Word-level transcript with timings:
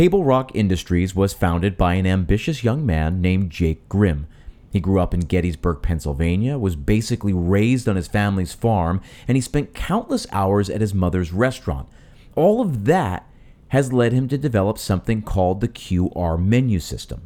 Table 0.00 0.24
Rock 0.24 0.52
Industries 0.54 1.14
was 1.14 1.34
founded 1.34 1.76
by 1.76 1.92
an 1.92 2.06
ambitious 2.06 2.64
young 2.64 2.86
man 2.86 3.20
named 3.20 3.50
Jake 3.50 3.86
Grimm. 3.90 4.28
He 4.72 4.80
grew 4.80 4.98
up 4.98 5.12
in 5.12 5.20
Gettysburg, 5.20 5.82
Pennsylvania, 5.82 6.56
was 6.56 6.74
basically 6.74 7.34
raised 7.34 7.86
on 7.86 7.96
his 7.96 8.08
family's 8.08 8.54
farm, 8.54 9.02
and 9.28 9.36
he 9.36 9.42
spent 9.42 9.74
countless 9.74 10.26
hours 10.32 10.70
at 10.70 10.80
his 10.80 10.94
mother's 10.94 11.34
restaurant. 11.34 11.86
All 12.34 12.62
of 12.62 12.86
that 12.86 13.28
has 13.68 13.92
led 13.92 14.14
him 14.14 14.26
to 14.28 14.38
develop 14.38 14.78
something 14.78 15.20
called 15.20 15.60
the 15.60 15.68
QR 15.68 16.42
menu 16.42 16.80
system. 16.80 17.20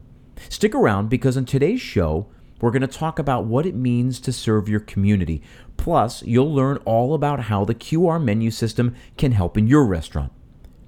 Stick 0.48 0.74
around 0.74 1.08
because 1.08 1.36
in 1.36 1.44
today's 1.44 1.80
show, 1.80 2.26
we're 2.60 2.72
going 2.72 2.82
to 2.82 2.88
talk 2.88 3.20
about 3.20 3.44
what 3.44 3.66
it 3.66 3.76
means 3.76 4.18
to 4.18 4.32
serve 4.32 4.68
your 4.68 4.80
community. 4.80 5.42
Plus, 5.76 6.24
you'll 6.24 6.52
learn 6.52 6.78
all 6.78 7.14
about 7.14 7.42
how 7.42 7.64
the 7.64 7.72
QR 7.76 8.20
menu 8.20 8.50
system 8.50 8.96
can 9.16 9.30
help 9.30 9.56
in 9.56 9.68
your 9.68 9.86
restaurant. 9.86 10.32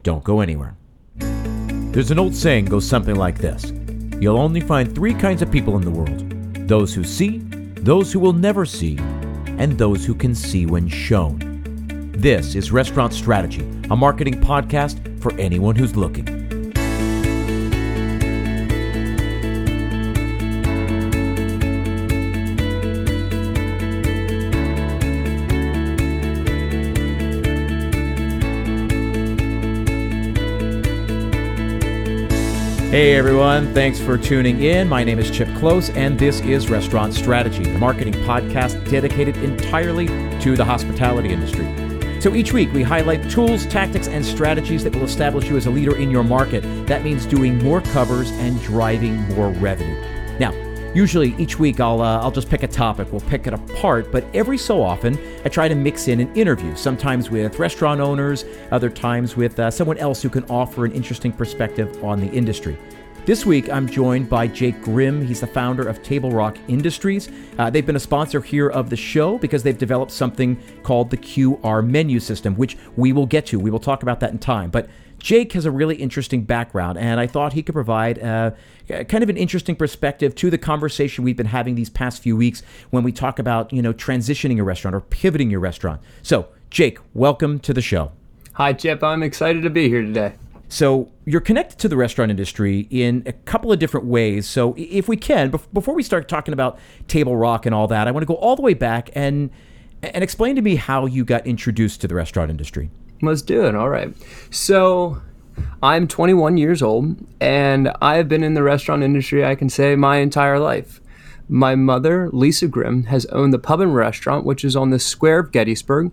Don't 0.02 0.24
go 0.24 0.40
anywhere. 0.40 0.76
There's 1.96 2.10
an 2.10 2.18
old 2.18 2.34
saying 2.34 2.66
goes 2.66 2.86
something 2.86 3.14
like 3.14 3.38
this 3.38 3.72
You'll 4.20 4.36
only 4.36 4.60
find 4.60 4.94
three 4.94 5.14
kinds 5.14 5.40
of 5.40 5.50
people 5.50 5.76
in 5.78 5.82
the 5.82 5.90
world 5.90 6.68
those 6.68 6.92
who 6.92 7.02
see, 7.02 7.38
those 7.38 8.12
who 8.12 8.20
will 8.20 8.34
never 8.34 8.66
see, 8.66 8.98
and 9.56 9.78
those 9.78 10.04
who 10.04 10.14
can 10.14 10.34
see 10.34 10.66
when 10.66 10.88
shown. 10.88 11.38
This 12.14 12.54
is 12.54 12.70
Restaurant 12.70 13.14
Strategy, 13.14 13.62
a 13.88 13.96
marketing 13.96 14.34
podcast 14.42 15.22
for 15.22 15.32
anyone 15.38 15.74
who's 15.74 15.96
looking. 15.96 16.45
Hey 32.96 33.14
everyone, 33.14 33.74
thanks 33.74 34.00
for 34.00 34.16
tuning 34.16 34.62
in. 34.62 34.88
My 34.88 35.04
name 35.04 35.18
is 35.18 35.30
Chip 35.30 35.54
Close, 35.56 35.90
and 35.90 36.18
this 36.18 36.40
is 36.40 36.70
Restaurant 36.70 37.12
Strategy, 37.12 37.62
the 37.62 37.78
marketing 37.78 38.14
podcast 38.14 38.90
dedicated 38.90 39.36
entirely 39.36 40.06
to 40.40 40.56
the 40.56 40.64
hospitality 40.64 41.28
industry. 41.28 41.66
So 42.22 42.34
each 42.34 42.54
week 42.54 42.72
we 42.72 42.82
highlight 42.82 43.30
tools, 43.30 43.66
tactics, 43.66 44.08
and 44.08 44.24
strategies 44.24 44.82
that 44.82 44.94
will 44.94 45.04
establish 45.04 45.46
you 45.46 45.58
as 45.58 45.66
a 45.66 45.70
leader 45.70 45.94
in 45.98 46.10
your 46.10 46.24
market. 46.24 46.62
That 46.86 47.04
means 47.04 47.26
doing 47.26 47.62
more 47.62 47.82
covers 47.82 48.30
and 48.30 48.58
driving 48.62 49.16
more 49.34 49.50
revenue. 49.50 50.00
Now, 50.38 50.52
Usually, 50.96 51.34
each 51.36 51.58
week 51.58 51.78
I'll 51.78 52.00
uh, 52.00 52.22
I'll 52.22 52.30
just 52.30 52.48
pick 52.48 52.62
a 52.62 52.66
topic. 52.66 53.12
We'll 53.12 53.20
pick 53.20 53.46
it 53.46 53.52
apart, 53.52 54.10
but 54.10 54.24
every 54.32 54.56
so 54.56 54.82
often 54.82 55.18
I 55.44 55.50
try 55.50 55.68
to 55.68 55.74
mix 55.74 56.08
in 56.08 56.20
an 56.20 56.34
interview. 56.34 56.74
Sometimes 56.74 57.28
with 57.30 57.58
restaurant 57.58 58.00
owners, 58.00 58.46
other 58.70 58.88
times 58.88 59.36
with 59.36 59.60
uh, 59.60 59.70
someone 59.70 59.98
else 59.98 60.22
who 60.22 60.30
can 60.30 60.44
offer 60.44 60.86
an 60.86 60.92
interesting 60.92 61.32
perspective 61.32 62.02
on 62.02 62.18
the 62.18 62.28
industry. 62.28 62.78
This 63.26 63.44
week, 63.44 63.68
I'm 63.68 63.88
joined 63.88 64.30
by 64.30 64.46
Jake 64.46 64.80
Grimm. 64.82 65.20
He's 65.20 65.40
the 65.40 65.48
founder 65.48 65.88
of 65.88 66.00
Table 66.04 66.30
Rock 66.30 66.58
Industries. 66.68 67.28
Uh, 67.58 67.68
they've 67.68 67.84
been 67.84 67.96
a 67.96 68.00
sponsor 68.00 68.40
here 68.40 68.68
of 68.68 68.88
the 68.88 68.94
show 68.94 69.36
because 69.36 69.64
they've 69.64 69.76
developed 69.76 70.12
something 70.12 70.56
called 70.84 71.10
the 71.10 71.16
QR 71.16 71.84
menu 71.84 72.20
system, 72.20 72.54
which 72.54 72.76
we 72.94 73.12
will 73.12 73.26
get 73.26 73.44
to. 73.46 73.58
We 73.58 73.68
will 73.68 73.80
talk 73.80 74.04
about 74.04 74.20
that 74.20 74.30
in 74.30 74.38
time. 74.38 74.70
But 74.70 74.88
Jake 75.18 75.54
has 75.54 75.64
a 75.64 75.72
really 75.72 75.96
interesting 75.96 76.44
background, 76.44 76.98
and 76.98 77.18
I 77.18 77.26
thought 77.26 77.54
he 77.54 77.64
could 77.64 77.72
provide 77.72 78.22
uh, 78.22 78.52
kind 78.86 79.24
of 79.24 79.28
an 79.28 79.36
interesting 79.36 79.74
perspective 79.74 80.36
to 80.36 80.48
the 80.48 80.56
conversation 80.56 81.24
we've 81.24 81.36
been 81.36 81.46
having 81.46 81.74
these 81.74 81.90
past 81.90 82.22
few 82.22 82.36
weeks 82.36 82.62
when 82.90 83.02
we 83.02 83.10
talk 83.10 83.40
about 83.40 83.72
you 83.72 83.82
know 83.82 83.92
transitioning 83.92 84.60
a 84.60 84.62
restaurant 84.62 84.94
or 84.94 85.00
pivoting 85.00 85.50
your 85.50 85.58
restaurant. 85.58 86.00
So, 86.22 86.46
Jake, 86.70 87.00
welcome 87.12 87.58
to 87.58 87.74
the 87.74 87.82
show. 87.82 88.12
Hi, 88.52 88.72
Chip. 88.72 89.02
I'm 89.02 89.24
excited 89.24 89.64
to 89.64 89.70
be 89.70 89.88
here 89.88 90.02
today. 90.02 90.34
So 90.68 91.12
you're 91.24 91.40
connected 91.40 91.78
to 91.78 91.88
the 91.88 91.96
restaurant 91.96 92.30
industry 92.30 92.88
in 92.90 93.22
a 93.26 93.32
couple 93.32 93.72
of 93.72 93.78
different 93.78 94.06
ways. 94.06 94.48
So 94.48 94.74
if 94.76 95.08
we 95.08 95.16
can, 95.16 95.52
before 95.72 95.94
we 95.94 96.02
start 96.02 96.28
talking 96.28 96.52
about 96.52 96.78
Table 97.08 97.36
Rock 97.36 97.66
and 97.66 97.74
all 97.74 97.86
that, 97.88 98.08
I 98.08 98.10
want 98.10 98.22
to 98.22 98.26
go 98.26 98.34
all 98.34 98.56
the 98.56 98.62
way 98.62 98.74
back 98.74 99.10
and 99.14 99.50
and 100.02 100.22
explain 100.22 100.54
to 100.56 100.62
me 100.62 100.76
how 100.76 101.06
you 101.06 101.24
got 101.24 101.46
introduced 101.46 102.00
to 102.02 102.08
the 102.08 102.14
restaurant 102.14 102.50
industry. 102.50 102.90
Let's 103.22 103.42
do 103.42 103.64
it. 103.66 103.74
All 103.74 103.88
right. 103.88 104.14
So 104.50 105.20
I'm 105.82 106.06
21 106.06 106.58
years 106.58 106.82
old, 106.82 107.16
and 107.40 107.90
I 108.02 108.16
have 108.16 108.28
been 108.28 108.42
in 108.42 108.54
the 108.54 108.62
restaurant 108.62 109.02
industry, 109.02 109.44
I 109.44 109.54
can 109.54 109.68
say, 109.68 109.96
my 109.96 110.18
entire 110.18 110.58
life. 110.58 111.00
My 111.48 111.76
mother, 111.76 112.28
Lisa 112.32 112.66
Grimm, 112.66 113.04
has 113.04 113.24
owned 113.26 113.54
the 113.54 113.58
pub 113.58 113.80
and 113.80 113.94
restaurant, 113.94 114.44
which 114.44 114.64
is 114.64 114.76
on 114.76 114.90
the 114.90 114.98
square 114.98 115.38
of 115.38 115.52
Gettysburg, 115.52 116.12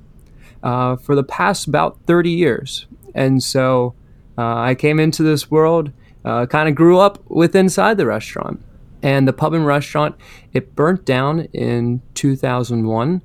uh, 0.61 0.95
for 0.95 1.15
the 1.15 1.23
past 1.23 1.67
about 1.67 1.99
30 2.05 2.29
years. 2.29 2.85
And 3.13 3.43
so 3.43 3.95
uh, 4.37 4.55
I 4.55 4.75
came 4.75 4.99
into 4.99 5.23
this 5.23 5.49
world, 5.49 5.91
uh, 6.25 6.45
kind 6.45 6.69
of 6.69 6.75
grew 6.75 6.99
up 6.99 7.19
with 7.29 7.55
inside 7.55 7.97
the 7.97 8.05
restaurant. 8.05 8.63
And 9.01 9.27
the 9.27 9.33
pub 9.33 9.53
and 9.53 9.65
restaurant, 9.65 10.15
it 10.53 10.75
burnt 10.75 11.05
down 11.05 11.41
in 11.53 12.01
2001. 12.13 13.21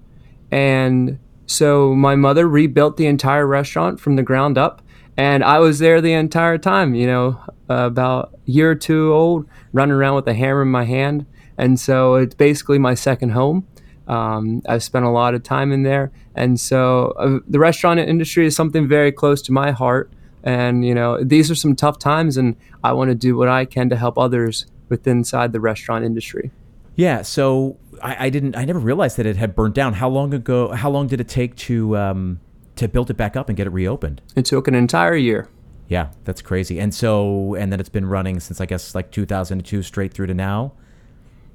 And 0.50 1.18
so 1.48 1.94
my 1.94 2.14
mother 2.14 2.46
rebuilt 2.46 2.98
the 2.98 3.06
entire 3.06 3.46
restaurant 3.46 4.00
from 4.00 4.16
the 4.16 4.22
ground 4.22 4.58
up, 4.58 4.82
and 5.16 5.42
I 5.42 5.58
was 5.58 5.78
there 5.78 6.00
the 6.00 6.12
entire 6.12 6.58
time. 6.58 6.94
You 6.94 7.06
know, 7.06 7.40
about 7.68 8.34
a 8.34 8.50
year 8.50 8.70
or 8.70 8.74
two 8.74 9.12
old, 9.14 9.48
running 9.72 9.94
around 9.94 10.16
with 10.16 10.28
a 10.28 10.34
hammer 10.34 10.62
in 10.62 10.68
my 10.68 10.84
hand, 10.84 11.24
and 11.56 11.80
so 11.80 12.16
it's 12.16 12.34
basically 12.34 12.78
my 12.78 12.94
second 12.94 13.30
home. 13.30 13.66
Um, 14.06 14.62
I've 14.68 14.82
spent 14.82 15.06
a 15.06 15.10
lot 15.10 15.34
of 15.34 15.42
time 15.42 15.72
in 15.72 15.84
there, 15.84 16.12
and 16.34 16.60
so 16.60 17.14
uh, 17.18 17.38
the 17.48 17.58
restaurant 17.58 17.98
industry 17.98 18.46
is 18.46 18.54
something 18.54 18.86
very 18.86 19.10
close 19.10 19.40
to 19.42 19.52
my 19.52 19.70
heart. 19.70 20.12
And 20.48 20.82
you 20.82 20.94
know, 20.94 21.22
these 21.22 21.50
are 21.50 21.54
some 21.54 21.76
tough 21.76 21.98
times, 21.98 22.38
and 22.38 22.56
I 22.82 22.92
want 22.92 23.10
to 23.10 23.14
do 23.14 23.36
what 23.36 23.50
I 23.50 23.66
can 23.66 23.90
to 23.90 23.96
help 23.96 24.16
others 24.16 24.64
within 24.88 25.18
inside 25.18 25.52
the 25.52 25.60
restaurant 25.60 26.06
industry. 26.06 26.50
Yeah. 26.96 27.20
So 27.20 27.76
I, 28.02 28.26
I, 28.26 28.30
didn't. 28.30 28.56
I 28.56 28.64
never 28.64 28.78
realized 28.78 29.18
that 29.18 29.26
it 29.26 29.36
had 29.36 29.54
burnt 29.54 29.74
down. 29.74 29.92
How 29.92 30.08
long 30.08 30.32
ago? 30.32 30.72
How 30.72 30.88
long 30.88 31.06
did 31.06 31.20
it 31.20 31.28
take 31.28 31.54
to 31.56 31.98
um, 31.98 32.40
to 32.76 32.88
build 32.88 33.10
it 33.10 33.18
back 33.18 33.36
up 33.36 33.50
and 33.50 33.58
get 33.58 33.66
it 33.66 33.70
reopened? 33.70 34.22
It 34.36 34.46
took 34.46 34.68
an 34.68 34.74
entire 34.74 35.16
year. 35.16 35.50
Yeah, 35.88 36.12
that's 36.24 36.40
crazy. 36.40 36.80
And 36.80 36.94
so, 36.94 37.54
and 37.54 37.70
then 37.70 37.78
it's 37.78 37.90
been 37.90 38.06
running 38.06 38.40
since 38.40 38.58
I 38.58 38.64
guess 38.64 38.94
like 38.94 39.10
2002 39.10 39.82
straight 39.82 40.14
through 40.14 40.28
to 40.28 40.34
now. 40.34 40.72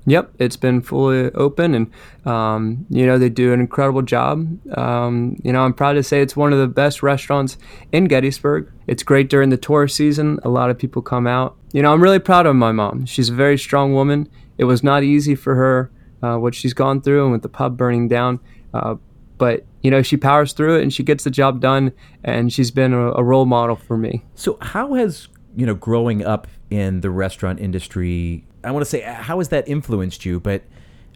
Yep, 0.05 0.33
it's 0.39 0.57
been 0.57 0.81
fully 0.81 1.31
open, 1.31 1.73
and 1.73 2.27
um, 2.27 2.85
you 2.89 3.05
know 3.05 3.17
they 3.17 3.29
do 3.29 3.53
an 3.53 3.61
incredible 3.61 4.01
job. 4.01 4.59
Um, 4.77 5.37
you 5.43 5.53
know, 5.53 5.63
I'm 5.63 5.73
proud 5.73 5.93
to 5.93 6.03
say 6.03 6.21
it's 6.21 6.35
one 6.35 6.51
of 6.51 6.59
the 6.59 6.67
best 6.67 7.01
restaurants 7.01 7.57
in 7.91 8.05
Gettysburg. 8.05 8.69
It's 8.87 9.01
great 9.01 9.29
during 9.29 9.49
the 9.49 9.57
tourist 9.57 9.95
season. 9.95 10.39
A 10.43 10.49
lot 10.49 10.69
of 10.69 10.77
people 10.77 11.01
come 11.01 11.25
out. 11.25 11.55
You 11.71 11.81
know, 11.81 11.93
I'm 11.93 12.03
really 12.03 12.19
proud 12.19 12.45
of 12.45 12.55
my 12.55 12.73
mom. 12.73 13.05
She's 13.05 13.29
a 13.29 13.33
very 13.33 13.57
strong 13.57 13.93
woman. 13.93 14.27
It 14.57 14.65
was 14.65 14.83
not 14.83 15.03
easy 15.03 15.35
for 15.35 15.55
her 15.55 15.91
uh, 16.21 16.37
what 16.37 16.55
she's 16.55 16.73
gone 16.73 17.01
through 17.01 17.23
and 17.23 17.31
with 17.31 17.41
the 17.41 17.49
pub 17.49 17.77
burning 17.77 18.07
down. 18.07 18.39
Uh, 18.73 18.95
but 19.37 19.65
you 19.81 19.91
know 19.91 20.01
she 20.01 20.15
powers 20.15 20.53
through 20.53 20.77
it 20.77 20.83
and 20.83 20.93
she 20.93 21.03
gets 21.03 21.23
the 21.23 21.31
job 21.31 21.59
done, 21.59 21.91
and 22.23 22.51
she's 22.51 22.71
been 22.71 22.93
a, 22.93 23.11
a 23.13 23.23
role 23.23 23.45
model 23.45 23.75
for 23.75 23.97
me. 23.97 24.23
So 24.35 24.57
how 24.61 24.93
has 24.93 25.27
you 25.55 25.65
know 25.65 25.75
growing 25.75 26.25
up 26.25 26.47
in 26.73 27.01
the 27.01 27.09
restaurant 27.09 27.59
industry? 27.59 28.45
I 28.63 28.71
want 28.71 28.83
to 28.83 28.89
say 28.89 29.01
how 29.01 29.37
has 29.37 29.49
that 29.49 29.67
influenced 29.67 30.25
you, 30.25 30.39
but. 30.39 30.63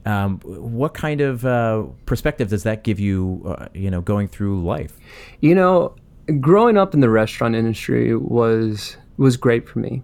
Um, 0.06 0.40
what 0.46 0.94
kind 0.94 1.20
of 1.20 1.44
uh, 1.44 1.84
perspective 2.06 2.48
does 2.48 2.64
that 2.64 2.86
give 2.86 2.98
you, 2.98 3.42
uh, 3.46 3.68
you 3.74 3.92
know, 3.92 4.00
going 4.00 4.30
through 4.30 4.64
life? 4.64 4.98
You 5.42 5.54
know, 5.54 5.96
growing 6.40 6.78
up 6.78 6.94
in 6.94 7.02
the 7.02 7.10
restaurant 7.10 7.56
industry 7.56 8.16
was 8.16 8.96
was 9.18 9.36
great 9.36 9.68
for 9.68 9.80
me 9.80 10.04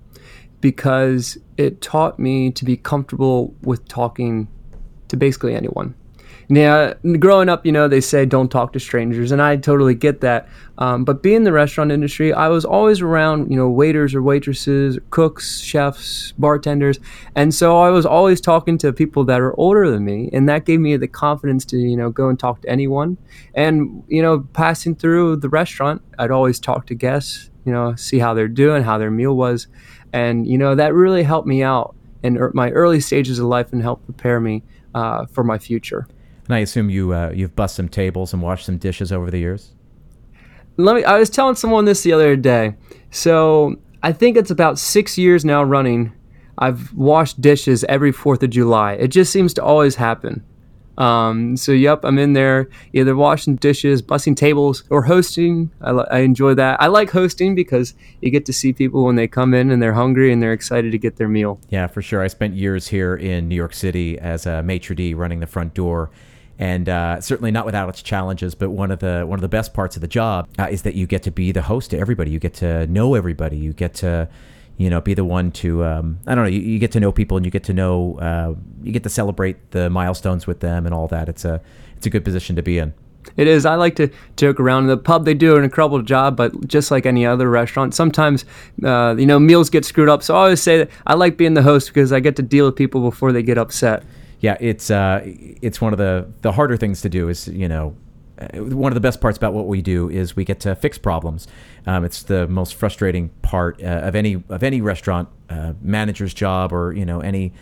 because 0.60 1.38
it 1.58 1.82
taught 1.82 2.20
me 2.20 2.52
to 2.52 2.66
be 2.66 2.78
comfortable 2.78 3.54
with 3.62 3.88
talking 3.88 4.48
to 5.10 5.18
basically 5.18 5.56
anyone. 5.56 5.94
Now, 6.54 6.94
growing 7.18 7.50
up, 7.50 7.66
you 7.66 7.72
know, 7.72 7.88
they 7.88 8.00
say 8.00 8.28
don't 8.28 8.50
talk 8.50 8.74
to 8.74 8.80
strangers, 8.80 9.32
and 9.32 9.42
I 9.42 9.58
totally 9.58 9.96
get 9.96 10.22
that. 10.22 10.48
Um, 10.78 11.04
but 11.04 11.24
being 11.24 11.38
in 11.38 11.44
the 11.46 11.52
restaurant 11.52 11.92
industry, 11.92 12.32
I 12.32 12.48
was 12.48 12.64
always 12.64 13.02
around, 13.02 13.50
you 13.50 13.58
know, 13.58 13.68
waiters 13.68 14.14
or 14.14 14.22
waitresses, 14.22 15.00
cooks, 15.10 15.62
chefs, 15.62 16.32
bartenders, 16.34 17.00
and 17.34 17.56
so 17.56 17.80
I 17.80 17.90
was 17.90 18.06
always 18.06 18.40
talking 18.40 18.78
to 18.80 18.94
people 18.94 19.24
that 19.26 19.42
are 19.42 19.60
older 19.60 19.90
than 19.90 20.06
me, 20.06 20.30
and 20.32 20.48
that 20.48 20.66
gave 20.66 20.80
me 20.80 20.96
the 20.96 21.08
confidence 21.08 21.66
to, 21.66 21.78
you 21.78 21.98
know, 21.98 22.12
go 22.12 22.30
and 22.30 22.40
talk 22.40 22.62
to 22.62 22.70
anyone. 22.70 23.18
And 23.56 24.04
you 24.08 24.22
know, 24.22 24.48
passing 24.54 24.94
through 24.94 25.38
the 25.38 25.50
restaurant, 25.50 26.04
I'd 26.20 26.30
always 26.30 26.60
talk 26.60 26.86
to 26.88 26.94
guests, 26.94 27.50
you 27.66 27.72
know, 27.72 27.96
see 27.96 28.20
how 28.20 28.36
they're 28.36 28.48
doing, 28.48 28.84
how 28.84 29.00
their 29.00 29.10
meal 29.10 29.36
was, 29.36 29.66
and 30.14 30.46
you 30.46 30.60
know, 30.60 30.76
that 30.76 30.94
really 30.94 31.24
helped 31.24 31.48
me 31.48 31.64
out 31.64 31.96
in 32.22 32.38
er, 32.38 32.52
my 32.54 32.70
early 32.70 33.00
stages 33.00 33.40
of 33.40 33.48
life 33.48 33.74
and 33.74 33.82
helped 33.82 34.06
prepare 34.06 34.40
me 34.40 34.62
uh, 34.94 35.26
for 35.26 35.44
my 35.44 35.58
future. 35.58 36.08
And 36.48 36.56
I 36.56 36.60
assume 36.60 36.90
you 36.90 37.14
uh, 37.14 37.32
you've 37.34 37.56
bust 37.56 37.76
some 37.76 37.90
tables 37.90 38.34
and 38.34 38.42
washed 38.42 38.66
some 38.66 38.78
dishes 38.78 39.12
over 39.12 39.32
the 39.32 39.40
years. 39.40 39.72
Let 40.78 40.96
me. 40.96 41.04
I 41.04 41.20
was 41.20 41.30
telling 41.30 41.56
someone 41.56 41.86
this 41.86 42.04
the 42.04 42.14
other 42.14 42.36
day. 42.36 42.76
So 43.12 43.76
I 44.02 44.12
think 44.12 44.38
it's 44.38 44.52
about 44.52 44.80
six 44.80 45.18
years 45.18 45.46
now 45.46 45.64
running. 45.64 46.12
I've 46.58 46.94
washed 46.94 47.42
dishes 47.42 47.84
every 47.86 48.12
Fourth 48.12 48.44
of 48.44 48.50
July. 48.50 48.94
It 48.94 49.08
just 49.08 49.32
seems 49.32 49.54
to 49.56 49.64
always 49.64 49.96
happen. 49.96 50.44
Um, 50.98 51.58
so, 51.58 51.72
yep, 51.72 52.02
I'm 52.04 52.20
in 52.20 52.34
there 52.34 52.70
either 52.94 53.16
washing 53.16 53.56
dishes, 53.56 54.02
bussing 54.02 54.36
tables, 54.36 54.84
or 54.90 55.02
hosting. 55.04 55.72
I, 55.82 55.92
li- 55.92 56.06
I 56.12 56.20
enjoy 56.20 56.54
that. 56.56 56.80
I 56.82 56.88
like 56.88 57.10
hosting 57.10 57.56
because 57.56 57.96
you 58.22 58.30
get 58.30 58.46
to 58.46 58.54
see 58.54 58.74
people 58.74 59.04
when 59.04 59.16
they 59.16 59.28
come 59.28 59.56
in 59.56 59.72
and 59.72 59.82
they're 59.82 59.94
hungry 59.94 60.32
and 60.32 60.42
they're 60.42 60.54
excited 60.54 60.92
to 60.92 61.00
get 61.00 61.16
their 61.16 61.28
meal. 61.28 61.60
Yeah, 61.70 61.88
for 61.88 62.04
sure. 62.04 62.22
I 62.22 62.28
spent 62.28 62.54
years 62.54 62.90
here 62.90 63.16
in 63.16 63.48
New 63.48 63.56
York 63.56 63.74
City 63.74 64.20
as 64.20 64.46
a 64.46 64.62
maitre 64.62 64.96
d' 64.96 65.16
running 65.16 65.40
the 65.40 65.48
front 65.48 65.74
door. 65.74 66.12
And 66.64 66.88
uh, 66.88 67.20
certainly 67.20 67.52
not 67.52 67.66
without 67.66 67.90
its 67.90 68.02
challenges, 68.02 68.56
but 68.56 68.70
one 68.70 68.90
of 68.90 69.00
the 69.00 69.26
one 69.28 69.38
of 69.38 69.42
the 69.42 69.50
best 69.50 69.74
parts 69.74 69.98
of 69.98 70.02
the 70.02 70.08
job 70.08 70.48
uh, 70.58 70.68
is 70.72 70.84
that 70.84 70.96
you 70.96 71.06
get 71.06 71.22
to 71.24 71.32
be 71.32 71.52
the 71.52 71.64
host 71.64 71.92
to 71.92 72.00
everybody. 72.00 72.32
You 72.32 72.40
get 72.40 72.54
to 72.56 72.88
know 72.88 73.16
everybody. 73.16 73.58
You 73.58 73.74
get 73.74 73.94
to 73.96 74.30
you 74.78 74.90
know, 74.90 75.02
be 75.02 75.14
the 75.14 75.26
one 75.26 75.52
to, 75.52 75.84
um, 75.84 76.20
I 76.26 76.34
don't 76.34 76.46
know, 76.46 76.50
you, 76.50 76.60
you, 76.60 76.80
get 76.80 76.92
to 76.94 77.00
know 77.00 77.12
people 77.12 77.38
and 77.38 77.46
you 77.46 77.52
get 77.52 77.64
to 77.66 77.74
know, 77.74 78.18
uh, 78.18 78.56
you 78.82 78.92
get 78.92 79.04
to 79.04 79.10
celebrate 79.10 79.70
the 79.70 79.88
milestones 79.88 80.48
with 80.48 80.62
them 80.62 80.88
and 80.88 80.96
all 80.96 81.08
that. 81.10 81.30
It's 81.30 81.46
a, 81.46 81.62
it's 81.96 82.08
a 82.08 82.10
good 82.10 82.26
position 82.26 82.56
to 82.56 82.64
be 82.64 82.80
in. 82.80 82.92
It 83.38 83.48
is. 83.48 83.68
I 83.68 83.76
like 83.76 83.96
to 83.98 84.10
joke 84.36 84.60
around. 84.60 84.86
In 84.86 84.88
the 84.88 84.98
pub, 84.98 85.26
they 85.26 85.36
do 85.36 85.56
an 85.58 85.64
incredible 85.64 86.02
job, 86.02 86.36
but 86.36 86.68
just 86.68 86.90
like 86.90 87.06
any 87.06 87.24
other 87.24 87.50
restaurant, 87.52 87.94
sometimes, 87.94 88.46
uh, 88.84 89.16
you 89.16 89.28
know, 89.28 89.38
meals 89.38 89.70
get 89.70 89.86
screwed 89.86 90.10
up. 90.10 90.24
So 90.24 90.34
I 90.34 90.40
always 90.40 90.62
say 90.62 90.80
that 90.80 90.90
I 91.06 91.14
like 91.14 91.38
being 91.38 91.54
the 91.54 91.62
host 91.62 91.90
because 91.90 92.12
I 92.12 92.20
get 92.20 92.36
to 92.38 92.42
deal 92.42 92.66
with 92.66 92.76
people 92.76 93.02
before 93.02 93.32
they 93.32 93.44
get 93.44 93.60
upset. 93.60 94.04
Yeah, 94.44 94.58
it's 94.60 94.92
uh, 94.92 95.22
it's 95.24 95.80
one 95.80 95.94
of 95.94 96.00
the 96.00 96.28
the 96.42 96.52
harder 96.52 96.76
things 96.76 97.00
to 97.04 97.10
do. 97.10 97.30
Is 97.30 97.48
you 97.48 97.70
know, 97.70 97.96
uh, 98.38 98.48
one 98.58 98.92
of 98.92 98.94
the 98.94 99.00
best 99.00 99.22
parts 99.22 99.38
about 99.38 99.54
what 99.54 99.68
we 99.68 99.82
do 99.82 100.10
is 100.10 100.36
we 100.36 100.44
get 100.44 100.60
to 100.60 100.76
fix 100.76 100.98
problems. 100.98 101.48
Um, 101.88 102.04
it's 102.04 102.24
the 102.24 102.46
most 102.50 102.76
frustrating 102.76 103.30
part 103.42 103.82
uh, 103.82 104.02
of 104.04 104.16
any 104.16 104.44
of 104.50 104.62
any 104.62 104.82
restaurant 104.82 105.30
uh, 105.50 105.72
manager's 105.82 106.34
job 106.34 106.74
or 106.74 106.92
you 106.92 107.06
know 107.06 107.22
any 107.22 107.54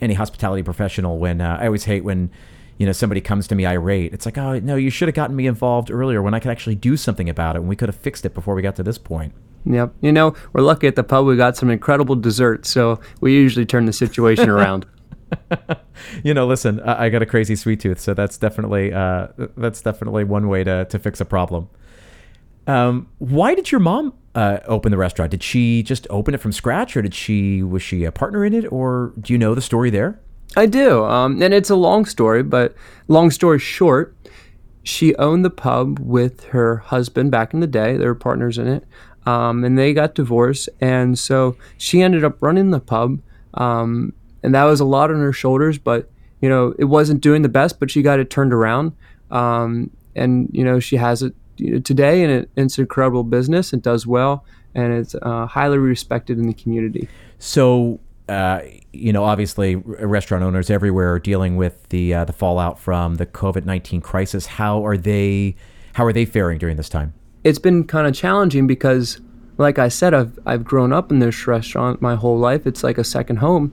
any 0.00 0.14
hospitality 0.14 0.62
professional. 0.62 1.18
When 1.18 1.40
uh, 1.40 1.58
I 1.60 1.66
always 1.66 1.86
hate 1.86 2.04
when 2.04 2.30
you 2.78 2.86
know 2.86 2.92
somebody 2.92 3.20
comes 3.20 3.48
to 3.48 3.56
me 3.56 3.66
irate. 3.66 4.14
It's 4.14 4.24
like, 4.24 4.38
oh 4.38 4.60
no, 4.60 4.76
you 4.76 4.90
should 4.90 5.08
have 5.08 5.16
gotten 5.16 5.34
me 5.34 5.48
involved 5.48 5.90
earlier 5.90 6.22
when 6.22 6.34
I 6.34 6.38
could 6.38 6.52
actually 6.52 6.76
do 6.76 6.96
something 6.96 7.28
about 7.28 7.56
it. 7.56 7.58
When 7.58 7.68
we 7.68 7.74
could 7.74 7.88
have 7.88 7.96
fixed 7.96 8.24
it 8.24 8.32
before 8.32 8.54
we 8.54 8.62
got 8.62 8.76
to 8.76 8.84
this 8.84 8.96
point. 8.96 9.32
Yep. 9.64 9.92
You 10.02 10.12
know, 10.12 10.36
we're 10.52 10.62
lucky 10.62 10.86
at 10.86 10.94
the 10.94 11.02
pub. 11.02 11.26
We 11.26 11.36
got 11.36 11.56
some 11.56 11.68
incredible 11.68 12.14
desserts, 12.14 12.70
so 12.70 13.00
we 13.20 13.34
usually 13.34 13.66
turn 13.66 13.86
the 13.86 13.92
situation 13.92 14.48
around. 14.56 14.86
You 16.22 16.34
know, 16.34 16.46
listen, 16.46 16.80
I, 16.80 17.06
I, 17.06 17.08
got 17.08 17.22
a 17.22 17.26
crazy 17.26 17.56
sweet 17.56 17.80
tooth, 17.80 18.00
so 18.00 18.14
that's 18.14 18.38
definitely 18.38 18.92
uh, 18.92 19.28
that's 19.56 19.82
definitely 19.82 20.24
one 20.24 20.48
way 20.48 20.64
to 20.64 20.84
to 20.86 20.98
fix 20.98 21.20
a 21.20 21.24
problem. 21.24 21.68
Um, 22.66 23.08
why 23.18 23.54
did 23.54 23.72
your 23.72 23.80
mom 23.80 24.14
uh, 24.34 24.58
open 24.66 24.90
the 24.90 24.98
restaurant? 24.98 25.30
Did 25.30 25.42
she 25.42 25.82
just 25.82 26.06
open 26.10 26.34
it 26.34 26.38
from 26.38 26.52
scratch, 26.52 26.96
or 26.96 27.02
did 27.02 27.14
she 27.14 27.62
was 27.62 27.82
she 27.82 28.04
a 28.04 28.12
partner 28.12 28.44
in 28.44 28.52
it, 28.52 28.70
or 28.70 29.12
do 29.20 29.32
you 29.32 29.38
know 29.38 29.54
the 29.54 29.62
story 29.62 29.90
there? 29.90 30.20
I 30.56 30.66
do, 30.66 31.04
um, 31.04 31.42
and 31.42 31.52
it's 31.52 31.70
a 31.70 31.76
long 31.76 32.04
story, 32.04 32.42
but 32.42 32.74
long 33.06 33.30
story 33.30 33.58
short, 33.58 34.16
she 34.82 35.14
owned 35.16 35.44
the 35.44 35.50
pub 35.50 35.98
with 35.98 36.44
her 36.44 36.78
husband 36.78 37.30
back 37.30 37.52
in 37.52 37.60
the 37.60 37.66
day. 37.66 37.96
They 37.96 38.06
were 38.06 38.14
partners 38.14 38.58
in 38.58 38.66
it, 38.66 38.86
um, 39.26 39.64
and 39.64 39.78
they 39.78 39.92
got 39.92 40.14
divorced, 40.14 40.68
and 40.80 41.18
so 41.18 41.56
she 41.76 42.02
ended 42.02 42.24
up 42.24 42.42
running 42.42 42.70
the 42.70 42.80
pub. 42.80 43.20
Um, 43.54 44.12
and 44.42 44.54
that 44.54 44.64
was 44.64 44.80
a 44.80 44.84
lot 44.84 45.10
on 45.10 45.20
her 45.20 45.32
shoulders. 45.32 45.78
But 45.78 46.10
you 46.40 46.48
know, 46.48 46.74
it 46.78 46.84
wasn't 46.84 47.20
doing 47.20 47.42
the 47.42 47.48
best, 47.48 47.80
but 47.80 47.90
she 47.90 48.02
got 48.02 48.20
it 48.20 48.30
turned 48.30 48.52
around, 48.52 48.92
um, 49.30 49.90
and 50.14 50.48
you 50.52 50.64
know, 50.64 50.80
she 50.80 50.96
has 50.96 51.22
it 51.22 51.34
you 51.56 51.72
know, 51.72 51.80
today, 51.80 52.22
and 52.22 52.32
it, 52.32 52.50
it's 52.56 52.78
an 52.78 52.82
incredible 52.82 53.24
business. 53.24 53.72
It 53.72 53.82
does 53.82 54.06
well, 54.06 54.44
and 54.74 54.92
it's 54.92 55.14
uh, 55.20 55.46
highly 55.46 55.78
respected 55.78 56.38
in 56.38 56.46
the 56.46 56.54
community. 56.54 57.08
So. 57.38 58.00
Uh, 58.28 58.60
you 58.92 59.10
know, 59.10 59.24
obviously, 59.24 59.76
restaurant 59.76 60.44
owners 60.44 60.68
everywhere 60.68 61.14
are 61.14 61.18
dealing 61.18 61.56
with 61.56 61.88
the 61.88 62.12
uh, 62.12 62.26
the 62.26 62.32
fallout 62.34 62.78
from 62.78 63.14
the 63.14 63.24
COVID 63.24 63.64
nineteen 63.64 64.02
crisis. 64.02 64.44
How 64.44 64.84
are 64.84 64.98
they? 64.98 65.56
How 65.94 66.04
are 66.04 66.12
they 66.12 66.26
faring 66.26 66.58
during 66.58 66.76
this 66.76 66.90
time? 66.90 67.14
It's 67.42 67.58
been 67.58 67.84
kind 67.84 68.06
of 68.06 68.12
challenging 68.12 68.66
because, 68.66 69.18
like 69.56 69.78
I 69.78 69.88
said, 69.88 70.12
I've 70.12 70.38
I've 70.44 70.62
grown 70.62 70.92
up 70.92 71.10
in 71.10 71.20
this 71.20 71.46
restaurant 71.46 72.02
my 72.02 72.16
whole 72.16 72.38
life. 72.38 72.66
It's 72.66 72.84
like 72.84 72.98
a 72.98 73.04
second 73.04 73.36
home, 73.36 73.72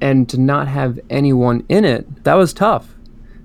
and 0.00 0.28
to 0.28 0.38
not 0.38 0.68
have 0.68 0.98
anyone 1.10 1.64
in 1.68 1.84
it, 1.84 2.24
that 2.24 2.34
was 2.34 2.52
tough. 2.52 2.94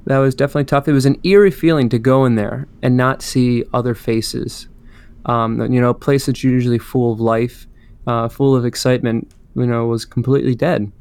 That 0.06 0.20
was 0.20 0.36
definitely 0.36 0.66
tough. 0.66 0.88
It 0.88 0.94
was 0.94 1.06
an 1.06 1.20
eerie 1.24 1.52
feeling 1.52 1.90
to 1.90 2.00
go 2.00 2.26
in 2.26 2.36
there 2.36 2.68
and 2.82 2.96
not 2.96 3.22
see 3.22 3.64
other 3.74 3.96
faces. 3.96 4.68
Um, 5.26 5.60
you 5.74 5.82
know, 5.82 5.90
a 5.90 5.96
place 5.96 6.28
that's 6.28 6.44
usually 6.44 6.78
full 6.78 7.12
of 7.12 7.20
life, 7.20 7.66
uh, 8.06 8.30
full 8.30 8.56
of 8.56 8.66
excitement, 8.66 9.32
you 9.56 9.66
know, 9.66 9.88
was 9.88 10.06
completely 10.06 10.54
dead. 10.54 10.92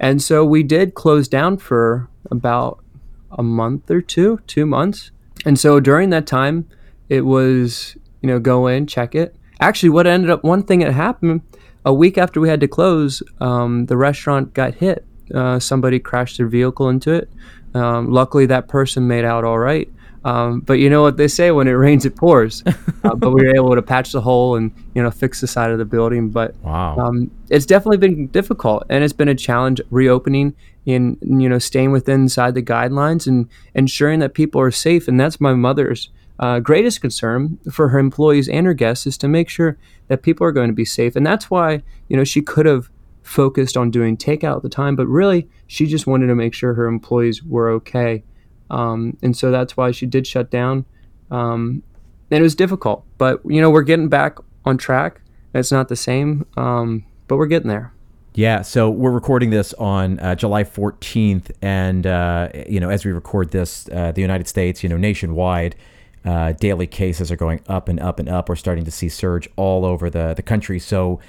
And 0.00 0.22
so 0.22 0.44
we 0.44 0.62
did 0.62 0.94
close 0.94 1.28
down 1.28 1.58
for 1.58 2.08
about 2.30 2.82
a 3.30 3.42
month 3.42 3.90
or 3.90 4.00
two, 4.00 4.40
two 4.46 4.64
months. 4.64 5.10
And 5.44 5.58
so 5.58 5.78
during 5.78 6.10
that 6.10 6.26
time, 6.26 6.66
it 7.08 7.22
was, 7.22 7.96
you 8.22 8.28
know, 8.28 8.38
go 8.38 8.66
in, 8.66 8.86
check 8.86 9.14
it. 9.14 9.36
Actually, 9.60 9.90
what 9.90 10.06
ended 10.06 10.30
up, 10.30 10.42
one 10.42 10.62
thing 10.62 10.80
that 10.80 10.92
happened 10.92 11.42
a 11.84 11.92
week 11.92 12.18
after 12.18 12.40
we 12.40 12.48
had 12.48 12.60
to 12.60 12.68
close, 12.68 13.22
um, 13.40 13.86
the 13.86 13.96
restaurant 13.96 14.54
got 14.54 14.74
hit. 14.74 15.04
Uh, 15.34 15.58
somebody 15.58 15.98
crashed 15.98 16.38
their 16.38 16.46
vehicle 16.46 16.88
into 16.88 17.12
it. 17.12 17.30
Um, 17.74 18.10
luckily, 18.10 18.46
that 18.46 18.68
person 18.68 19.08
made 19.08 19.24
out 19.24 19.44
all 19.44 19.58
right. 19.58 19.90
Um, 20.24 20.60
but 20.60 20.74
you 20.74 20.88
know 20.88 21.02
what 21.02 21.16
they 21.18 21.28
say: 21.28 21.50
when 21.50 21.68
it 21.68 21.72
rains, 21.86 22.06
it 22.06 22.16
pours. 22.16 22.62
uh, 22.66 23.14
but 23.14 23.30
we 23.30 23.42
were 23.42 23.54
able 23.54 23.74
to 23.74 23.82
patch 23.82 24.12
the 24.12 24.20
hole 24.20 24.56
and 24.56 24.72
you 24.94 25.02
know 25.02 25.10
fix 25.10 25.40
the 25.40 25.46
side 25.46 25.70
of 25.70 25.78
the 25.78 25.84
building. 25.84 26.30
But 26.30 26.56
wow, 26.62 26.96
um, 26.98 27.30
it's 27.50 27.66
definitely 27.66 27.98
been 27.98 28.28
difficult, 28.28 28.84
and 28.88 29.04
it's 29.04 29.12
been 29.12 29.28
a 29.28 29.34
challenge 29.34 29.80
reopening 29.90 30.54
in 30.86 31.18
you 31.22 31.48
know 31.48 31.58
staying 31.58 31.92
within 31.92 32.22
inside 32.22 32.54
the 32.54 32.62
guidelines 32.62 33.26
and 33.26 33.48
ensuring 33.74 34.20
that 34.20 34.32
people 34.34 34.60
are 34.60 34.70
safe. 34.70 35.08
And 35.08 35.20
that's 35.20 35.40
my 35.40 35.52
mother's 35.52 36.10
uh, 36.38 36.60
greatest 36.60 37.00
concern 37.00 37.58
for 37.70 37.88
her 37.88 37.98
employees 37.98 38.48
and 38.48 38.66
her 38.66 38.74
guests 38.74 39.06
is 39.06 39.16
to 39.18 39.28
make 39.28 39.48
sure 39.48 39.78
that 40.08 40.22
people 40.22 40.46
are 40.46 40.52
going 40.52 40.68
to 40.68 40.74
be 40.74 40.84
safe. 40.84 41.16
And 41.16 41.26
that's 41.26 41.50
why, 41.50 41.82
you 42.08 42.16
know, 42.16 42.24
she 42.24 42.42
could 42.42 42.66
have 42.66 42.90
focused 43.22 43.76
on 43.76 43.90
doing 43.90 44.16
takeout 44.16 44.56
at 44.56 44.62
the 44.62 44.68
time, 44.68 44.96
but 44.96 45.06
really 45.06 45.48
she 45.66 45.86
just 45.86 46.06
wanted 46.06 46.26
to 46.26 46.34
make 46.34 46.52
sure 46.52 46.74
her 46.74 46.86
employees 46.86 47.42
were 47.42 47.70
okay. 47.70 48.24
Um, 48.70 49.16
and 49.22 49.36
so 49.36 49.50
that's 49.50 49.76
why 49.76 49.92
she 49.92 50.06
did 50.06 50.26
shut 50.26 50.50
down. 50.50 50.84
Um, 51.30 51.82
and 52.30 52.40
it 52.40 52.42
was 52.42 52.54
difficult, 52.54 53.04
but, 53.16 53.40
you 53.44 53.60
know, 53.60 53.70
we're 53.70 53.82
getting 53.82 54.08
back 54.08 54.38
on 54.64 54.76
track. 54.76 55.20
It's 55.54 55.70
not 55.70 55.88
the 55.88 55.96
same, 55.96 56.46
um, 56.56 57.04
but 57.28 57.36
we're 57.36 57.46
getting 57.46 57.68
there. 57.68 57.94
Yeah, 58.36 58.62
so 58.62 58.90
we're 58.90 59.12
recording 59.12 59.50
this 59.50 59.72
on 59.74 60.18
uh, 60.18 60.34
July 60.34 60.64
14th, 60.64 61.52
and 61.62 62.04
uh, 62.04 62.48
you 62.68 62.80
know, 62.80 62.90
as 62.90 63.04
we 63.04 63.12
record 63.12 63.52
this, 63.52 63.88
uh, 63.90 64.10
the 64.10 64.22
United 64.22 64.48
States, 64.48 64.82
you 64.82 64.88
know, 64.88 64.96
nationwide, 64.96 65.76
uh, 66.24 66.52
daily 66.52 66.86
cases 66.86 67.30
are 67.30 67.36
going 67.36 67.60
up 67.68 67.88
and 67.88 68.00
up 68.00 68.18
and 68.18 68.28
up. 68.28 68.48
We're 68.48 68.56
starting 68.56 68.84
to 68.84 68.90
see 68.90 69.08
surge 69.08 69.48
all 69.56 69.84
over 69.84 70.08
the, 70.08 70.34
the 70.34 70.42
country. 70.42 70.78
So 70.78 71.20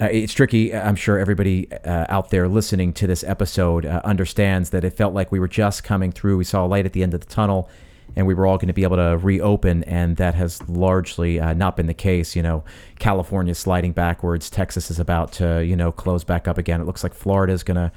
uh, 0.00 0.06
it's 0.06 0.32
tricky. 0.32 0.74
I'm 0.74 0.96
sure 0.96 1.18
everybody 1.18 1.70
uh, 1.72 2.06
out 2.08 2.30
there 2.30 2.48
listening 2.48 2.92
to 2.94 3.06
this 3.06 3.22
episode 3.22 3.84
uh, 3.84 4.00
understands 4.04 4.70
that 4.70 4.82
it 4.82 4.94
felt 4.94 5.14
like 5.14 5.30
we 5.30 5.38
were 5.38 5.48
just 5.48 5.84
coming 5.84 6.10
through. 6.10 6.38
We 6.38 6.44
saw 6.44 6.64
a 6.64 6.68
light 6.68 6.86
at 6.86 6.94
the 6.94 7.02
end 7.02 7.14
of 7.14 7.20
the 7.20 7.26
tunnel 7.26 7.68
and 8.16 8.26
we 8.26 8.34
were 8.34 8.46
all 8.46 8.56
going 8.56 8.68
to 8.68 8.74
be 8.74 8.82
able 8.82 8.96
to 8.96 9.18
reopen. 9.18 9.84
And 9.84 10.16
that 10.16 10.34
has 10.34 10.66
largely 10.68 11.38
uh, 11.38 11.52
not 11.52 11.76
been 11.76 11.86
the 11.86 11.94
case. 11.94 12.34
You 12.34 12.42
know, 12.42 12.64
California 12.98 13.54
sliding 13.54 13.92
backwards. 13.92 14.50
Texas 14.50 14.90
is 14.90 14.98
about 14.98 15.32
to, 15.32 15.64
you 15.64 15.76
know, 15.76 15.92
close 15.92 16.24
back 16.24 16.48
up 16.48 16.58
again. 16.58 16.80
It 16.80 16.84
looks 16.84 17.02
like 17.02 17.14
Florida 17.14 17.52
is 17.52 17.62
going 17.62 17.76
to. 17.76 17.92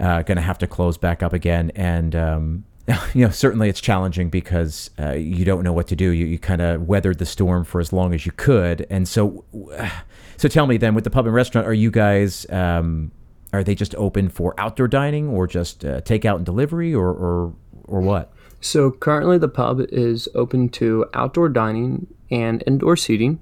Uh, 0.00 0.22
going 0.22 0.36
to 0.36 0.42
have 0.42 0.58
to 0.58 0.68
close 0.68 0.96
back 0.96 1.24
up 1.24 1.32
again, 1.32 1.72
and 1.74 2.14
um, 2.14 2.64
you 3.14 3.24
know, 3.24 3.30
certainly 3.30 3.68
it's 3.68 3.80
challenging 3.80 4.30
because 4.30 4.90
uh, 4.98 5.12
you 5.12 5.44
don't 5.44 5.62
know 5.62 5.72
what 5.72 5.88
to 5.88 5.96
do. 5.96 6.10
You, 6.10 6.26
you 6.26 6.38
kind 6.38 6.62
of 6.62 6.88
weathered 6.88 7.18
the 7.18 7.26
storm 7.26 7.64
for 7.64 7.80
as 7.80 7.92
long 7.92 8.14
as 8.14 8.24
you 8.24 8.32
could, 8.32 8.86
and 8.90 9.06
so, 9.06 9.44
so 10.36 10.48
tell 10.48 10.66
me 10.66 10.76
then, 10.76 10.94
with 10.94 11.04
the 11.04 11.10
pub 11.10 11.26
and 11.26 11.34
restaurant, 11.34 11.66
are 11.66 11.74
you 11.74 11.90
guys 11.90 12.46
um, 12.50 13.12
are 13.52 13.64
they 13.64 13.74
just 13.74 13.94
open 13.94 14.28
for 14.28 14.54
outdoor 14.58 14.88
dining 14.88 15.28
or 15.28 15.46
just 15.46 15.84
uh, 15.84 16.00
takeout 16.02 16.36
and 16.36 16.46
delivery, 16.46 16.94
or 16.94 17.08
or 17.08 17.54
or 17.84 18.00
what? 18.00 18.32
So 18.60 18.90
currently, 18.90 19.38
the 19.38 19.48
pub 19.48 19.80
is 19.90 20.28
open 20.34 20.68
to 20.70 21.06
outdoor 21.14 21.48
dining 21.48 22.06
and 22.30 22.62
indoor 22.66 22.96
seating, 22.96 23.40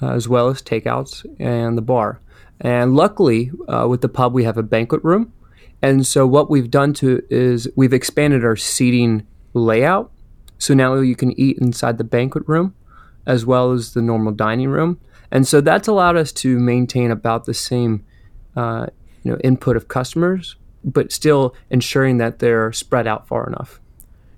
uh, 0.00 0.12
as 0.12 0.28
well 0.28 0.48
as 0.48 0.62
takeouts 0.62 1.24
and 1.38 1.78
the 1.78 1.82
bar. 1.82 2.20
And 2.60 2.94
luckily, 2.94 3.50
uh, 3.68 3.86
with 3.88 4.02
the 4.02 4.08
pub, 4.08 4.32
we 4.32 4.44
have 4.44 4.56
a 4.56 4.62
banquet 4.62 5.02
room 5.02 5.32
and 5.82 6.06
so 6.06 6.26
what 6.26 6.48
we've 6.48 6.70
done 6.70 6.94
to 6.94 7.22
is 7.28 7.68
we've 7.74 7.92
expanded 7.92 8.44
our 8.44 8.56
seating 8.56 9.26
layout. 9.52 10.10
So 10.58 10.74
now 10.74 10.94
you 10.94 11.16
can 11.16 11.38
eat 11.38 11.58
inside 11.58 11.98
the 11.98 12.04
banquet 12.04 12.44
room 12.46 12.74
as 13.26 13.44
well 13.44 13.72
as 13.72 13.94
the 13.94 14.02
normal 14.02 14.32
dining 14.32 14.68
room. 14.68 15.00
And 15.30 15.46
so 15.46 15.60
that's 15.60 15.88
allowed 15.88 16.16
us 16.16 16.30
to 16.32 16.58
maintain 16.58 17.10
about 17.10 17.44
the 17.44 17.54
same 17.54 18.04
uh, 18.54 18.86
you 19.24 19.32
know 19.32 19.38
input 19.38 19.76
of 19.76 19.88
customers, 19.88 20.56
but 20.84 21.10
still 21.10 21.54
ensuring 21.70 22.18
that 22.18 22.38
they're 22.38 22.72
spread 22.72 23.06
out 23.06 23.26
far 23.26 23.46
enough. 23.46 23.80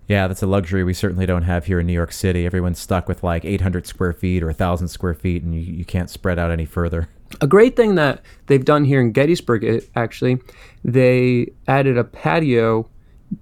Yeah, 0.07 0.29
that's 0.29 0.43
a 0.43 0.47
luxury 0.47 0.85
we 0.85 0.93
certainly 0.93 1.25
don't 1.25 1.43
have 1.43 1.65
here 1.65 1.81
in 1.81 1.87
New 1.87 1.95
York 1.95 2.13
City. 2.13 2.45
Everyone's 2.45 2.79
stuck 2.79 3.09
with 3.09 3.23
like 3.23 3.45
800 3.45 3.87
square 3.87 4.13
feet 4.13 4.43
or 4.43 4.47
1,000 4.47 4.89
square 4.89 5.15
feet, 5.15 5.43
and 5.43 5.55
you, 5.55 5.61
you 5.61 5.85
can't 5.85 6.11
spread 6.11 6.39
out 6.39 6.51
any 6.51 6.67
further. 6.67 7.09
A 7.41 7.47
great 7.47 7.77
thing 7.77 7.95
that 7.97 8.23
they've 8.47 8.65
done 8.65 8.85
here 8.85 9.01
in 9.01 9.13
Gettysburg, 9.13 9.85
actually, 9.95 10.39
they 10.85 11.53
added 11.67 11.99
a 11.99 12.05
patio 12.05 12.89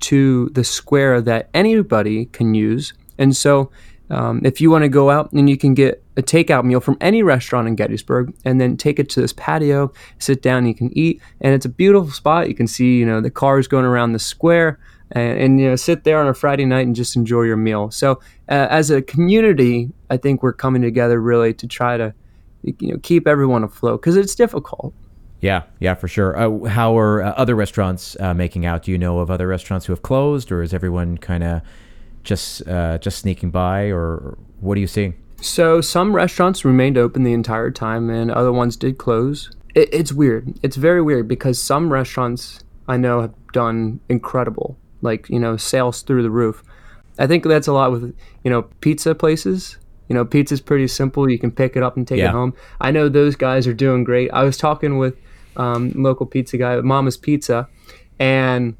to 0.01 0.49
the 0.51 0.65
square 0.65 1.21
that 1.21 1.51
anybody 1.55 2.27
can 2.27 2.55
use. 2.55 2.95
And 3.19 3.37
so 3.37 3.71
um, 4.11 4.41
if 4.45 4.61
you 4.61 4.71
want 4.71 4.83
to 4.83 4.89
go 4.89 5.11
out 5.11 5.33
and 5.33 5.49
you 5.49 5.57
can 5.57 5.75
get 5.75 6.03
a 6.17 6.23
takeout 6.23 6.65
meal 6.65 6.81
from 6.81 6.97
any 7.01 7.23
restaurant 7.23 7.67
in 7.67 7.77
Gettysburg 7.77 8.35
and 8.45 8.61
then 8.61 8.77
take 8.77 8.99
it 8.99 9.09
to 9.11 9.21
this 9.21 9.33
patio, 9.33 9.93
sit 10.19 10.43
down, 10.43 10.67
you 10.67 10.75
can 10.75 10.97
eat, 10.97 11.21
and 11.41 11.55
it's 11.55 11.65
a 11.65 11.71
beautiful 11.71 12.11
spot. 12.11 12.49
You 12.49 12.55
can 12.55 12.67
see, 12.67 12.99
you 12.99 13.07
know, 13.07 13.21
the 13.21 13.31
cars 13.31 13.67
going 13.67 13.85
around 13.85 14.13
the 14.13 14.19
square 14.19 14.79
and, 15.13 15.39
and 15.39 15.61
you 15.61 15.69
know, 15.69 15.77
sit 15.77 16.05
there 16.05 16.19
on 16.19 16.29
a 16.29 16.35
Friday 16.35 16.67
night 16.67 16.87
and 16.87 16.95
just 16.95 17.17
enjoy 17.17 17.43
your 17.43 17.57
meal. 17.57 17.91
So 17.91 18.21
uh, 18.49 18.69
as 18.71 18.91
a 18.91 19.01
community, 19.01 19.91
I 20.11 20.17
think 20.19 20.43
we're 20.43 20.53
coming 20.53 20.83
together 20.83 21.21
really 21.21 21.55
to 21.55 21.67
try 21.67 21.97
to, 21.97 22.15
you 22.63 22.93
know, 22.93 22.99
keep 23.03 23.27
everyone 23.27 23.65
afloat 23.65 24.01
because 24.01 24.17
it's 24.17 24.35
difficult. 24.35 24.95
Yeah, 25.41 25.65
yeah, 25.81 25.95
for 25.95 26.07
sure. 26.07 26.39
Uh, 26.39 26.69
how 26.69 26.97
are 26.97 27.23
uh, 27.23 27.33
other 27.33 27.57
restaurants 27.57 28.17
uh, 28.21 28.33
making 28.33 28.65
out? 28.65 28.85
Do 28.85 28.93
you 28.93 28.99
know 28.99 29.19
of 29.19 29.31
other 29.31 29.49
restaurants 29.49 29.87
who 29.87 29.93
have 29.93 30.03
closed, 30.03 30.53
or 30.53 30.63
is 30.63 30.73
everyone 30.73 31.19
kind 31.19 31.43
of 31.43 31.63
just 32.23 32.67
uh, 32.69 32.99
just 32.99 33.19
sneaking 33.19 33.51
by, 33.51 33.91
or 33.91 34.39
what 34.61 34.77
are 34.77 34.81
you 34.81 34.87
seeing? 34.87 35.15
So 35.41 35.81
some 35.81 36.15
restaurants 36.15 36.65
remained 36.65 36.97
open 36.97 37.25
the 37.25 37.33
entire 37.33 37.73
time, 37.73 38.09
and 38.09 38.31
other 38.31 38.53
ones 38.53 38.77
did 38.77 38.99
close. 38.99 39.51
It, 39.75 39.93
it's 39.93 40.13
weird. 40.13 40.55
It's 40.63 40.77
very 40.77 41.03
weird 41.03 41.27
because 41.27 41.61
some 41.61 41.93
restaurants 41.93 42.63
I 42.87 42.97
know 42.97 43.23
have 43.23 43.35
done 43.53 43.99
incredible, 44.09 44.77
like 45.01 45.29
you 45.29 45.41
know 45.41 45.57
sales 45.57 46.03
through 46.03 46.23
the 46.23 46.31
roof. 46.31 46.63
I 47.19 47.27
think 47.27 47.43
that's 47.43 47.67
a 47.67 47.73
lot 47.73 47.91
with 47.91 48.17
you 48.45 48.51
know 48.51 48.63
pizza 48.81 49.13
places. 49.17 49.77
You 50.13 50.19
know, 50.19 50.27
pizza's 50.27 50.61
pretty 50.61 50.89
simple. 50.89 51.27
You 51.31 51.39
can 51.39 51.51
pick 51.51 51.75
it 51.75 51.83
up 51.83 51.97
and 51.97 52.07
take 52.07 52.19
Yeah. 52.19 52.29
it 52.29 52.33
home. 52.33 52.53
I 52.83 52.91
know 52.91 53.09
those 53.09 53.35
guys 53.35 53.67
are 53.67 53.73
doing 53.73 54.05
great. 54.05 54.29
I 54.31 54.45
was 54.45 54.59
talking 54.59 54.99
with 54.99 55.17
um, 55.57 55.91
local 55.97 56.27
pizza 56.27 56.59
guy, 56.59 56.79
Mama's 56.83 57.17
Pizza, 57.17 57.67
and 58.19 58.77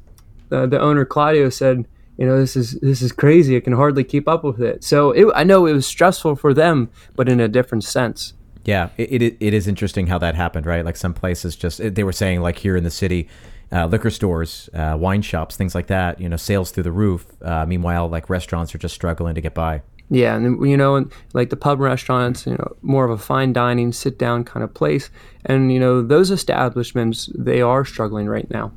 uh, 0.51 0.67
the 0.67 0.79
owner 0.79 1.05
Claudio 1.05 1.49
said, 1.49 1.87
you 2.19 2.27
know, 2.27 2.37
this 2.39 2.55
is 2.55 2.73
this 2.81 3.01
is 3.01 3.11
crazy. 3.11 3.57
I 3.57 3.61
can 3.61 3.73
hardly 3.73 4.03
keep 4.03 4.27
up 4.27 4.43
with 4.43 4.61
it. 4.61 4.83
So 4.83 5.09
it, 5.09 5.25
I 5.33 5.43
know 5.43 5.65
it 5.65 5.73
was 5.73 5.87
stressful 5.87 6.35
for 6.35 6.53
them, 6.53 6.91
but 7.15 7.27
in 7.27 7.39
a 7.39 7.47
different 7.47 7.83
sense. 7.83 8.33
Yeah, 8.63 8.89
it, 8.97 9.19
it 9.23 9.37
it 9.39 9.53
is 9.55 9.67
interesting 9.67 10.05
how 10.05 10.19
that 10.19 10.35
happened, 10.35 10.67
right? 10.67 10.85
Like 10.85 10.97
some 10.97 11.15
places 11.15 11.55
just 11.55 11.79
they 11.95 12.03
were 12.03 12.13
saying 12.13 12.41
like 12.41 12.59
here 12.59 12.77
in 12.77 12.83
the 12.83 12.91
city, 12.91 13.27
uh, 13.71 13.87
liquor 13.87 14.11
stores, 14.11 14.69
uh, 14.75 14.95
wine 14.99 15.23
shops, 15.23 15.55
things 15.57 15.73
like 15.73 15.87
that. 15.87 16.21
You 16.21 16.29
know, 16.29 16.37
sales 16.37 16.69
through 16.69 16.83
the 16.83 16.91
roof. 16.91 17.25
Uh, 17.41 17.65
meanwhile, 17.65 18.07
like 18.07 18.29
restaurants 18.29 18.75
are 18.75 18.77
just 18.77 18.93
struggling 18.93 19.33
to 19.33 19.41
get 19.41 19.55
by. 19.55 19.81
Yeah, 20.13 20.35
and 20.35 20.69
you 20.69 20.77
know, 20.77 20.95
and 20.95 21.11
like 21.33 21.49
the 21.49 21.55
pub 21.55 21.79
restaurants, 21.79 22.45
you 22.45 22.53
know, 22.53 22.75
more 22.83 23.03
of 23.03 23.09
a 23.09 23.17
fine 23.17 23.51
dining, 23.51 23.91
sit 23.91 24.19
down 24.19 24.43
kind 24.43 24.63
of 24.63 24.71
place, 24.71 25.09
and 25.45 25.73
you 25.73 25.79
know, 25.79 26.03
those 26.03 26.29
establishments 26.29 27.31
they 27.33 27.63
are 27.63 27.83
struggling 27.83 28.27
right 28.27 28.47
now. 28.51 28.71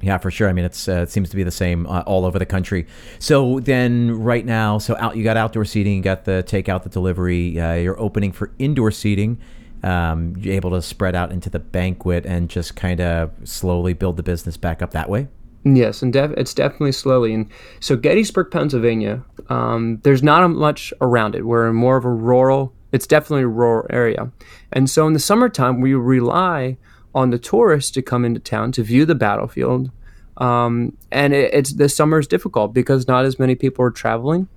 Yeah, 0.00 0.16
for 0.16 0.30
sure. 0.30 0.48
I 0.48 0.54
mean, 0.54 0.64
it's 0.64 0.88
uh, 0.88 1.02
it 1.02 1.10
seems 1.10 1.28
to 1.28 1.36
be 1.36 1.42
the 1.42 1.50
same 1.50 1.86
uh, 1.86 2.04
all 2.06 2.24
over 2.24 2.38
the 2.38 2.46
country. 2.46 2.86
So 3.18 3.60
then, 3.60 4.18
right 4.18 4.46
now, 4.46 4.78
so 4.78 4.96
out 4.98 5.18
you 5.18 5.24
got 5.24 5.36
outdoor 5.36 5.66
seating, 5.66 5.96
you 5.96 6.02
got 6.02 6.24
the 6.24 6.42
takeout, 6.46 6.84
the 6.84 6.88
delivery. 6.88 7.60
Uh, 7.60 7.74
you're 7.74 8.00
opening 8.00 8.32
for 8.32 8.50
indoor 8.58 8.90
seating. 8.90 9.38
Um, 9.82 10.36
you're 10.38 10.54
able 10.54 10.70
to 10.70 10.80
spread 10.80 11.14
out 11.14 11.32
into 11.32 11.50
the 11.50 11.58
banquet 11.58 12.24
and 12.24 12.48
just 12.48 12.76
kind 12.76 13.02
of 13.02 13.30
slowly 13.44 13.92
build 13.92 14.16
the 14.16 14.22
business 14.22 14.56
back 14.56 14.80
up 14.80 14.92
that 14.92 15.10
way. 15.10 15.28
Yes, 15.64 16.02
and 16.02 16.12
def- 16.12 16.32
it's 16.36 16.54
definitely 16.54 16.92
slowly. 16.92 17.34
And 17.34 17.48
so 17.80 17.96
Gettysburg, 17.96 18.50
Pennsylvania, 18.50 19.22
um, 19.48 20.00
there's 20.02 20.22
not 20.22 20.46
much 20.48 20.92
around 21.00 21.34
it. 21.34 21.46
We're 21.46 21.68
in 21.68 21.74
more 21.74 21.96
of 21.96 22.04
a 22.04 22.10
rural. 22.10 22.72
It's 22.92 23.06
definitely 23.06 23.42
a 23.42 23.48
rural 23.48 23.86
area, 23.90 24.30
and 24.72 24.88
so 24.88 25.06
in 25.06 25.12
the 25.12 25.18
summertime 25.18 25.80
we 25.80 25.94
rely 25.94 26.76
on 27.14 27.30
the 27.30 27.38
tourists 27.38 27.90
to 27.92 28.02
come 28.02 28.24
into 28.24 28.40
town 28.40 28.72
to 28.72 28.82
view 28.82 29.04
the 29.04 29.14
battlefield. 29.14 29.90
Um, 30.36 30.96
and 31.10 31.34
it, 31.34 31.52
it's 31.52 31.72
the 31.74 31.88
summer 31.88 32.18
is 32.18 32.26
difficult 32.26 32.72
because 32.72 33.08
not 33.08 33.24
as 33.24 33.38
many 33.38 33.54
people 33.54 33.84
are 33.84 33.90
traveling. 33.90 34.48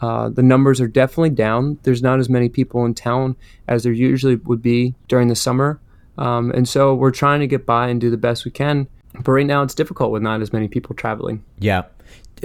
Uh, 0.00 0.28
the 0.28 0.42
numbers 0.42 0.80
are 0.80 0.88
definitely 0.88 1.30
down. 1.30 1.78
There's 1.82 2.02
not 2.02 2.20
as 2.20 2.28
many 2.28 2.48
people 2.48 2.84
in 2.84 2.94
town 2.94 3.36
as 3.68 3.82
there 3.82 3.92
usually 3.92 4.36
would 4.36 4.62
be 4.62 4.94
during 5.08 5.28
the 5.28 5.36
summer, 5.36 5.80
um, 6.18 6.50
and 6.52 6.68
so 6.68 6.94
we're 6.94 7.10
trying 7.10 7.40
to 7.40 7.46
get 7.46 7.66
by 7.66 7.88
and 7.88 8.00
do 8.00 8.10
the 8.10 8.16
best 8.16 8.44
we 8.44 8.50
can. 8.50 8.88
But 9.14 9.32
right 9.32 9.46
now, 9.46 9.62
it's 9.62 9.74
difficult 9.74 10.12
with 10.12 10.22
not 10.22 10.40
as 10.40 10.52
many 10.52 10.68
people 10.68 10.94
traveling. 10.94 11.44
Yeah. 11.58 11.82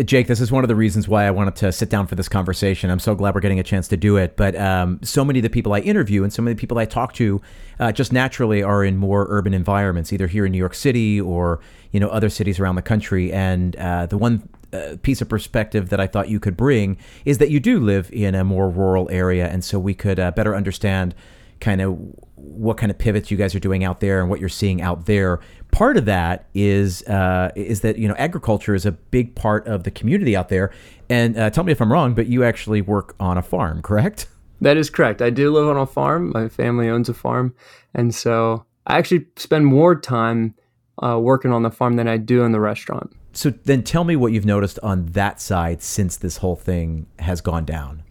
Jake, 0.03 0.27
this 0.27 0.41
is 0.41 0.51
one 0.51 0.65
of 0.65 0.67
the 0.67 0.75
reasons 0.75 1.07
why 1.07 1.25
I 1.25 1.31
wanted 1.31 1.55
to 1.57 1.71
sit 1.71 1.89
down 1.89 2.05
for 2.05 2.15
this 2.15 2.27
conversation. 2.27 2.89
I'm 2.89 2.99
so 2.99 3.15
glad 3.15 3.33
we're 3.33 3.39
getting 3.39 3.61
a 3.61 3.63
chance 3.63 3.87
to 3.89 3.97
do 3.97 4.17
it. 4.17 4.35
But 4.35 4.53
um, 4.57 4.99
so 5.01 5.23
many 5.23 5.39
of 5.39 5.43
the 5.43 5.49
people 5.49 5.73
I 5.73 5.79
interview 5.79 6.23
and 6.23 6.33
so 6.33 6.41
many 6.41 6.51
of 6.51 6.57
the 6.57 6.61
people 6.61 6.77
I 6.77 6.85
talk 6.85 7.13
to 7.13 7.41
uh, 7.79 7.93
just 7.93 8.11
naturally 8.11 8.61
are 8.61 8.83
in 8.83 8.97
more 8.97 9.25
urban 9.29 9.53
environments, 9.53 10.11
either 10.11 10.27
here 10.27 10.45
in 10.45 10.51
New 10.51 10.57
York 10.57 10.73
City 10.73 11.21
or 11.21 11.61
you 11.91 12.01
know 12.01 12.09
other 12.09 12.29
cities 12.29 12.59
around 12.59 12.75
the 12.75 12.81
country. 12.81 13.31
And 13.31 13.77
uh, 13.77 14.07
the 14.07 14.17
one 14.17 14.49
uh, 14.73 14.97
piece 15.01 15.21
of 15.21 15.29
perspective 15.29 15.89
that 15.89 16.01
I 16.01 16.07
thought 16.07 16.27
you 16.27 16.41
could 16.41 16.57
bring 16.57 16.97
is 17.23 17.37
that 17.37 17.49
you 17.49 17.61
do 17.61 17.79
live 17.79 18.11
in 18.11 18.35
a 18.35 18.43
more 18.43 18.69
rural 18.69 19.09
area, 19.09 19.47
and 19.47 19.63
so 19.63 19.79
we 19.79 19.93
could 19.93 20.19
uh, 20.19 20.31
better 20.31 20.55
understand 20.55 21.15
kind 21.59 21.81
of 21.81 21.97
what 22.35 22.77
kind 22.77 22.91
of 22.91 22.97
pivots 22.97 23.31
you 23.31 23.37
guys 23.37 23.55
are 23.55 23.59
doing 23.59 23.83
out 23.83 23.99
there 23.99 24.21
and 24.21 24.29
what 24.29 24.39
you're 24.39 24.49
seeing 24.49 24.81
out 24.81 25.05
there. 25.05 25.39
Part 25.71 25.97
of 25.97 26.05
that 26.05 26.47
is 26.53 27.03
uh, 27.03 27.51
is 27.55 27.81
that 27.81 27.97
you 27.97 28.07
know 28.07 28.15
agriculture 28.15 28.75
is 28.75 28.85
a 28.85 28.91
big 28.91 29.35
part 29.35 29.67
of 29.67 29.83
the 29.83 29.91
community 29.91 30.35
out 30.35 30.49
there. 30.49 30.71
And 31.09 31.37
uh, 31.37 31.49
tell 31.49 31.63
me 31.63 31.71
if 31.71 31.81
I'm 31.81 31.91
wrong, 31.91 32.13
but 32.13 32.27
you 32.27 32.43
actually 32.43 32.81
work 32.81 33.15
on 33.19 33.37
a 33.37 33.41
farm, 33.41 33.81
correct? 33.81 34.27
That 34.61 34.77
is 34.77 34.89
correct. 34.89 35.21
I 35.21 35.29
do 35.29 35.51
live 35.51 35.67
on 35.67 35.77
a 35.77 35.85
farm. 35.85 36.31
My 36.33 36.47
family 36.47 36.89
owns 36.89 37.09
a 37.09 37.13
farm, 37.13 37.53
and 37.93 38.15
so 38.15 38.65
I 38.87 38.97
actually 38.97 39.25
spend 39.35 39.65
more 39.65 39.99
time 39.99 40.55
uh, 41.03 41.19
working 41.19 41.51
on 41.51 41.63
the 41.63 41.71
farm 41.71 41.97
than 41.97 42.07
I 42.07 42.17
do 42.17 42.43
in 42.43 42.51
the 42.51 42.59
restaurant. 42.59 43.11
So 43.33 43.49
then 43.49 43.83
tell 43.83 44.05
me 44.05 44.15
what 44.15 44.31
you've 44.31 44.45
noticed 44.45 44.79
on 44.81 45.07
that 45.07 45.41
side 45.41 45.81
since 45.81 46.15
this 46.15 46.37
whole 46.37 46.55
thing 46.55 47.07
has 47.19 47.41
gone 47.41 47.65
down. 47.65 48.04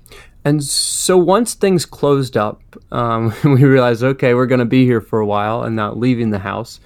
And 0.45 0.63
so 0.63 1.17
once 1.17 1.55
things 1.55 1.87
closed 1.87 2.37
up, 2.37 2.61
um, 2.93 3.35
we 3.45 3.65
realized, 3.65 4.03
okay, 4.03 4.35
we're 4.35 4.47
going 4.47 4.59
to 4.59 4.67
be 4.67 4.85
here 4.85 5.01
for 5.01 5.21
a 5.21 5.27
while 5.27 5.63
and 5.63 5.75
not 5.75 5.99
leaving 5.99 6.31
the 6.31 6.39
house. 6.39 6.81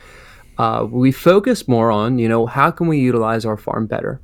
Uh, 0.58 0.86
we 0.88 1.12
focused 1.12 1.68
more 1.68 1.90
on, 1.90 2.18
you 2.18 2.28
know, 2.28 2.46
how 2.46 2.70
can 2.70 2.88
we 2.88 2.98
utilize 2.98 3.44
our 3.44 3.56
farm 3.56 3.86
better? 3.86 4.20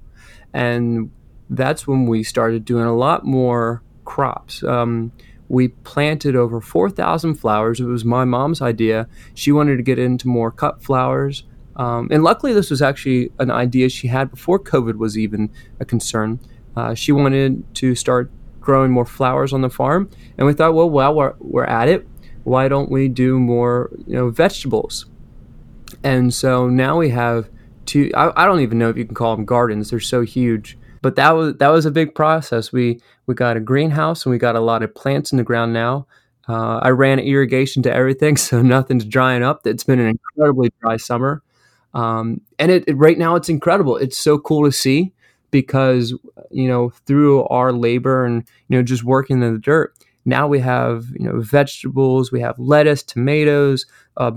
And 0.53 1.11
that's 1.51 1.87
when 1.87 2.07
we 2.07 2.23
started 2.23 2.65
doing 2.65 2.85
a 2.85 2.95
lot 2.95 3.25
more 3.25 3.83
crops. 4.05 4.63
Um, 4.63 5.13
we 5.49 5.69
planted 5.69 6.35
over 6.37 6.61
4,000 6.61 7.35
flowers. 7.35 7.81
It 7.81 7.85
was 7.85 8.05
my 8.05 8.25
mom's 8.25 8.63
idea. 8.63 9.09
She 9.35 9.53
wanted 9.53 9.77
to 9.77 9.83
get 9.83 9.99
into 9.99 10.27
more 10.27 10.51
cut 10.51 10.83
flowers. 10.83 11.45
Um, 11.77 12.09
and 12.11 12.23
luckily, 12.23 12.53
this 12.53 12.71
was 12.71 12.81
actually 12.81 13.31
an 13.39 13.51
idea 13.51 13.89
she 13.89 14.09
had 14.09 14.31
before 14.31 14.59
COVID 14.59 14.97
was 14.97 15.19
even 15.19 15.51
a 15.81 15.85
concern. 15.85 16.41
Uh, 16.77 16.95
she 16.95 17.13
wanted 17.13 17.63
to 17.77 17.95
start 17.95 18.31
growing 18.65 18.91
more 18.91 19.07
flowers 19.07 19.53
on 19.53 19.61
the 19.61 19.71
farm, 19.71 20.11
and 20.39 20.47
we 20.47 20.55
thought, 20.55 20.75
well, 20.75 20.89
while 20.91 21.15
we're, 21.15 21.35
we're 21.39 21.65
at 21.65 21.89
it, 21.89 22.09
why 22.45 22.69
don't 22.69 22.91
we 22.91 23.09
do 23.09 23.39
more, 23.39 23.91
you 24.07 24.15
know, 24.15 24.31
vegetables? 24.31 25.07
And 26.03 26.33
so 26.33 26.69
now 26.69 26.99
we 26.99 27.11
have 27.11 27.49
two. 27.87 28.11
I, 28.15 28.43
I 28.43 28.47
don't 28.47 28.61
even 28.61 28.79
know 28.79 28.91
if 28.91 28.97
you 28.97 29.05
can 29.05 29.15
call 29.15 29.35
them 29.35 29.45
gardens; 29.45 29.91
they're 29.91 30.01
so 30.01 30.23
huge. 30.23 30.79
But 31.01 31.17
that 31.17 31.31
was 31.33 31.57
that 31.57 31.69
was 31.69 31.87
a 31.87 31.91
big 31.91 32.15
process. 32.15 32.73
We 32.73 33.01
we 33.27 33.35
got 33.35 33.57
a 33.57 33.61
greenhouse 33.61 34.25
and 34.25 34.31
we 34.31 34.39
got 34.39 34.57
a 34.57 34.61
lot 34.61 34.83
of 34.83 34.95
plants 34.95 35.33
in 35.33 35.39
the 35.39 35.45
ground 35.45 35.73
now. 35.73 36.07
Uh, 36.47 36.79
I 36.83 36.91
ran 36.91 37.19
irrigation 37.19 37.83
to 37.85 37.93
everything, 37.93 38.37
so 38.49 38.61
nothing's 38.61 39.05
drying 39.05 39.43
up. 39.43 39.67
It's 39.67 39.85
been 39.85 40.01
an 40.01 40.09
incredibly 40.09 40.71
dry 40.83 40.99
summer, 40.99 41.43
um, 41.95 42.41
and 42.59 42.71
it, 42.71 42.85
it 42.87 42.97
right 42.97 43.17
now 43.17 43.37
it's 43.37 43.49
incredible. 43.49 43.97
It's 43.97 44.19
so 44.19 44.39
cool 44.39 44.65
to 44.65 44.73
see 44.73 45.13
because 45.55 46.13
you 46.51 46.67
know 46.67 46.91
through 47.07 47.45
our 47.45 47.73
labor 47.73 48.25
and 48.25 48.43
you 48.67 48.77
know 48.77 48.83
just 48.83 49.05
working 49.05 49.41
in 49.41 49.53
the 49.53 49.59
dirt, 49.61 49.95
now 50.25 50.49
we 50.49 50.59
have 50.59 51.05
you 51.13 51.25
know 51.25 51.41
vegetables. 51.41 52.33
We 52.33 52.41
have 52.41 52.59
lettuce, 52.59 53.05
tomatoes, 53.05 53.87
uh, 54.17 54.33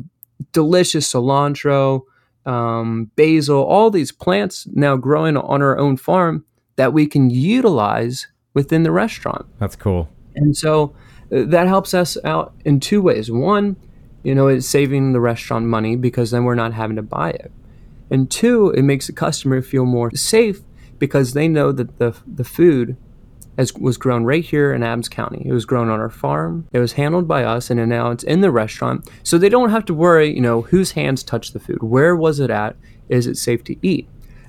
delicious 0.51 1.11
cilantro, 1.11 2.03
um, 2.45 3.09
basil, 3.15 3.63
all 3.63 3.89
these 3.89 4.11
plants 4.11 4.67
now 4.73 4.95
growing 4.95 5.37
on 5.37 5.63
our 5.63 5.79
own 5.79 5.97
farm 5.97 6.45
that 6.75 6.93
we 6.93 7.07
can 7.07 7.31
utilize 7.31 8.27
within 8.53 8.83
the 8.83 8.91
restaurant. 8.91 9.47
That's 9.57 9.75
cool. 9.75 10.07
And 10.35 10.55
so 10.55 10.93
uh, 11.31 11.45
that 11.47 11.65
helps 11.67 11.95
us 11.95 12.15
out 12.23 12.53
in 12.63 12.79
two 12.79 13.01
ways. 13.01 13.31
One, 13.31 13.75
you 14.21 14.35
know, 14.35 14.49
it's 14.49 14.67
saving 14.67 15.13
the 15.13 15.19
restaurant 15.19 15.65
money 15.65 15.95
because 15.95 16.29
then 16.29 16.43
we're 16.43 16.53
not 16.53 16.73
having 16.73 16.95
to 16.97 17.01
buy 17.01 17.31
it. 17.31 17.51
And 18.11 18.29
two, 18.29 18.69
it 18.69 18.83
makes 18.83 19.07
the 19.07 19.13
customer 19.13 19.63
feel 19.63 19.85
more 19.85 20.11
safe 20.11 20.61
because 20.99 21.33
they 21.33 21.47
know 21.47 21.71
that 21.71 21.97
the, 21.97 22.15
the 22.25 22.43
food 22.43 22.97
has, 23.57 23.73
was 23.73 23.97
grown 23.97 24.23
right 24.23 24.43
here 24.43 24.73
in 24.73 24.83
Adams 24.83 25.09
County. 25.09 25.43
It 25.45 25.51
was 25.51 25.65
grown 25.65 25.89
on 25.89 25.99
our 25.99 26.09
farm. 26.09 26.67
It 26.71 26.79
was 26.79 26.93
handled 26.93 27.27
by 27.27 27.43
us, 27.43 27.69
and 27.69 27.89
now 27.89 28.11
it's 28.11 28.23
in 28.23 28.41
the 28.41 28.51
restaurant. 28.51 29.09
So 29.23 29.37
they 29.37 29.49
don't 29.49 29.71
have 29.71 29.85
to 29.85 29.93
worry, 29.93 30.33
you 30.33 30.41
know, 30.41 30.61
whose 30.61 30.91
hands 30.91 31.23
touched 31.23 31.53
the 31.53 31.59
food? 31.59 31.81
Where 31.81 32.15
was 32.15 32.39
it 32.39 32.49
at? 32.49 32.75
Is 33.09 33.27
it 33.27 33.37
safe 33.37 33.63
to 33.65 33.75
eat? 33.81 34.07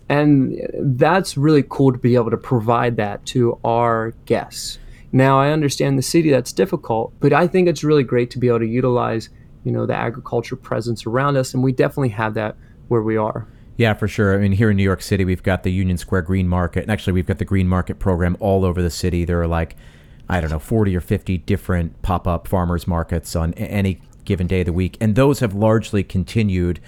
And 0.08 0.58
that's 0.78 1.36
really 1.36 1.64
cool 1.68 1.92
to 1.92 1.98
be 1.98 2.14
able 2.14 2.30
to 2.30 2.36
provide 2.36 2.96
that 2.96 3.24
to 3.26 3.58
our 3.64 4.12
guests. 4.24 4.78
Now, 5.12 5.38
I 5.40 5.50
understand 5.50 5.98
the 5.98 6.02
city 6.02 6.30
that's 6.30 6.52
difficult, 6.52 7.12
but 7.20 7.32
I 7.32 7.46
think 7.46 7.68
it's 7.68 7.84
really 7.84 8.04
great 8.04 8.30
to 8.32 8.38
be 8.38 8.48
able 8.48 8.60
to 8.60 8.66
utilize, 8.66 9.30
you 9.64 9.72
know, 9.72 9.86
the 9.86 9.94
agriculture 9.94 10.56
presence 10.56 11.06
around 11.06 11.36
us, 11.36 11.54
and 11.54 11.62
we 11.62 11.72
definitely 11.72 12.10
have 12.10 12.34
that 12.34 12.56
where 12.88 13.02
we 13.02 13.16
are. 13.16 13.46
Yeah, 13.78 13.94
for 13.94 14.08
sure. 14.08 14.35
I 14.35 14.38
mean, 14.38 14.50
here 14.52 14.70
in 14.70 14.76
New 14.76 14.82
York 14.82 15.00
City, 15.00 15.25
we've 15.25 15.42
got 15.42 15.62
the 15.62 15.70
Union 15.70 15.97
Square 15.97 16.23
Green 16.23 16.49
Market, 16.49 16.82
and 16.82 16.90
actually, 16.90 17.12
we've 17.12 17.26
got 17.26 17.38
the 17.38 17.44
Green 17.44 17.68
Market 17.68 18.00
program 18.00 18.37
all 18.40 18.64
over 18.64 18.82
the 18.82 18.90
city. 18.90 19.25
There 19.25 19.40
are 19.40 19.47
like, 19.47 19.76
I 20.28 20.40
don't 20.40 20.50
know, 20.50 20.58
40 20.58 20.97
or 20.97 21.00
50 21.00 21.38
different 21.38 22.02
pop 22.02 22.26
up 22.26 22.49
farmers 22.49 22.88
markets 22.88 23.37
on 23.37 23.54
any 23.54 24.00
given 24.25 24.49
day 24.49 24.61
of 24.61 24.66
the 24.66 24.73
week, 24.73 24.97
and 25.00 25.14
those 25.14 25.38
have 25.38 25.54
largely 25.54 26.02
continued. 26.02 26.80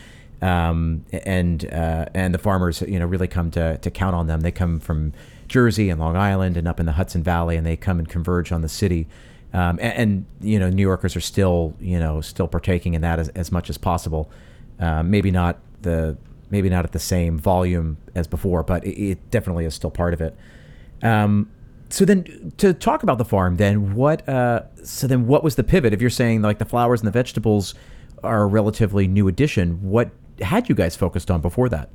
Um, 0.42 1.04
and 1.12 1.64
uh, 1.66 2.06
and 2.12 2.34
the 2.34 2.38
farmers, 2.38 2.82
you 2.82 2.98
know, 2.98 3.06
really 3.06 3.28
come 3.28 3.52
to, 3.52 3.78
to 3.78 3.90
count 3.90 4.16
on 4.16 4.26
them. 4.26 4.40
They 4.40 4.50
come 4.50 4.80
from 4.80 5.12
Jersey 5.46 5.90
and 5.90 6.00
Long 6.00 6.16
Island 6.16 6.56
and 6.56 6.66
up 6.66 6.80
in 6.80 6.86
the 6.86 6.92
Hudson 6.92 7.22
Valley, 7.22 7.56
and 7.56 7.64
they 7.64 7.76
come 7.76 8.00
and 8.00 8.08
converge 8.08 8.50
on 8.50 8.62
the 8.62 8.68
city. 8.68 9.06
Um, 9.52 9.78
and, 9.80 9.92
and, 9.92 10.26
you 10.40 10.58
know, 10.58 10.70
New 10.70 10.82
Yorkers 10.82 11.14
are 11.14 11.20
still, 11.20 11.74
you 11.78 12.00
know, 12.00 12.20
still 12.20 12.48
partaking 12.48 12.94
in 12.94 13.02
that 13.02 13.18
as, 13.18 13.28
as 13.30 13.52
much 13.52 13.68
as 13.68 13.76
possible. 13.76 14.30
Uh, 14.78 15.02
maybe 15.02 15.30
not 15.30 15.58
the 15.82 16.16
maybe 16.50 16.68
not 16.68 16.84
at 16.84 16.92
the 16.92 16.98
same 16.98 17.38
volume 17.38 17.96
as 18.14 18.26
before, 18.26 18.62
but 18.62 18.84
it, 18.84 19.00
it 19.00 19.30
definitely 19.30 19.64
is 19.64 19.74
still 19.74 19.90
part 19.90 20.14
of 20.14 20.20
it. 20.20 20.36
Um, 21.02 21.50
so 21.88 22.04
then, 22.04 22.52
to 22.58 22.72
talk 22.72 23.02
about 23.02 23.18
the 23.18 23.24
farm, 23.24 23.56
then 23.56 23.94
what? 23.94 24.28
Uh, 24.28 24.62
so 24.84 25.06
then, 25.06 25.26
what 25.26 25.42
was 25.42 25.56
the 25.56 25.64
pivot? 25.64 25.92
If 25.92 26.00
you're 26.00 26.10
saying 26.10 26.42
like 26.42 26.58
the 26.58 26.64
flowers 26.64 27.00
and 27.00 27.08
the 27.08 27.12
vegetables 27.12 27.74
are 28.22 28.42
a 28.42 28.46
relatively 28.46 29.08
new 29.08 29.26
addition, 29.26 29.82
what 29.82 30.10
had 30.40 30.68
you 30.68 30.74
guys 30.74 30.94
focused 30.94 31.30
on 31.30 31.40
before 31.40 31.68
that? 31.68 31.90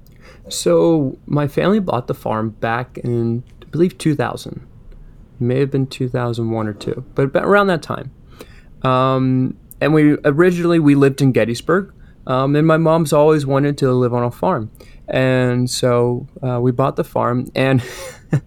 So 0.49 1.17
my 1.25 1.47
family 1.47 1.79
bought 1.79 2.07
the 2.07 2.13
farm 2.13 2.49
back 2.49 2.97
in, 2.99 3.43
I 3.61 3.65
believe, 3.65 3.97
2000. 3.97 4.53
It 4.53 5.41
may 5.41 5.59
have 5.59 5.71
been 5.71 5.87
2001 5.87 6.67
or 6.67 6.73
two, 6.73 7.05
but 7.15 7.35
around 7.35 7.67
that 7.67 7.81
time. 7.81 8.11
Um, 8.83 9.57
and 9.81 9.93
we 9.93 10.17
originally 10.25 10.79
we 10.79 10.95
lived 10.95 11.21
in 11.21 11.31
Gettysburg, 11.31 11.93
um, 12.27 12.55
and 12.55 12.65
my 12.65 12.77
mom's 12.77 13.13
always 13.13 13.45
wanted 13.45 13.77
to 13.79 13.91
live 13.91 14.13
on 14.13 14.23
a 14.23 14.31
farm, 14.31 14.71
and 15.07 15.69
so 15.69 16.27
uh, 16.41 16.59
we 16.59 16.71
bought 16.71 16.95
the 16.95 17.03
farm. 17.03 17.47
And 17.53 17.83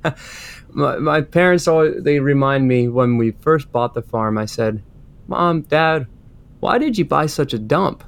my, 0.70 0.96
my 0.98 1.20
parents 1.20 1.68
always 1.68 2.02
they 2.02 2.18
remind 2.20 2.66
me 2.66 2.88
when 2.88 3.16
we 3.16 3.32
first 3.32 3.70
bought 3.70 3.94
the 3.94 4.02
farm. 4.02 4.36
I 4.36 4.46
said, 4.46 4.82
"Mom, 5.28 5.62
Dad, 5.62 6.06
why 6.60 6.78
did 6.78 6.98
you 6.98 7.04
buy 7.04 7.26
such 7.26 7.52
a 7.52 7.58
dump?" 7.58 8.02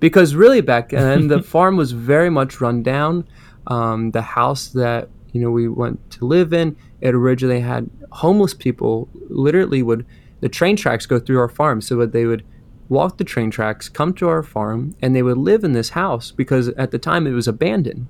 Because 0.00 0.34
really 0.34 0.60
back 0.60 0.90
then 0.90 1.28
the 1.28 1.42
farm 1.54 1.76
was 1.76 1.92
very 1.92 2.30
much 2.30 2.60
run 2.60 2.82
down. 2.82 3.26
Um, 3.68 4.10
the 4.10 4.22
house 4.22 4.68
that 4.68 5.08
you 5.32 5.40
know 5.40 5.50
we 5.50 5.68
went 5.68 6.10
to 6.12 6.26
live 6.26 6.52
in, 6.52 6.76
it 7.00 7.14
originally 7.14 7.60
had 7.60 7.88
homeless 8.12 8.52
people. 8.52 9.08
Literally, 9.28 9.82
would 9.82 10.04
the 10.40 10.50
train 10.50 10.76
tracks 10.76 11.06
go 11.06 11.18
through 11.18 11.38
our 11.38 11.48
farm, 11.48 11.80
so 11.80 11.96
that 11.96 12.12
they 12.12 12.26
would 12.26 12.44
walk 12.88 13.18
the 13.18 13.24
train 13.24 13.50
tracks, 13.50 13.88
come 13.88 14.12
to 14.14 14.28
our 14.28 14.42
farm, 14.42 14.94
and 15.00 15.14
they 15.14 15.22
would 15.22 15.38
live 15.38 15.64
in 15.64 15.72
this 15.72 15.90
house 15.90 16.30
because 16.30 16.68
at 16.68 16.90
the 16.90 16.98
time 16.98 17.26
it 17.26 17.32
was 17.32 17.48
abandoned. 17.48 18.06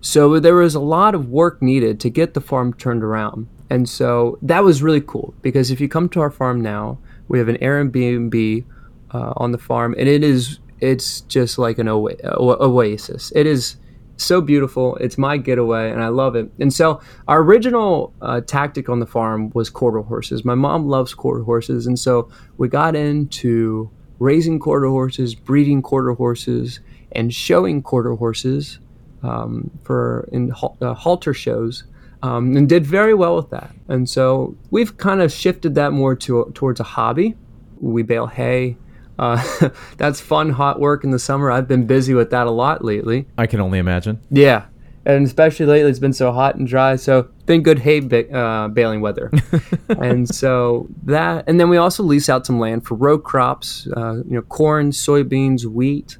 So 0.00 0.40
there 0.40 0.56
was 0.56 0.74
a 0.74 0.80
lot 0.80 1.14
of 1.14 1.28
work 1.28 1.62
needed 1.62 2.00
to 2.00 2.10
get 2.10 2.34
the 2.34 2.40
farm 2.40 2.74
turned 2.74 3.04
around. 3.04 3.46
And 3.70 3.88
so 3.88 4.38
that 4.42 4.64
was 4.64 4.82
really 4.82 5.00
cool 5.00 5.32
because 5.42 5.70
if 5.70 5.80
you 5.80 5.88
come 5.88 6.08
to 6.10 6.20
our 6.20 6.30
farm 6.30 6.60
now, 6.60 6.98
we 7.28 7.38
have 7.38 7.48
an 7.48 7.56
Airbnb 7.58 8.64
uh, 9.12 9.32
on 9.36 9.52
the 9.52 9.58
farm, 9.58 9.94
and 9.98 10.08
it 10.08 10.22
is 10.22 10.58
it's 10.80 11.20
just 11.22 11.58
like 11.58 11.78
an 11.78 11.88
oasis. 11.88 13.32
It 13.36 13.46
is 13.46 13.76
so 14.16 14.40
beautiful. 14.40 14.96
It's 14.96 15.18
my 15.18 15.36
getaway, 15.36 15.90
and 15.90 16.02
I 16.02 16.08
love 16.08 16.36
it. 16.36 16.50
And 16.58 16.72
so, 16.72 17.00
our 17.28 17.42
original 17.42 18.14
uh, 18.22 18.40
tactic 18.42 18.88
on 18.88 19.00
the 19.00 19.06
farm 19.06 19.50
was 19.54 19.70
quarter 19.70 20.00
horses. 20.00 20.44
My 20.44 20.54
mom 20.54 20.86
loves 20.86 21.14
quarter 21.14 21.42
horses, 21.42 21.86
and 21.86 21.98
so 21.98 22.30
we 22.58 22.68
got 22.68 22.94
into 22.94 23.90
raising 24.18 24.58
quarter 24.58 24.86
horses, 24.86 25.34
breeding 25.34 25.82
quarter 25.82 26.12
horses, 26.12 26.80
and 27.12 27.34
showing 27.34 27.82
quarter 27.82 28.14
horses 28.14 28.78
um, 29.22 29.70
for 29.82 30.28
in 30.32 30.52
uh, 30.80 30.94
halter 30.94 31.34
shows. 31.34 31.84
Um, 32.24 32.56
and 32.56 32.68
did 32.68 32.86
very 32.86 33.14
well 33.14 33.34
with 33.34 33.50
that. 33.50 33.74
And 33.88 34.08
so 34.08 34.56
we've 34.70 34.96
kind 34.96 35.20
of 35.20 35.32
shifted 35.32 35.74
that 35.74 35.92
more 35.92 36.14
to 36.14 36.52
towards 36.54 36.78
a 36.78 36.84
hobby. 36.84 37.34
We 37.80 38.04
bale 38.04 38.28
hay, 38.28 38.76
uh, 39.22 39.70
that's 39.96 40.20
fun, 40.20 40.50
hot 40.50 40.80
work 40.80 41.04
in 41.04 41.10
the 41.10 41.18
summer. 41.18 41.50
I've 41.50 41.68
been 41.68 41.86
busy 41.86 42.12
with 42.12 42.30
that 42.30 42.46
a 42.48 42.50
lot 42.50 42.84
lately. 42.84 43.26
I 43.38 43.46
can 43.46 43.60
only 43.60 43.78
imagine. 43.78 44.20
Yeah, 44.30 44.66
and 45.06 45.24
especially 45.24 45.66
lately, 45.66 45.90
it's 45.90 46.00
been 46.00 46.12
so 46.12 46.32
hot 46.32 46.56
and 46.56 46.66
dry. 46.66 46.96
So 46.96 47.28
been 47.46 47.62
good 47.62 47.78
hay 47.78 48.00
ba- 48.00 48.36
uh, 48.36 48.68
baling 48.68 49.00
weather, 49.00 49.30
and 49.88 50.28
so 50.28 50.88
that, 51.04 51.44
and 51.46 51.60
then 51.60 51.68
we 51.68 51.76
also 51.76 52.02
lease 52.02 52.28
out 52.28 52.44
some 52.46 52.58
land 52.58 52.84
for 52.84 52.96
row 52.96 53.16
crops. 53.16 53.86
Uh, 53.96 54.16
you 54.16 54.34
know, 54.34 54.42
corn, 54.42 54.90
soybeans, 54.90 55.64
wheat. 55.66 56.18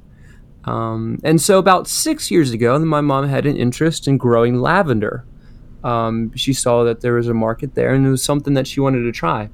Um, 0.63 1.19
and 1.25 1.41
so 1.41 1.59
about 1.59 1.89
six 1.89 2.31
years 2.31 2.51
ago, 2.51 2.79
my 2.79 3.01
mom 3.01 3.27
had 3.27 3.45
an 3.45 3.57
interest 3.57 4.07
in 4.07 4.17
growing 4.17 4.61
lavender. 4.61 5.25
Um, 5.83 6.31
she 6.37 6.53
saw 6.53 6.85
that 6.85 7.01
there 7.01 7.15
was 7.15 7.27
a 7.27 7.33
market 7.33 7.75
there, 7.75 7.93
and 7.93 8.07
it 8.07 8.09
was 8.09 8.23
something 8.23 8.53
that 8.53 8.65
she 8.65 8.79
wanted 8.79 9.01
to 9.01 9.11
try. 9.11 9.49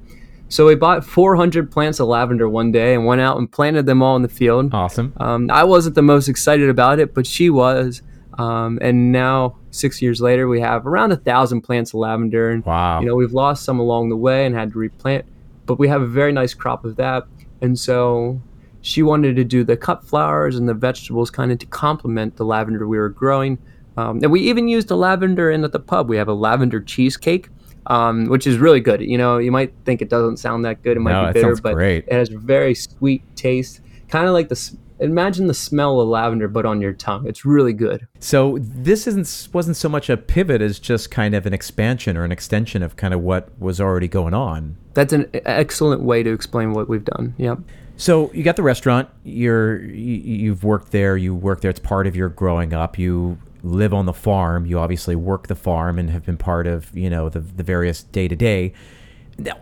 So 0.50 0.66
we 0.66 0.74
bought 0.74 1.04
400 1.04 1.70
plants 1.70 2.00
of 2.00 2.08
lavender 2.08 2.48
one 2.48 2.72
day 2.72 2.94
and 2.94 3.06
went 3.06 3.20
out 3.20 3.38
and 3.38 3.50
planted 3.50 3.86
them 3.86 4.02
all 4.02 4.16
in 4.16 4.22
the 4.22 4.28
field. 4.28 4.74
Awesome. 4.74 5.14
Um, 5.18 5.48
I 5.48 5.62
wasn't 5.62 5.94
the 5.94 6.02
most 6.02 6.28
excited 6.28 6.68
about 6.68 6.98
it, 6.98 7.14
but 7.14 7.24
she 7.24 7.50
was. 7.50 8.02
Um, 8.36 8.80
and 8.82 9.12
now, 9.12 9.58
six 9.70 10.02
years 10.02 10.20
later, 10.20 10.48
we 10.48 10.60
have 10.60 10.88
around 10.88 11.12
a 11.12 11.16
thousand 11.16 11.60
plants 11.60 11.92
of 11.92 12.00
lavender. 12.00 12.50
And, 12.50 12.66
wow. 12.66 13.00
You 13.00 13.06
know, 13.06 13.14
we've 13.14 13.32
lost 13.32 13.64
some 13.64 13.78
along 13.78 14.08
the 14.08 14.16
way 14.16 14.44
and 14.44 14.52
had 14.52 14.72
to 14.72 14.78
replant, 14.78 15.24
but 15.66 15.78
we 15.78 15.86
have 15.86 16.02
a 16.02 16.06
very 16.06 16.32
nice 16.32 16.52
crop 16.52 16.84
of 16.84 16.96
that. 16.96 17.28
And 17.60 17.78
so 17.78 18.42
she 18.80 19.04
wanted 19.04 19.36
to 19.36 19.44
do 19.44 19.62
the 19.62 19.76
cut 19.76 20.04
flowers 20.04 20.56
and 20.56 20.68
the 20.68 20.74
vegetables 20.74 21.30
kind 21.30 21.52
of 21.52 21.58
to 21.58 21.66
complement 21.66 22.36
the 22.36 22.44
lavender 22.44 22.88
we 22.88 22.98
were 22.98 23.08
growing. 23.08 23.56
Um, 23.96 24.18
and 24.20 24.32
we 24.32 24.40
even 24.40 24.66
used 24.66 24.88
the 24.88 24.96
lavender 24.96 25.48
in 25.48 25.62
at 25.62 25.70
the 25.70 25.78
pub. 25.78 26.08
We 26.08 26.16
have 26.16 26.28
a 26.28 26.34
lavender 26.34 26.80
cheesecake 26.80 27.50
um, 27.90 28.26
which 28.26 28.46
is 28.46 28.58
really 28.58 28.80
good. 28.80 29.02
You 29.02 29.18
know, 29.18 29.38
you 29.38 29.50
might 29.50 29.74
think 29.84 30.00
it 30.00 30.08
doesn't 30.08 30.36
sound 30.38 30.64
that 30.64 30.82
good. 30.82 30.96
It 30.96 31.00
might 31.00 31.20
no, 31.20 31.26
be 31.26 31.32
bitter, 31.32 31.56
but 31.56 31.74
great. 31.74 32.04
it 32.06 32.12
has 32.12 32.28
very 32.28 32.74
sweet 32.74 33.22
taste. 33.36 33.80
Kind 34.08 34.26
of 34.26 34.32
like 34.32 34.48
the 34.48 34.76
imagine 35.00 35.48
the 35.48 35.54
smell 35.54 36.00
of 36.00 36.08
lavender, 36.08 36.46
but 36.46 36.64
on 36.64 36.80
your 36.80 36.92
tongue. 36.92 37.26
It's 37.26 37.44
really 37.44 37.72
good. 37.72 38.06
So 38.20 38.58
this 38.60 39.08
isn't 39.08 39.48
wasn't 39.52 39.76
so 39.76 39.88
much 39.88 40.08
a 40.08 40.16
pivot 40.16 40.62
as 40.62 40.78
just 40.78 41.10
kind 41.10 41.34
of 41.34 41.46
an 41.46 41.52
expansion 41.52 42.16
or 42.16 42.22
an 42.22 42.30
extension 42.30 42.82
of 42.84 42.94
kind 42.94 43.12
of 43.12 43.20
what 43.20 43.58
was 43.60 43.80
already 43.80 44.08
going 44.08 44.34
on. 44.34 44.76
That's 44.94 45.12
an 45.12 45.28
excellent 45.34 46.02
way 46.02 46.22
to 46.22 46.32
explain 46.32 46.72
what 46.72 46.88
we've 46.88 47.04
done. 47.04 47.34
Yep. 47.38 47.58
So 47.96 48.32
you 48.32 48.44
got 48.44 48.56
the 48.56 48.62
restaurant. 48.62 49.08
You're 49.24 49.82
you, 49.82 50.50
have 50.50 50.62
worked 50.62 50.92
there. 50.92 51.16
You 51.16 51.34
worked 51.34 51.62
there. 51.62 51.70
It's 51.70 51.80
part 51.80 52.06
of 52.06 52.14
your 52.14 52.28
growing 52.28 52.72
up. 52.72 52.98
You 52.98 53.38
live 53.62 53.92
on 53.92 54.06
the 54.06 54.12
farm. 54.12 54.66
You 54.66 54.78
obviously 54.78 55.16
work 55.16 55.48
the 55.48 55.54
farm 55.54 55.98
and 55.98 56.10
have 56.10 56.24
been 56.24 56.36
part 56.36 56.66
of 56.66 56.96
you 56.96 57.10
know 57.10 57.28
the 57.28 57.40
the 57.40 57.62
various 57.62 58.02
day 58.02 58.28
to 58.28 58.36
day. 58.36 58.72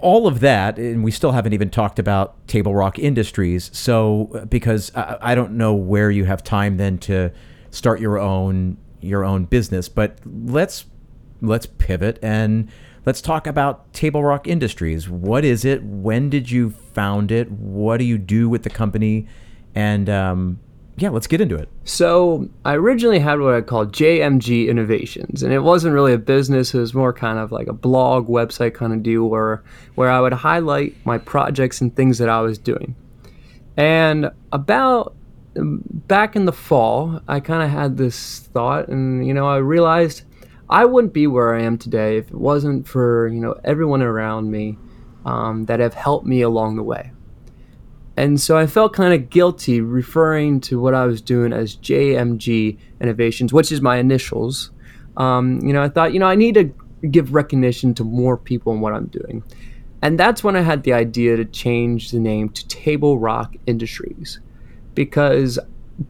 All 0.00 0.26
of 0.26 0.40
that, 0.40 0.76
and 0.76 1.04
we 1.04 1.12
still 1.12 1.32
haven't 1.32 1.52
even 1.52 1.70
talked 1.70 2.00
about 2.00 2.46
Table 2.48 2.74
Rock 2.74 2.98
Industries. 2.98 3.70
So, 3.72 4.28
uh, 4.34 4.44
because 4.44 4.90
I, 4.96 5.18
I 5.20 5.34
don't 5.36 5.52
know 5.52 5.72
where 5.74 6.10
you 6.10 6.24
have 6.24 6.42
time 6.42 6.78
then 6.78 6.98
to 6.98 7.30
start 7.70 8.00
your 8.00 8.18
own 8.18 8.76
your 9.00 9.24
own 9.24 9.44
business, 9.44 9.88
but 9.88 10.18
let's 10.24 10.86
let's 11.40 11.66
pivot 11.66 12.18
and 12.22 12.68
let's 13.06 13.20
talk 13.20 13.46
about 13.46 13.92
Table 13.92 14.24
Rock 14.24 14.46
Industries. 14.46 15.08
What 15.08 15.44
is 15.44 15.64
it? 15.64 15.82
When 15.82 16.30
did 16.30 16.50
you 16.50 16.70
found 16.70 17.30
it? 17.30 17.50
What 17.50 17.98
do 17.98 18.04
you 18.04 18.18
do 18.18 18.48
with 18.48 18.64
the 18.64 18.70
company? 18.70 19.26
And 19.74 20.10
um, 20.10 20.60
yeah, 21.00 21.10
let's 21.10 21.26
get 21.26 21.40
into 21.40 21.56
it. 21.56 21.68
So, 21.84 22.48
I 22.64 22.74
originally 22.74 23.18
had 23.18 23.40
what 23.40 23.54
I 23.54 23.60
called 23.60 23.92
JMG 23.92 24.68
Innovations, 24.68 25.42
and 25.42 25.52
it 25.52 25.60
wasn't 25.60 25.94
really 25.94 26.12
a 26.12 26.18
business, 26.18 26.74
it 26.74 26.78
was 26.78 26.94
more 26.94 27.12
kind 27.12 27.38
of 27.38 27.52
like 27.52 27.66
a 27.66 27.72
blog 27.72 28.28
website 28.28 28.74
kind 28.74 28.92
of 28.92 29.02
deal 29.02 29.24
where 29.24 29.62
where 29.94 30.10
I 30.10 30.20
would 30.20 30.32
highlight 30.32 30.94
my 31.04 31.18
projects 31.18 31.80
and 31.80 31.94
things 31.94 32.18
that 32.18 32.28
I 32.28 32.40
was 32.40 32.58
doing. 32.58 32.96
And 33.76 34.30
about 34.52 35.14
back 35.54 36.36
in 36.36 36.44
the 36.44 36.52
fall, 36.52 37.20
I 37.28 37.40
kind 37.40 37.62
of 37.62 37.70
had 37.70 37.96
this 37.96 38.40
thought 38.52 38.88
and 38.88 39.26
you 39.26 39.34
know, 39.34 39.46
I 39.46 39.58
realized 39.58 40.22
I 40.70 40.84
wouldn't 40.84 41.12
be 41.14 41.26
where 41.26 41.54
I 41.54 41.62
am 41.62 41.78
today 41.78 42.18
if 42.18 42.28
it 42.28 42.34
wasn't 42.34 42.86
for, 42.86 43.28
you 43.28 43.40
know, 43.40 43.58
everyone 43.64 44.02
around 44.02 44.50
me 44.50 44.78
um, 45.24 45.64
that 45.66 45.80
have 45.80 45.94
helped 45.94 46.26
me 46.26 46.42
along 46.42 46.76
the 46.76 46.82
way. 46.82 47.12
And 48.18 48.40
so 48.40 48.58
I 48.58 48.66
felt 48.66 48.94
kind 48.94 49.14
of 49.14 49.30
guilty 49.30 49.80
referring 49.80 50.60
to 50.62 50.80
what 50.80 50.92
I 50.92 51.06
was 51.06 51.20
doing 51.20 51.52
as 51.52 51.76
JMG 51.76 52.76
Innovations, 53.00 53.52
which 53.52 53.70
is 53.70 53.80
my 53.80 53.98
initials. 53.98 54.72
Um, 55.16 55.60
you 55.60 55.72
know, 55.72 55.84
I 55.84 55.88
thought, 55.88 56.12
you 56.12 56.18
know, 56.18 56.26
I 56.26 56.34
need 56.34 56.54
to 56.54 56.74
give 57.12 57.32
recognition 57.32 57.94
to 57.94 58.02
more 58.02 58.36
people 58.36 58.72
in 58.72 58.80
what 58.80 58.92
I'm 58.92 59.06
doing. 59.06 59.44
And 60.02 60.18
that's 60.18 60.42
when 60.42 60.56
I 60.56 60.62
had 60.62 60.82
the 60.82 60.94
idea 60.94 61.36
to 61.36 61.44
change 61.44 62.10
the 62.10 62.18
name 62.18 62.48
to 62.48 62.66
Table 62.66 63.20
Rock 63.20 63.54
Industries 63.66 64.40
because 64.96 65.60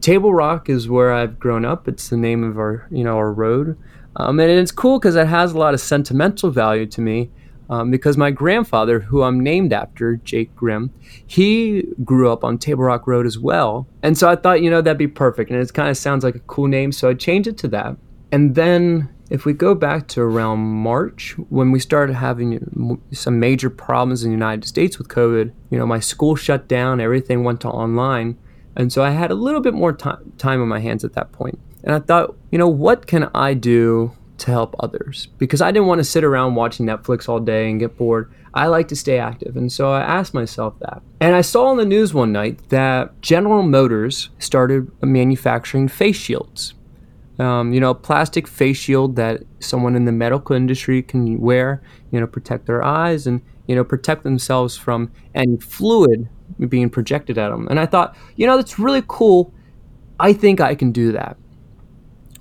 Table 0.01 0.33
Rock 0.33 0.67
is 0.67 0.89
where 0.89 1.13
I've 1.13 1.37
grown 1.37 1.63
up. 1.63 1.87
It's 1.87 2.09
the 2.09 2.17
name 2.17 2.43
of 2.43 2.57
our, 2.57 2.87
you 2.89 3.03
know, 3.03 3.17
our 3.17 3.31
road. 3.31 3.77
Um, 4.15 4.39
and 4.39 4.49
it's 4.49 4.71
cool 4.71 4.97
because 4.97 5.15
it 5.15 5.27
has 5.27 5.51
a 5.51 5.59
lot 5.59 5.75
of 5.75 5.79
sentimental 5.79 6.49
value 6.49 6.87
to 6.87 7.01
me. 7.01 7.29
Um, 7.69 7.91
because 7.91 8.17
my 8.17 8.31
grandfather, 8.31 8.99
who 8.99 9.21
I'm 9.21 9.39
named 9.39 9.73
after, 9.73 10.15
Jake 10.17 10.55
Grimm, 10.55 10.91
he 11.27 11.83
grew 12.03 12.31
up 12.31 12.43
on 12.43 12.57
Table 12.57 12.83
Rock 12.83 13.05
Road 13.05 13.27
as 13.27 13.37
well. 13.37 13.87
And 14.01 14.17
so 14.17 14.27
I 14.27 14.35
thought, 14.35 14.63
you 14.63 14.71
know, 14.71 14.81
that'd 14.81 14.97
be 14.97 15.07
perfect. 15.07 15.51
And 15.51 15.61
it 15.61 15.73
kind 15.73 15.89
of 15.89 15.97
sounds 15.97 16.23
like 16.23 16.35
a 16.35 16.39
cool 16.39 16.67
name. 16.67 16.91
So 16.91 17.09
I 17.09 17.13
changed 17.13 17.47
it 17.47 17.57
to 17.59 17.67
that. 17.69 17.95
And 18.31 18.55
then 18.55 19.09
if 19.29 19.45
we 19.45 19.53
go 19.53 19.75
back 19.75 20.07
to 20.09 20.21
around 20.21 20.59
March, 20.59 21.35
when 21.49 21.71
we 21.71 21.79
started 21.79 22.15
having 22.15 22.99
some 23.11 23.39
major 23.39 23.69
problems 23.69 24.23
in 24.23 24.31
the 24.31 24.35
United 24.35 24.65
States 24.65 24.97
with 24.97 25.07
COVID, 25.07 25.51
you 25.69 25.77
know, 25.77 25.85
my 25.85 25.99
school 25.99 26.35
shut 26.35 26.67
down, 26.67 26.99
everything 26.99 27.43
went 27.43 27.61
to 27.61 27.69
online. 27.69 28.37
And 28.75 28.91
so 28.91 29.03
I 29.03 29.11
had 29.11 29.29
a 29.29 29.35
little 29.35 29.61
bit 29.61 29.73
more 29.73 29.93
time, 29.93 30.33
time 30.37 30.61
on 30.61 30.67
my 30.67 30.79
hands 30.79 31.03
at 31.03 31.13
that 31.13 31.31
point. 31.31 31.59
And 31.83 31.93
I 31.93 31.99
thought, 31.99 32.35
you 32.51 32.57
know, 32.57 32.67
what 32.67 33.05
can 33.05 33.29
I 33.35 33.53
do 33.53 34.13
to 34.39 34.51
help 34.51 34.75
others? 34.79 35.27
Because 35.37 35.61
I 35.61 35.71
didn't 35.71 35.87
want 35.87 35.99
to 35.99 36.03
sit 36.03 36.23
around 36.23 36.55
watching 36.55 36.85
Netflix 36.85 37.27
all 37.27 37.39
day 37.39 37.69
and 37.69 37.79
get 37.79 37.97
bored. 37.97 38.31
I 38.53 38.67
like 38.67 38.87
to 38.89 38.95
stay 38.95 39.19
active. 39.19 39.55
And 39.55 39.71
so 39.71 39.91
I 39.91 40.01
asked 40.01 40.33
myself 40.33 40.79
that. 40.79 41.01
And 41.19 41.35
I 41.35 41.41
saw 41.41 41.67
on 41.67 41.77
the 41.77 41.85
news 41.85 42.13
one 42.13 42.31
night 42.31 42.69
that 42.69 43.21
General 43.21 43.61
Motors 43.61 44.29
started 44.39 44.91
manufacturing 45.01 45.87
face 45.87 46.15
shields. 46.15 46.73
Um, 47.37 47.71
you 47.71 47.79
know, 47.79 47.91
a 47.91 47.95
plastic 47.95 48.47
face 48.47 48.77
shield 48.77 49.15
that 49.15 49.43
someone 49.59 49.95
in 49.95 50.05
the 50.05 50.11
medical 50.11 50.55
industry 50.55 51.01
can 51.01 51.39
wear, 51.39 51.81
you 52.11 52.19
know, 52.19 52.27
protect 52.27 52.65
their 52.65 52.83
eyes 52.83 53.27
and, 53.27 53.41
you 53.65 53.75
know, 53.75 53.83
protect 53.83 54.23
themselves 54.23 54.75
from 54.75 55.11
any 55.35 55.57
fluid 55.57 56.27
being 56.67 56.89
projected 56.89 57.37
at 57.37 57.49
them. 57.49 57.67
And 57.69 57.79
I 57.79 57.85
thought, 57.85 58.17
you 58.35 58.45
know, 58.45 58.57
that's 58.57 58.77
really 58.77 59.03
cool. 59.07 59.53
I 60.19 60.33
think 60.33 60.59
I 60.59 60.75
can 60.75 60.91
do 60.91 61.13
that. 61.13 61.37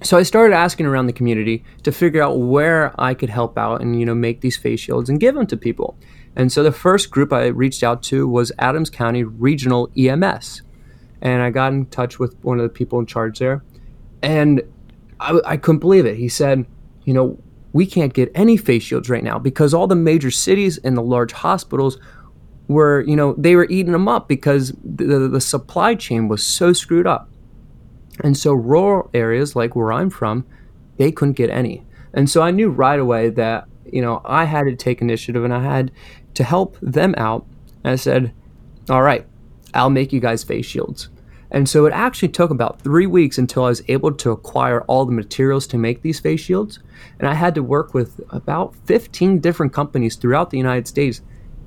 So 0.03 0.17
I 0.17 0.23
started 0.23 0.55
asking 0.55 0.87
around 0.87 1.07
the 1.07 1.13
community 1.13 1.65
to 1.83 1.91
figure 1.91 2.23
out 2.23 2.39
where 2.39 2.95
I 3.01 3.15
could 3.15 3.31
help 3.31 3.59
out 3.59 3.81
and 3.81 3.99
you 3.99 4.07
know 4.07 4.15
make 4.15 4.41
these 4.41 4.57
face 4.57 4.81
shields 4.81 5.11
and 5.11 5.19
give 5.19 5.35
them 5.35 5.47
to 5.49 5.57
people. 5.57 5.97
And 6.37 6.53
so 6.53 6.63
the 6.63 6.71
first 6.71 7.11
group 7.11 7.33
I 7.33 7.47
reached 7.47 7.83
out 7.83 8.03
to 8.05 8.29
was 8.29 8.53
Adams 8.61 8.91
County 8.91 9.25
Regional 9.25 9.91
EMS, 9.97 10.63
and 11.21 11.43
I 11.43 11.51
got 11.51 11.73
in 11.73 11.87
touch 11.87 12.21
with 12.21 12.37
one 12.45 12.59
of 12.59 12.63
the 12.63 12.69
people 12.69 13.01
in 13.01 13.07
charge 13.07 13.41
there, 13.41 13.65
and 14.23 14.63
I, 15.19 15.41
I 15.45 15.57
couldn't 15.57 15.81
believe 15.81 16.07
it. 16.07 16.17
He 16.17 16.29
said, 16.29 16.65
you 17.05 17.13
know, 17.13 17.39
we 17.73 17.85
can't 17.85 18.15
get 18.15 18.31
any 18.35 18.57
face 18.57 18.85
shields 18.85 19.11
right 19.11 19.25
now 19.25 19.39
because 19.39 19.75
all 19.75 19.89
the 19.89 19.97
major 19.97 20.31
cities 20.31 20.79
and 20.79 20.97
the 20.97 21.03
large 21.03 21.33
hospitals 21.33 21.99
were, 22.69 23.01
you 23.01 23.17
know, 23.17 23.35
they 23.37 23.57
were 23.57 23.67
eating 23.69 23.93
them 23.93 24.09
up 24.09 24.29
because 24.29 24.73
the, 24.85 25.29
the 25.29 25.41
supply 25.41 25.95
chain 25.95 26.29
was 26.29 26.45
so 26.45 26.73
screwed 26.73 27.07
up. 27.07 27.28
And 28.21 28.37
so 28.37 28.53
rural 28.53 29.11
areas 29.15 29.55
like 29.55 29.77
where 29.77 29.93
I'm 29.93 30.11
from, 30.11 30.47
they 30.97 31.13
couldn't 31.13 31.35
get 31.35 31.51
any. 31.51 31.85
And 32.15 32.29
so 32.29 32.43
I 32.43 32.51
knew 32.51 32.71
right 32.71 32.99
away 32.99 33.31
that, 33.31 33.69
you 33.91 34.03
know, 34.03 34.21
I 34.25 34.45
had 34.45 34.65
to 34.65 34.77
take 34.77 35.01
initiative 35.01 35.45
and 35.45 35.55
I 35.55 35.63
had 35.63 35.93
to 36.35 36.45
help 36.45 36.77
them 36.81 37.15
out. 37.17 37.47
And 37.85 37.93
I 37.93 37.97
said, 37.97 38.33
all 38.91 39.03
right, 39.03 39.27
I'll 39.75 39.91
make 39.91 40.13
you 40.13 40.21
guys 40.21 40.43
face 40.45 40.67
shields. 40.67 41.09
And 41.51 41.69
so 41.69 41.87
it 41.87 41.93
actually 41.93 42.29
took 42.29 42.51
about 42.51 42.83
three 42.83 43.07
weeks 43.07 43.39
until 43.39 43.65
I 43.65 43.71
was 43.71 43.83
able 43.89 44.13
to 44.13 44.31
acquire 44.31 44.83
all 44.83 45.07
the 45.07 45.13
materials 45.13 45.67
to 45.69 45.79
make 45.79 46.03
these 46.03 46.21
face 46.21 46.41
shields. 46.41 46.81
And 47.19 47.29
I 47.29 47.35
had 47.35 47.55
to 47.55 47.63
work 47.63 47.95
with 47.95 48.21
about 48.31 48.75
15 48.85 49.41
different 49.41 49.73
companies 49.73 50.17
throughout 50.17 50.51
the 50.51 50.59
United 50.59 50.87
States 50.87 51.23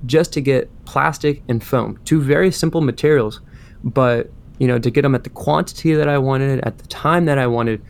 just 0.06 0.34
to 0.34 0.42
get 0.42 0.70
plastic 0.86 1.42
and 1.48 1.64
foam, 1.64 2.00
two 2.06 2.22
very 2.22 2.52
simple 2.52 2.82
materials. 2.82 3.42
But 3.84 4.32
you 4.62 4.68
know, 4.68 4.78
to 4.78 4.92
get 4.92 5.02
them 5.02 5.16
at 5.16 5.24
the 5.24 5.30
quantity 5.32 5.96
that 5.96 6.08
I 6.08 6.20
wanted 6.20 6.60
at 6.60 6.78
the 6.78 6.86
time 6.86 7.26
that 7.26 7.40
I 7.40 7.48
wanted, 7.48 7.82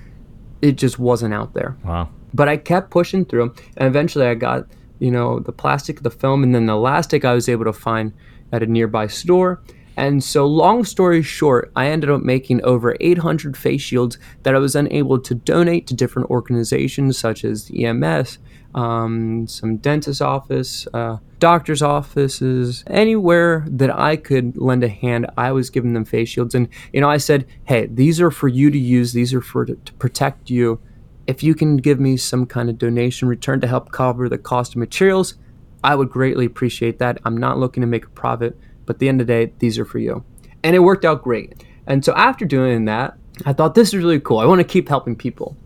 it 0.62 0.78
just 0.78 0.98
wasn't 0.98 1.34
out 1.34 1.54
there. 1.54 1.76
Wow. 1.84 2.08
But 2.34 2.48
I 2.48 2.56
kept 2.56 2.92
pushing 2.92 3.26
through, 3.26 3.54
and 3.76 3.90
eventually 3.90 4.26
I 4.26 4.36
got, 4.36 4.68
you 5.00 5.12
know, 5.12 5.42
the 5.42 5.52
plastic, 5.52 6.02
the 6.02 6.10
film, 6.10 6.44
and 6.44 6.56
then 6.56 6.68
the 6.68 6.74
elastic 6.74 7.26
I 7.26 7.34
was 7.34 7.50
able 7.50 7.66
to 7.66 7.74
find 7.74 8.14
at 8.54 8.64
a 8.64 8.68
nearby 8.68 9.08
store. 9.08 9.62
And 9.98 10.24
so, 10.24 10.48
long 10.48 10.86
story 10.86 11.22
short, 11.22 11.74
I 11.76 11.88
ended 11.88 12.10
up 12.10 12.22
making 12.22 12.64
over 12.64 12.96
800 13.02 13.58
face 13.58 13.82
shields 13.82 14.18
that 14.44 14.56
I 14.56 14.60
was 14.60 14.72
then 14.72 14.88
able 14.94 15.20
to 15.20 15.36
donate 15.36 15.88
to 15.88 15.94
different 15.94 16.30
organizations 16.30 17.18
such 17.18 17.44
as 17.44 17.70
EMS, 17.78 18.38
um, 18.74 19.48
some 19.48 19.78
dentist 19.78 20.22
office, 20.22 20.88
uh, 20.94 21.18
doctor's 21.40 21.82
offices, 21.82 22.84
anywhere 22.88 23.66
that 23.68 23.94
I 23.98 24.16
could 24.16 24.58
lend 24.58 24.84
a 24.84 24.88
hand, 24.88 25.28
I 25.38 25.52
was 25.52 25.70
giving 25.70 25.94
them 25.94 26.06
face 26.06 26.30
shields. 26.30 26.56
And, 26.56 26.68
you 26.94 27.02
know, 27.02 27.10
I 27.10 27.18
said, 27.18 27.48
hey, 27.66 27.88
these 27.88 28.22
are 28.22 28.32
for 28.32 28.48
you 28.48 28.70
to 28.70 28.78
use, 28.78 29.14
these 29.14 29.34
are 29.34 29.42
for 29.42 29.66
to, 29.66 29.76
to 29.76 29.94
protect 29.94 30.50
you. 30.50 30.80
If 31.28 31.44
you 31.44 31.56
can 31.56 31.78
give 31.78 32.00
me 32.00 32.18
some 32.18 32.46
kind 32.46 32.70
of 32.70 32.78
donation 32.78 33.28
return 33.28 33.62
to 33.62 33.68
help 33.68 33.92
cover 33.92 34.28
the 34.28 34.38
cost 34.38 34.74
of 34.74 34.78
materials, 34.78 35.36
I 35.84 35.96
would 35.96 36.10
greatly 36.10 36.46
appreciate 36.46 37.00
that. 37.00 37.20
I'm 37.26 37.38
not 37.38 37.58
looking 37.58 37.82
to 37.82 37.88
make 37.88 38.06
a 38.06 38.10
profit, 38.10 38.58
but 38.86 38.96
at 38.96 39.00
the 39.00 39.10
end 39.10 39.22
of 39.22 39.28
the 39.28 39.34
day, 39.34 39.54
these 39.60 39.80
are 39.80 39.86
for 39.86 40.00
you. 40.00 40.24
And 40.64 40.76
it 40.76 40.80
worked 40.80 41.06
out 41.06 41.24
great. 41.24 41.64
And 41.88 42.06
so 42.06 42.14
after 42.14 42.46
doing 42.46 42.86
that, 42.86 43.18
I 43.46 43.54
thought 43.54 43.74
this 43.74 43.90
is 43.90 43.96
really 43.96 44.20
cool. 44.20 44.40
I 44.40 44.46
want 44.46 44.60
to 44.60 44.68
keep 44.68 44.88
helping 44.88 45.16
people. 45.16 45.58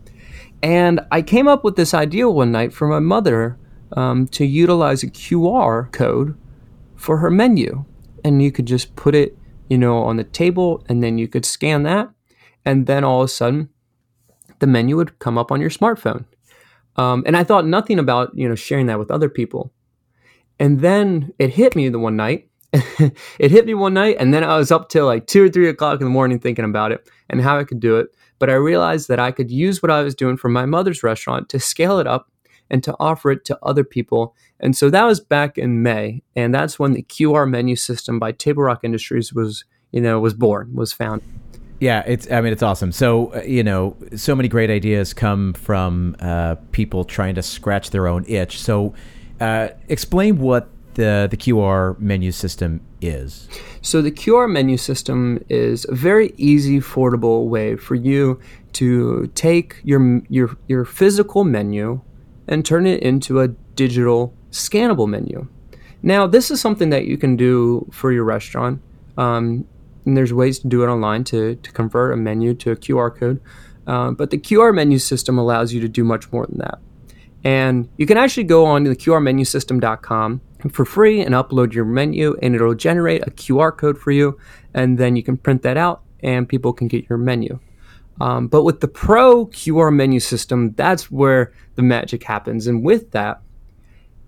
And 0.62 1.00
I 1.10 1.22
came 1.22 1.48
up 1.48 1.64
with 1.64 1.76
this 1.76 1.94
idea 1.94 2.28
one 2.28 2.52
night 2.52 2.72
for 2.72 2.88
my 2.88 2.98
mother 2.98 3.58
um, 3.92 4.26
to 4.28 4.44
utilize 4.44 5.02
a 5.02 5.08
QR 5.08 5.90
code 5.92 6.36
for 6.96 7.18
her 7.18 7.30
menu. 7.30 7.84
And 8.24 8.42
you 8.42 8.50
could 8.50 8.66
just 8.66 8.96
put 8.96 9.14
it, 9.14 9.38
you 9.68 9.78
know, 9.78 10.02
on 10.02 10.16
the 10.16 10.24
table 10.24 10.84
and 10.88 11.02
then 11.02 11.18
you 11.18 11.28
could 11.28 11.44
scan 11.44 11.82
that. 11.84 12.10
And 12.64 12.86
then 12.86 13.04
all 13.04 13.22
of 13.22 13.26
a 13.26 13.28
sudden, 13.28 13.68
the 14.58 14.66
menu 14.66 14.96
would 14.96 15.18
come 15.18 15.38
up 15.38 15.52
on 15.52 15.60
your 15.60 15.70
smartphone. 15.70 16.24
Um, 16.96 17.22
and 17.26 17.36
I 17.36 17.44
thought 17.44 17.66
nothing 17.66 17.98
about, 17.98 18.36
you 18.36 18.48
know, 18.48 18.54
sharing 18.54 18.86
that 18.86 18.98
with 18.98 19.10
other 19.10 19.28
people. 19.28 19.72
And 20.58 20.80
then 20.80 21.32
it 21.38 21.50
hit 21.50 21.76
me 21.76 21.88
the 21.90 21.98
one 21.98 22.16
night. 22.16 22.48
it 22.72 23.50
hit 23.50 23.66
me 23.66 23.74
one 23.74 23.94
night, 23.94 24.16
and 24.18 24.34
then 24.34 24.44
I 24.44 24.56
was 24.56 24.70
up 24.70 24.88
till 24.88 25.06
like 25.06 25.26
two 25.26 25.44
or 25.44 25.48
three 25.48 25.68
o'clock 25.68 26.00
in 26.00 26.04
the 26.04 26.10
morning 26.10 26.38
thinking 26.38 26.64
about 26.64 26.92
it 26.92 27.08
and 27.28 27.40
how 27.40 27.58
I 27.58 27.64
could 27.64 27.80
do 27.80 27.96
it. 27.96 28.08
But 28.38 28.50
I 28.50 28.54
realized 28.54 29.08
that 29.08 29.20
I 29.20 29.32
could 29.32 29.50
use 29.50 29.82
what 29.82 29.90
I 29.90 30.02
was 30.02 30.14
doing 30.14 30.36
for 30.36 30.48
my 30.48 30.66
mother's 30.66 31.02
restaurant 31.02 31.48
to 31.50 31.58
scale 31.58 31.98
it 31.98 32.06
up 32.06 32.30
and 32.70 32.82
to 32.84 32.94
offer 32.98 33.30
it 33.30 33.44
to 33.46 33.58
other 33.62 33.84
people. 33.84 34.34
And 34.60 34.76
so 34.76 34.90
that 34.90 35.04
was 35.04 35.20
back 35.20 35.58
in 35.58 35.82
May, 35.82 36.22
and 36.34 36.54
that's 36.54 36.78
when 36.78 36.92
the 36.92 37.02
QR 37.02 37.48
menu 37.48 37.76
system 37.76 38.18
by 38.18 38.32
Table 38.32 38.62
Rock 38.62 38.80
Industries 38.82 39.32
was, 39.32 39.64
you 39.92 40.00
know, 40.00 40.18
was 40.20 40.34
born, 40.34 40.74
was 40.74 40.92
found. 40.92 41.22
Yeah, 41.78 42.02
it's. 42.06 42.30
I 42.30 42.40
mean, 42.40 42.52
it's 42.52 42.62
awesome. 42.62 42.90
So 42.90 43.34
uh, 43.34 43.42
you 43.42 43.62
know, 43.62 43.96
so 44.16 44.34
many 44.34 44.48
great 44.48 44.70
ideas 44.70 45.12
come 45.12 45.52
from 45.52 46.16
uh, 46.20 46.54
people 46.72 47.04
trying 47.04 47.34
to 47.34 47.42
scratch 47.42 47.90
their 47.90 48.06
own 48.06 48.24
itch. 48.26 48.58
So, 48.58 48.94
uh, 49.40 49.68
explain 49.88 50.38
what 50.38 50.70
the 50.96 51.28
the 51.30 51.36
QR 51.36 51.98
menu 51.98 52.32
system 52.32 52.80
is? 53.00 53.48
So 53.80 54.02
the 54.02 54.10
QR 54.10 54.50
menu 54.50 54.76
system 54.76 55.42
is 55.48 55.86
a 55.88 55.94
very 55.94 56.34
easy, 56.36 56.80
affordable 56.80 57.48
way 57.48 57.76
for 57.76 57.94
you 57.94 58.40
to 58.74 59.30
take 59.34 59.80
your 59.84 60.20
your 60.28 60.56
your 60.66 60.84
physical 60.84 61.44
menu 61.44 62.00
and 62.48 62.64
turn 62.64 62.86
it 62.86 63.02
into 63.02 63.40
a 63.40 63.48
digital 63.48 64.34
scannable 64.50 65.08
menu. 65.08 65.48
Now, 66.02 66.26
this 66.26 66.50
is 66.50 66.60
something 66.60 66.90
that 66.90 67.06
you 67.06 67.16
can 67.16 67.36
do 67.36 67.88
for 67.92 68.12
your 68.12 68.24
restaurant. 68.24 68.80
Um, 69.16 69.66
and 70.04 70.16
there's 70.16 70.32
ways 70.32 70.60
to 70.60 70.68
do 70.68 70.84
it 70.84 70.86
online 70.86 71.24
to, 71.24 71.56
to 71.56 71.72
convert 71.72 72.12
a 72.12 72.16
menu 72.16 72.54
to 72.54 72.70
a 72.70 72.76
QR 72.76 73.14
code. 73.14 73.40
Uh, 73.86 74.12
but 74.12 74.30
the 74.30 74.38
QR 74.38 74.74
menu 74.74 74.98
system 74.98 75.36
allows 75.38 75.72
you 75.72 75.80
to 75.80 75.88
do 75.88 76.04
much 76.04 76.30
more 76.32 76.46
than 76.46 76.58
that. 76.58 76.78
And 77.42 77.88
you 77.96 78.06
can 78.06 78.16
actually 78.16 78.44
go 78.44 78.64
on 78.64 78.84
to 78.84 78.90
the 78.90 78.96
QRmenusystem.com 78.96 80.40
for 80.70 80.84
free 80.84 81.20
and 81.20 81.34
upload 81.34 81.72
your 81.72 81.84
menu, 81.84 82.36
and 82.42 82.54
it'll 82.54 82.74
generate 82.74 83.26
a 83.26 83.30
QR 83.30 83.76
code 83.76 83.98
for 83.98 84.10
you. 84.10 84.38
And 84.74 84.98
then 84.98 85.16
you 85.16 85.22
can 85.22 85.36
print 85.36 85.62
that 85.62 85.76
out, 85.76 86.02
and 86.20 86.48
people 86.48 86.72
can 86.72 86.88
get 86.88 87.08
your 87.08 87.18
menu. 87.18 87.58
Um, 88.20 88.48
but 88.48 88.62
with 88.62 88.80
the 88.80 88.88
Pro 88.88 89.46
QR 89.46 89.94
menu 89.94 90.20
system, 90.20 90.72
that's 90.72 91.10
where 91.10 91.52
the 91.74 91.82
magic 91.82 92.24
happens. 92.24 92.66
And 92.66 92.82
with 92.82 93.10
that, 93.12 93.42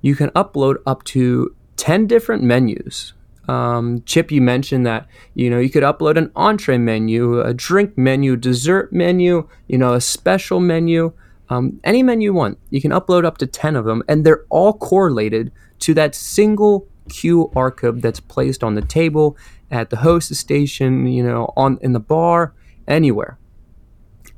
you 0.02 0.14
can 0.14 0.30
upload 0.30 0.76
up 0.86 1.04
to 1.04 1.54
10 1.76 2.06
different 2.06 2.42
menus. 2.42 3.14
Um, 3.48 4.02
Chip, 4.04 4.30
you 4.30 4.42
mentioned 4.42 4.84
that 4.86 5.06
you 5.34 5.48
know 5.48 5.58
you 5.58 5.70
could 5.70 5.82
upload 5.82 6.18
an 6.18 6.30
entree 6.36 6.76
menu, 6.76 7.40
a 7.40 7.54
drink 7.54 7.96
menu, 7.96 8.36
dessert 8.36 8.92
menu, 8.92 9.48
you 9.68 9.78
know, 9.78 9.94
a 9.94 10.02
special 10.02 10.60
menu, 10.60 11.14
um, 11.48 11.80
any 11.82 12.02
menu 12.02 12.26
you 12.26 12.34
want. 12.34 12.58
You 12.68 12.82
can 12.82 12.90
upload 12.90 13.24
up 13.24 13.38
to 13.38 13.46
10 13.46 13.74
of 13.74 13.86
them, 13.86 14.02
and 14.06 14.24
they're 14.24 14.44
all 14.50 14.74
correlated 14.74 15.50
to 15.80 15.94
that 15.94 16.14
single 16.14 16.86
QR 17.08 17.74
code 17.76 18.02
that's 18.02 18.20
placed 18.20 18.62
on 18.62 18.74
the 18.74 18.82
table, 18.82 19.36
at 19.70 19.90
the 19.90 19.96
host 19.96 20.34
station, 20.34 21.06
you 21.06 21.22
know, 21.22 21.52
on 21.56 21.78
in 21.80 21.92
the 21.92 22.00
bar, 22.00 22.54
anywhere. 22.86 23.38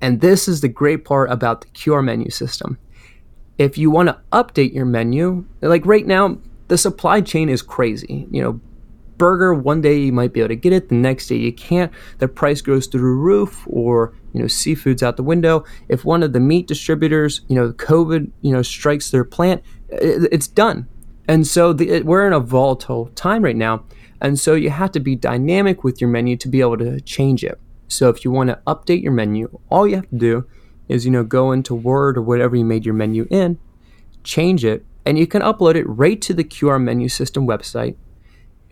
And 0.01 0.21
this 0.21 0.49
is 0.49 0.61
the 0.61 0.69
great 0.69 1.05
part 1.05 1.31
about 1.31 1.61
the 1.61 1.69
QR 1.69 2.03
menu 2.03 2.31
system. 2.31 2.79
If 3.59 3.77
you 3.77 3.91
want 3.91 4.09
to 4.09 4.19
update 4.33 4.73
your 4.73 4.87
menu, 4.87 5.45
like 5.61 5.85
right 5.85 6.07
now, 6.07 6.39
the 6.69 6.79
supply 6.79 7.21
chain 7.21 7.49
is 7.49 7.61
crazy. 7.63 8.27
You 8.31 8.43
know, 8.43 8.61
burger 9.19 9.53
one 9.53 9.83
day 9.83 9.99
you 9.99 10.13
might 10.13 10.33
be 10.33 10.41
able 10.41 10.49
to 10.49 10.57
get 10.57 10.73
it, 10.73 10.89
the 10.89 10.95
next 10.95 11.27
day 11.27 11.37
you 11.37 11.53
can't. 11.53 11.93
The 12.19 12.29
price 12.29 12.63
goes 12.63 12.87
through 12.87 13.01
the 13.01 13.07
roof, 13.07 13.67
or 13.67 14.15
you 14.33 14.41
know, 14.41 14.47
seafood's 14.47 15.03
out 15.03 15.17
the 15.17 15.23
window. 15.23 15.65
If 15.89 16.05
one 16.05 16.23
of 16.23 16.33
the 16.33 16.41
meat 16.41 16.67
distributors, 16.67 17.43
you 17.49 17.57
know, 17.57 17.73
COVID, 17.73 18.31
you 18.41 18.53
know, 18.53 18.63
strikes 18.63 19.11
their 19.11 19.25
plant, 19.25 19.63
it's 19.91 20.49
done 20.49 20.89
And 21.31 21.47
so 21.47 21.73
the, 21.73 22.03
we're 22.03 22.27
in 22.27 22.33
a 22.33 22.41
volatile 22.41 23.07
time 23.15 23.45
right 23.45 23.55
now. 23.55 23.85
And 24.21 24.37
so 24.37 24.57
you 24.57 24.71
have 24.71 24.91
to 24.91 24.99
be 24.99 25.15
dynamic 25.15 25.85
with 25.85 26.01
your 26.01 26.11
menu 26.11 26.37
to 26.39 26.49
be 26.49 26.61
able 26.61 26.79
to 26.79 27.01
change 27.03 27.45
it. 27.45 27.61
So 27.87 28.09
if 28.09 28.25
you 28.25 28.33
want 28.33 28.51
to 28.51 28.59
update 28.67 29.01
your 29.01 29.13
menu, 29.13 29.61
all 29.71 29.87
you 29.87 29.95
have 29.95 30.11
to 30.11 30.17
do 30.17 30.45
is, 30.89 31.05
you 31.05 31.13
know, 31.13 31.23
go 31.23 31.53
into 31.53 31.73
Word 31.73 32.19
or 32.19 32.23
whatever 32.23 32.57
you 32.57 32.65
made 32.65 32.85
your 32.85 32.97
menu 32.97 33.29
in, 33.31 33.61
change 34.25 34.65
it, 34.65 34.85
and 35.07 35.21
you 35.21 35.29
can 35.29 35.41
upload 35.41 35.77
it 35.77 35.85
right 35.85 36.21
to 36.21 36.35
the 36.35 36.43
QR 36.43 36.83
menu 36.83 37.09
system 37.09 37.47
website. 37.47 37.95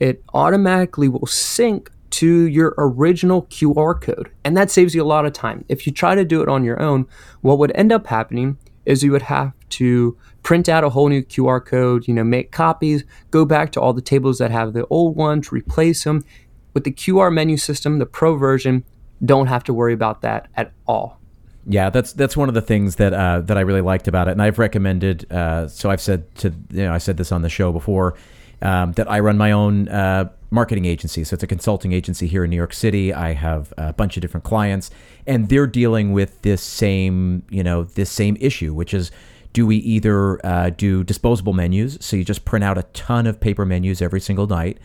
It 0.01 0.25
automatically 0.35 1.07
will 1.07 1.27
sync 1.27 1.93
to 2.11 2.43
your 2.49 2.75
original 2.77 3.43
QR 3.43 4.01
code, 4.01 4.33
and 4.45 4.57
that 4.57 4.73
saves 4.73 4.97
you 4.97 5.03
a 5.05 5.07
lot 5.07 5.27
of 5.27 5.33
time. 5.33 5.65
If 5.69 5.87
you 5.87 5.93
try 5.93 6.17
to 6.17 6.25
do 6.25 6.43
it 6.43 6.49
on 6.49 6.65
your 6.65 6.83
own, 6.83 7.07
what 7.41 7.59
would 7.61 7.71
end 7.77 7.93
up 7.93 8.09
happening 8.09 8.59
is 8.89 9.03
you 9.03 9.13
would 9.13 9.23
have 9.23 9.53
to 9.69 10.17
print 10.43 10.69
out 10.69 10.83
a 10.83 10.89
whole 10.89 11.09
new 11.09 11.23
QR 11.23 11.65
code, 11.65 12.09
you 12.09 12.15
know, 12.15 12.25
make 12.25 12.51
copies, 12.51 13.05
go 13.31 13.45
back 13.45 13.71
to 13.73 13.81
all 13.81 13.93
the 13.93 14.01
tables 14.01 14.39
that 14.39 14.51
have 14.51 14.73
the 14.73 14.87
old 14.87 15.15
ones, 15.15 15.53
replace 15.53 16.05
them. 16.05 16.25
With 16.73 16.85
the 16.85 16.93
QR 16.93 17.33
menu 17.33 17.59
system, 17.59 17.99
the 17.99 18.07
pro 18.07 18.37
version, 18.37 18.85
don't 19.23 19.49
have 19.49 19.63
to 19.65 19.75
worry 19.75 19.93
about 19.93 20.23
that 20.23 20.49
at 20.57 20.73
all. 20.87 21.21
Yeah, 21.67 21.91
that's 21.91 22.15
that's 22.15 22.35
one 22.35 22.49
of 22.49 22.55
the 22.55 22.63
things 22.63 22.97
that 22.97 23.13
uh, 23.13 23.43
that 23.43 23.59
I 23.59 23.61
really 23.61 23.83
liked 23.83 24.09
about 24.09 24.27
it, 24.29 24.33
and 24.33 24.41
I've 24.41 24.59
recommended. 24.59 25.31
Uh, 25.31 25.69
so 25.69 25.91
I've 25.91 26.01
said 26.01 26.35
to 26.37 26.49
you 26.71 26.85
know 26.85 26.95
I 26.95 26.99
said 26.99 27.19
this 27.19 27.31
on 27.31 27.43
the 27.43 27.51
show 27.51 27.73
before 27.73 28.15
um, 28.63 28.93
that 28.93 29.11
I 29.11 29.21
run 29.21 29.39
my 29.39 29.53
own 29.53 29.89
uh, 29.89 30.31
marketing 30.51 30.85
agency. 30.85 31.25
So 31.25 31.35
it's 31.35 31.43
a 31.43 31.47
consulting 31.47 31.93
agency 31.93 32.27
here 32.27 32.45
in 32.45 32.51
New 32.51 32.57
York 32.57 32.73
City. 32.73 33.13
I 33.13 33.33
have 33.35 33.73
a 33.77 33.93
bunch 33.93 34.17
of 34.17 34.21
different 34.21 34.45
clients, 34.45 34.91
and 35.27 35.49
they're 35.49 35.67
dealing 35.67 36.13
with 36.13 36.43
this 36.43 36.63
same 36.63 37.43
you 37.51 37.63
know 37.63 37.85
this 37.85 38.11
same 38.11 38.37
issue, 38.41 38.75
which 38.75 38.95
is 38.95 39.11
do 39.53 39.67
we 39.67 39.77
either 39.77 40.45
uh, 40.47 40.71
do 40.71 41.03
disposable 41.03 41.53
menus, 41.53 41.99
so 42.01 42.17
you 42.17 42.25
just 42.25 42.45
print 42.45 42.65
out 42.65 42.79
a 42.79 42.83
ton 42.93 43.27
of 43.27 43.41
paper 43.41 43.65
menus 43.65 44.03
every 44.03 44.21
single 44.21 44.47
night, 44.47 44.79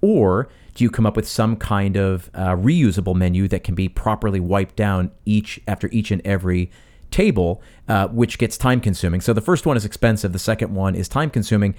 or 0.00 0.48
do 0.74 0.84
you 0.84 0.90
come 0.90 1.06
up 1.06 1.16
with 1.16 1.26
some 1.26 1.56
kind 1.56 1.96
of 1.96 2.30
uh, 2.34 2.54
reusable 2.54 3.14
menu 3.14 3.48
that 3.48 3.64
can 3.64 3.74
be 3.74 3.88
properly 3.88 4.40
wiped 4.40 4.76
down 4.76 5.10
each 5.24 5.58
after 5.66 5.88
each 5.88 6.10
and 6.10 6.20
every 6.24 6.70
table, 7.10 7.62
uh, 7.88 8.08
which 8.08 8.38
gets 8.38 8.58
time 8.58 8.80
consuming? 8.80 9.22
So 9.22 9.32
the 9.32 9.40
first 9.40 9.64
one 9.64 9.76
is 9.76 9.86
expensive. 9.86 10.32
The 10.32 10.38
second 10.38 10.74
one 10.74 10.94
is 10.94 11.08
time 11.08 11.30
consuming. 11.30 11.74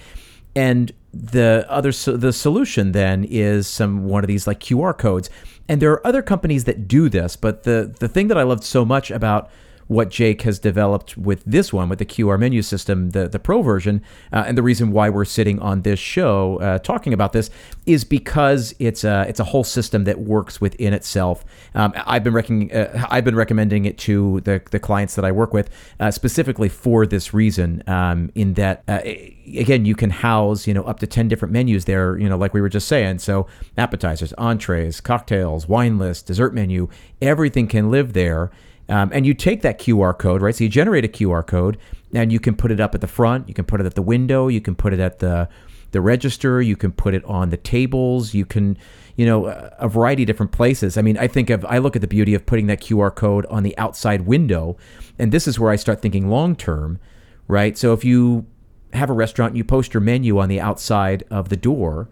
And 0.56 0.92
the 1.14 1.66
other 1.70 1.92
so 1.92 2.18
the 2.18 2.34
solution 2.34 2.92
then 2.92 3.24
is 3.24 3.68
some 3.68 4.06
one 4.06 4.24
of 4.24 4.28
these 4.28 4.48
like 4.48 4.60
QR 4.60 4.98
codes. 4.98 5.30
And 5.70 5.82
there 5.82 5.92
are 5.92 6.06
other 6.06 6.22
companies 6.22 6.64
that 6.66 6.88
do 6.88 7.10
this, 7.10 7.36
but 7.36 7.64
the 7.64 7.94
the 8.00 8.08
thing 8.08 8.28
that 8.28 8.38
I 8.38 8.44
loved 8.44 8.64
so 8.64 8.86
much 8.86 9.12
about 9.12 9.50
what 9.88 10.10
Jake 10.10 10.42
has 10.42 10.60
developed 10.60 11.18
with 11.18 11.44
this 11.46 11.72
one, 11.72 11.90
with 11.90 12.00
the 12.00 12.06
QR 12.06 12.40
menu 12.40 12.62
system, 12.62 13.12
the, 13.12 13.28
the 13.28 13.40
pro 13.40 13.62
version. 13.62 14.02
Uh, 14.32 14.44
and 14.48 14.58
the 14.58 14.64
reason 14.64 14.92
why 14.92 15.10
we're 15.10 15.26
sitting 15.26 15.60
on 15.60 15.82
this 15.82 16.00
show 16.00 16.58
uh, 16.60 16.80
talking 16.80 17.14
about 17.14 17.34
this 17.34 17.50
is 17.86 18.04
because 18.04 18.76
it's 18.80 19.04
a, 19.04 19.26
it's 19.28 19.40
a 19.40 19.46
whole 19.46 19.64
system 19.64 20.04
that 20.04 20.20
works 20.20 20.60
within 20.60 20.94
itself. 20.94 21.46
Um, 21.74 21.94
I've, 22.06 22.24
been 22.24 22.34
rec- 22.34 22.76
uh, 22.76 23.08
I've 23.10 23.24
been 23.24 23.36
recommending 23.36 23.86
it 23.86 23.98
to 24.00 24.42
the, 24.42 24.62
the 24.72 24.80
clients 24.80 25.16
that 25.16 25.26
I 25.26 25.32
work 25.32 25.54
with 25.54 25.70
uh, 26.00 26.12
specifically 26.12 26.70
for 26.70 27.06
this 27.06 27.34
reason, 27.34 27.84
um, 27.88 28.32
in 28.36 28.54
that, 28.56 28.84
uh, 28.88 29.00
again, 29.04 29.86
you 29.86 29.96
can 29.96 30.10
house, 30.10 30.68
you 30.68 30.74
know, 30.74 30.84
up 30.84 31.00
to 31.00 31.08
10 31.08 31.28
different 31.28 31.52
menus 31.54 31.86
there, 31.86 32.18
you 32.18 32.28
know, 32.28 32.38
like 32.38 32.54
we 32.54 32.62
were 32.62 32.70
just 32.70 32.88
saying. 32.88 33.20
So 33.20 33.48
appetizers, 33.78 34.34
entrees, 34.34 35.00
cocktails, 35.00 35.68
wine 35.68 35.98
list, 35.98 36.26
dessert 36.26 36.54
menu, 36.54 36.90
everything 37.22 37.68
can 37.68 37.90
live 37.90 38.14
there. 38.14 38.52
Um, 38.90 39.10
and 39.14 39.26
you 39.26 39.34
take 39.34 39.62
that 39.62 39.80
QR 39.80 40.18
code, 40.18 40.42
right? 40.42 40.56
So 40.56 40.64
you 40.64 40.70
generate 40.70 41.04
a 41.04 41.10
QR 41.10 41.46
code, 41.46 41.78
and 42.14 42.32
you 42.32 42.40
can 42.40 42.56
put 42.56 42.72
it 42.72 42.80
up 42.80 42.96
at 42.96 43.02
the 43.02 43.08
front. 43.08 43.48
You 43.48 43.54
can 43.54 43.66
put 43.66 43.82
it 43.82 43.86
at 43.86 43.96
the 43.96 44.02
window. 44.02 44.48
You 44.48 44.62
can 44.62 44.76
put 44.76 44.94
it 44.94 45.00
at 45.00 45.20
the 45.20 45.50
the 45.92 46.02
register. 46.02 46.62
You 46.62 46.76
can 46.76 46.92
put 46.92 47.14
it 47.14 47.24
on 47.26 47.50
the 47.50 47.58
tables. 47.58 48.34
You 48.34 48.46
can, 48.46 48.78
you 49.16 49.26
know, 49.26 49.46
a 49.46 49.88
variety 49.88 50.24
of 50.24 50.28
different 50.28 50.52
places. 50.52 50.98
I 50.98 51.02
mean, 51.02 51.18
I 51.18 51.28
think 51.28 51.50
of 51.50 51.66
I 51.66 51.78
look 51.78 51.96
at 51.96 52.02
the 52.02 52.08
beauty 52.08 52.34
of 52.34 52.46
putting 52.46 52.68
that 52.68 52.82
QR 52.82 53.14
code 53.14 53.46
on 53.48 53.64
the 53.64 53.78
outside 53.78 54.22
window, 54.22 54.78
and 55.20 55.32
this 55.32 55.48
is 55.48 55.60
where 55.60 55.72
I 55.72 55.76
start 55.76 56.02
thinking 56.02 56.30
long 56.30 56.56
term, 56.56 57.00
right? 57.48 57.78
So 57.78 57.94
if 57.94 58.06
you 58.06 58.46
have 58.94 59.10
a 59.10 59.14
restaurant, 59.14 59.52
and 59.52 59.58
you 59.58 59.64
post 59.66 59.94
your 59.94 60.02
menu 60.02 60.40
on 60.40 60.48
the 60.48 60.62
outside 60.62 61.24
of 61.30 61.50
the 61.50 61.58
door 61.58 62.08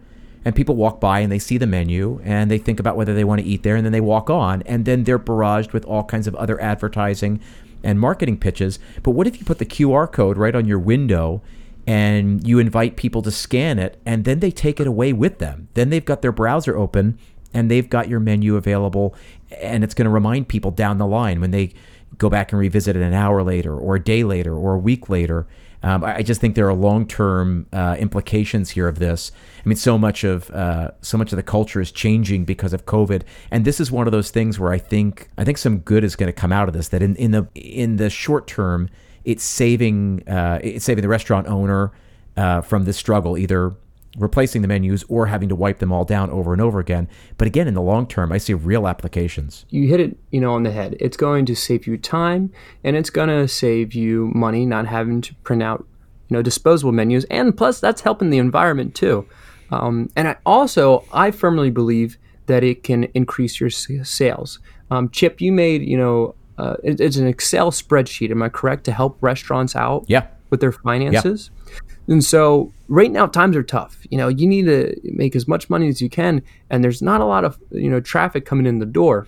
and 0.45 0.55
people 0.55 0.75
walk 0.75 1.01
by 1.01 1.19
and 1.19 1.31
they 1.31 1.39
see 1.39 1.57
the 1.57 1.65
menu 1.65 2.21
and 2.23 2.49
they 2.51 2.59
think 2.59 2.79
about 2.79 2.95
whether 2.95 3.15
they 3.15 3.23
want 3.23 3.41
to 3.41 3.47
eat 3.47 3.63
there 3.63 3.75
and 3.75 3.83
then 3.83 3.91
they 3.91 3.99
walk 3.99 4.29
on. 4.29 4.61
And 4.61 4.85
then 4.85 5.03
they're 5.03 5.19
barraged 5.19 5.73
with 5.73 5.83
all 5.85 6.03
kinds 6.03 6.27
of 6.27 6.35
other 6.35 6.61
advertising 6.61 7.41
and 7.83 7.99
marketing 7.99 8.37
pitches. 8.37 8.77
But 9.01 9.11
what 9.11 9.25
if 9.25 9.39
you 9.39 9.45
put 9.45 9.57
the 9.57 9.65
QR 9.65 10.09
code 10.09 10.37
right 10.37 10.55
on 10.55 10.67
your 10.67 10.77
window 10.77 11.41
and 11.87 12.47
you 12.47 12.59
invite 12.59 12.95
people 12.95 13.23
to 13.23 13.31
scan 13.31 13.79
it 13.79 13.99
and 14.05 14.23
then 14.23 14.39
they 14.39 14.51
take 14.51 14.79
it 14.79 14.85
away 14.85 15.13
with 15.13 15.39
them? 15.39 15.67
Then 15.73 15.89
they've 15.89 16.05
got 16.05 16.21
their 16.21 16.31
browser 16.31 16.77
open 16.77 17.17
and 17.51 17.71
they've 17.71 17.89
got 17.89 18.07
your 18.07 18.19
menu 18.19 18.55
available 18.55 19.15
and 19.59 19.83
it's 19.83 19.95
going 19.95 20.05
to 20.05 20.11
remind 20.11 20.47
people 20.47 20.69
down 20.69 20.99
the 20.99 21.07
line 21.07 21.41
when 21.41 21.51
they 21.51 21.73
go 22.19 22.29
back 22.29 22.51
and 22.51 22.59
revisit 22.59 22.95
it 22.95 23.01
an 23.01 23.13
hour 23.13 23.41
later 23.41 23.75
or 23.75 23.95
a 23.95 24.03
day 24.03 24.23
later 24.23 24.55
or 24.55 24.75
a 24.75 24.79
week 24.79 25.09
later 25.09 25.47
um, 25.85 26.03
I, 26.03 26.23
just 26.23 26.41
think 26.41 26.55
there 26.55 26.67
are 26.67 26.73
long 26.73 27.05
term 27.07 27.67
uh, 27.71 27.95
implications 27.99 28.71
here 28.71 28.87
of 28.87 28.97
this. 28.97 29.31
I 29.63 29.69
mean, 29.69 29.75
so 29.75 29.99
much 29.99 30.23
of 30.23 30.49
uh, 30.49 30.91
so 31.01 31.15
much 31.15 31.31
of 31.31 31.35
the 31.37 31.43
culture 31.43 31.79
is 31.79 31.91
changing 31.91 32.43
because 32.43 32.73
of 32.73 32.87
COVID, 32.87 33.21
and 33.51 33.65
this 33.65 33.79
is 33.79 33.91
one 33.91 34.07
of 34.07 34.11
those 34.11 34.31
things 34.31 34.59
where 34.59 34.71
I 34.71 34.79
think 34.79 35.29
I 35.37 35.43
think 35.43 35.59
some 35.59 35.77
good 35.77 36.03
is 36.03 36.15
going 36.15 36.25
to 36.25 36.33
come 36.33 36.51
out 36.51 36.67
of 36.67 36.73
this. 36.73 36.87
That 36.87 37.03
in, 37.03 37.15
in 37.17 37.29
the 37.29 37.47
in 37.53 37.97
the 37.97 38.09
short 38.09 38.47
term, 38.47 38.89
it's 39.25 39.43
saving 39.43 40.27
uh, 40.27 40.59
it's 40.63 40.85
saving 40.85 41.03
the 41.03 41.07
restaurant 41.07 41.45
owner 41.45 41.91
uh, 42.35 42.61
from 42.61 42.85
this 42.85 42.97
struggle, 42.97 43.37
either 43.37 43.75
replacing 44.17 44.61
the 44.61 44.67
menus 44.67 45.03
or 45.07 45.27
having 45.27 45.49
to 45.49 45.55
wipe 45.55 45.79
them 45.79 45.91
all 45.91 46.05
down 46.05 46.29
over 46.29 46.53
and 46.53 46.61
over 46.61 46.79
again. 46.79 47.07
But 47.37 47.47
again, 47.47 47.67
in 47.67 47.73
the 47.73 47.81
long 47.81 48.07
term, 48.07 48.31
I 48.31 48.37
see 48.37 48.53
real 48.53 48.87
applications. 48.87 49.65
You 49.69 49.87
hit 49.87 49.99
it, 49.99 50.17
you 50.31 50.39
know, 50.39 50.53
on 50.53 50.63
the 50.63 50.71
head. 50.71 50.95
It's 50.99 51.17
going 51.17 51.45
to 51.47 51.55
save 51.55 51.87
you 51.87 51.97
time 51.97 52.51
and 52.83 52.95
it's 52.95 53.09
going 53.09 53.29
to 53.29 53.47
save 53.47 53.93
you 53.93 54.31
money 54.33 54.65
not 54.65 54.87
having 54.87 55.21
to 55.21 55.35
print 55.35 55.63
out, 55.63 55.85
you 56.29 56.37
know, 56.37 56.41
disposable 56.41 56.91
menus. 56.91 57.25
And 57.25 57.55
plus, 57.55 57.79
that's 57.79 58.01
helping 58.01 58.29
the 58.29 58.37
environment 58.37 58.95
too. 58.95 59.27
Um, 59.71 60.09
and 60.15 60.27
I 60.27 60.37
also, 60.45 61.03
I 61.11 61.31
firmly 61.31 61.71
believe 61.71 62.17
that 62.45 62.63
it 62.63 62.83
can 62.83 63.05
increase 63.15 63.59
your 63.59 63.69
sales. 63.69 64.59
Um, 64.91 65.09
Chip, 65.09 65.41
you 65.41 65.51
made, 65.51 65.81
you 65.81 65.97
know, 65.97 66.35
uh, 66.57 66.75
it, 66.83 67.01
it's 67.01 67.17
an 67.17 67.27
Excel 67.27 67.71
spreadsheet. 67.71 68.31
Am 68.31 68.41
I 68.41 68.49
correct 68.49 68.83
to 68.85 68.91
help 68.91 69.17
restaurants 69.21 69.75
out? 69.75 70.05
Yeah. 70.07 70.27
With 70.51 70.61
their 70.61 70.71
finances. 70.71 71.49
Yeah. 71.65 72.13
And 72.13 72.23
so 72.23 72.71
right 72.87 73.11
now 73.11 73.27
times 73.27 73.55
are 73.55 73.63
tough. 73.63 74.05
You 74.09 74.17
know, 74.17 74.27
you 74.27 74.47
need 74.47 74.65
to 74.65 74.95
make 75.03 75.35
as 75.35 75.47
much 75.47 75.69
money 75.69 75.87
as 75.87 76.01
you 76.01 76.09
can 76.09 76.41
and 76.69 76.83
there's 76.83 77.01
not 77.01 77.21
a 77.21 77.25
lot 77.25 77.45
of, 77.45 77.57
you 77.71 77.89
know, 77.89 77.99
traffic 77.99 78.45
coming 78.45 78.65
in 78.65 78.79
the 78.79 78.85
door. 78.85 79.27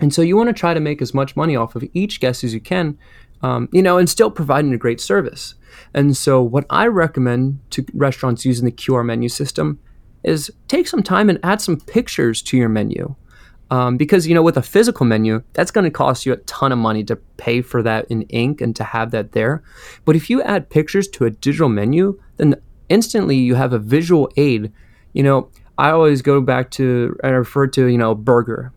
And 0.00 0.14
so 0.14 0.22
you 0.22 0.36
want 0.36 0.48
to 0.48 0.52
try 0.52 0.74
to 0.74 0.80
make 0.80 1.02
as 1.02 1.12
much 1.12 1.36
money 1.36 1.56
off 1.56 1.74
of 1.74 1.84
each 1.92 2.20
guest 2.20 2.44
as 2.44 2.54
you 2.54 2.60
can, 2.60 2.98
um, 3.42 3.68
you 3.72 3.82
know, 3.82 3.98
and 3.98 4.08
still 4.08 4.30
providing 4.30 4.72
a 4.72 4.78
great 4.78 5.00
service. 5.00 5.54
And 5.94 6.16
so 6.16 6.42
what 6.42 6.66
I 6.70 6.86
recommend 6.86 7.60
to 7.70 7.84
restaurants 7.94 8.44
using 8.44 8.64
the 8.64 8.72
QR 8.72 9.04
menu 9.04 9.28
system 9.28 9.80
is 10.24 10.50
take 10.68 10.86
some 10.86 11.02
time 11.02 11.28
and 11.28 11.38
add 11.42 11.60
some 11.60 11.78
pictures 11.78 12.42
to 12.42 12.56
your 12.56 12.68
menu. 12.68 13.14
Um, 13.70 13.98
because 13.98 14.26
you 14.26 14.34
know 14.34 14.40
with 14.40 14.56
a 14.56 14.62
physical 14.62 15.04
menu 15.04 15.42
that's 15.52 15.70
going 15.70 15.84
to 15.84 15.90
cost 15.90 16.24
you 16.24 16.32
a 16.32 16.38
ton 16.38 16.72
of 16.72 16.78
money 16.78 17.04
to 17.04 17.16
pay 17.36 17.60
for 17.60 17.82
that 17.82 18.06
in 18.06 18.22
ink 18.22 18.62
and 18.62 18.74
to 18.76 18.82
have 18.82 19.10
that 19.10 19.32
there 19.32 19.62
but 20.06 20.16
if 20.16 20.30
you 20.30 20.40
add 20.40 20.70
pictures 20.70 21.06
to 21.08 21.26
a 21.26 21.30
digital 21.30 21.68
menu 21.68 22.18
then 22.38 22.54
instantly 22.88 23.36
you 23.36 23.54
have 23.54 23.72
a 23.72 23.78
visual 23.78 24.30
aid 24.36 24.72
you 25.12 25.22
know 25.22 25.48
i 25.76 25.90
always 25.90 26.22
go 26.22 26.40
back 26.40 26.70
to 26.70 27.16
and 27.22 27.34
refer 27.34 27.66
to 27.66 27.86
you 27.86 27.98
know 27.98 28.14
burger 28.14 28.72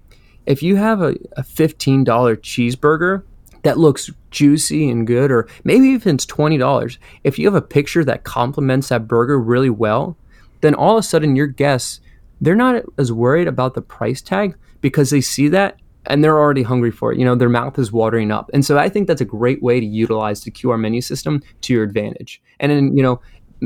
if 0.48 0.64
you 0.64 0.76
have 0.76 1.02
a, 1.02 1.16
a 1.38 1.44
$15 1.44 2.04
cheeseburger 2.04 3.24
that 3.62 3.78
looks 3.78 4.10
juicy 4.32 4.90
and 4.90 5.06
good 5.06 5.32
or 5.32 5.48
maybe 5.64 5.88
even 5.90 6.16
it's 6.16 6.26
$20 6.26 6.98
if 7.24 7.38
you 7.38 7.46
have 7.46 7.56
a 7.56 7.62
picture 7.62 8.04
that 8.04 8.24
complements 8.24 8.90
that 8.90 9.08
burger 9.08 9.40
really 9.40 9.70
well 9.70 10.18
then 10.62 10.74
all 10.74 10.98
of 10.98 11.04
a 11.04 11.08
sudden 11.08 11.36
your 11.36 11.48
guests 11.48 12.02
they're 12.42 12.56
not 12.56 12.84
as 12.98 13.12
worried 13.12 13.48
about 13.48 13.76
the 13.76 13.82
price 13.82 14.22
tag 14.22 14.56
because 14.82 15.12
they 15.12 15.22
see 15.22 15.48
that 15.48 15.78
and 16.08 16.24
they're 16.24 16.40
already 16.40 16.64
hungry 16.64 16.92
for 16.92 17.12
it. 17.12 17.20
You 17.20 17.26
know, 17.26 17.36
their 17.36 17.50
mouth 17.50 17.78
is 17.78 17.92
watering 17.92 18.32
up. 18.32 18.50
And 18.54 18.66
so 18.66 18.78
I 18.78 18.90
think 18.90 19.08
that's 19.08 19.22
a 19.22 19.26
great 19.26 19.62
way 19.62 19.80
to 19.80 19.86
utilize 19.86 20.42
the 20.42 20.52
QR 20.52 20.80
menu 20.80 21.02
system 21.02 21.44
to 21.62 21.74
your 21.74 21.84
advantage. 21.84 22.42
And 22.60 22.72
then, 22.72 22.98
you 22.98 23.04
know, 23.04 23.22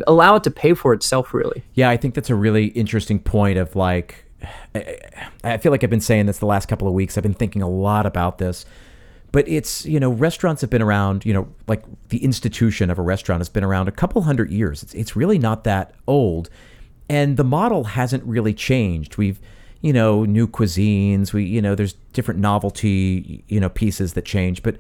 allow 0.08 0.36
it 0.36 0.44
to 0.44 0.52
pay 0.52 0.74
for 0.74 0.94
itself 0.94 1.34
really. 1.34 1.64
Yeah, 1.74 1.90
I 1.90 1.98
think 1.98 2.16
that's 2.16 2.30
a 2.30 2.36
really 2.36 2.68
interesting 2.68 3.20
point 3.20 3.58
of 3.58 3.76
like 3.76 4.26
I 5.44 5.58
feel 5.58 5.72
like 5.72 5.84
I've 5.84 5.90
been 5.90 6.02
saying 6.02 6.26
this 6.26 6.38
the 6.40 6.46
last 6.46 6.68
couple 6.68 6.88
of 6.88 6.94
weeks. 6.94 7.18
I've 7.18 7.24
been 7.24 7.34
thinking 7.34 7.62
a 7.62 7.70
lot 7.70 8.06
about 8.06 8.38
this. 8.38 8.66
But 9.32 9.50
it's, 9.50 9.86
you 9.86 10.00
know, 10.00 10.12
restaurants 10.12 10.62
have 10.62 10.70
been 10.70 10.82
around, 10.82 11.26
you 11.26 11.34
know, 11.34 11.50
like 11.68 11.84
the 12.08 12.24
institution 12.24 12.90
of 12.90 12.98
a 12.98 13.02
restaurant 13.02 13.42
has 13.42 13.50
been 13.50 13.66
around 13.66 13.90
a 13.90 13.92
couple 13.92 14.22
hundred 14.22 14.50
years. 14.50 14.82
It's, 14.82 14.94
it's 14.94 15.16
really 15.18 15.38
not 15.38 15.66
that 15.66 15.94
old 16.08 16.50
and 17.10 17.38
the 17.38 17.44
model 17.44 17.84
hasn't 17.84 18.24
really 18.24 18.54
changed. 18.54 19.18
We've 19.18 19.40
you 19.82 19.94
know 19.94 20.26
new 20.26 20.48
cuisines. 20.48 21.34
We 21.34 21.44
you 21.44 21.62
know 21.62 21.76
there's 21.76 21.94
different 22.14 22.40
novelty 22.40 23.44
you 23.48 23.60
know 23.60 23.70
pieces 23.70 24.14
that 24.14 24.26
change, 24.26 24.64
but 24.64 24.78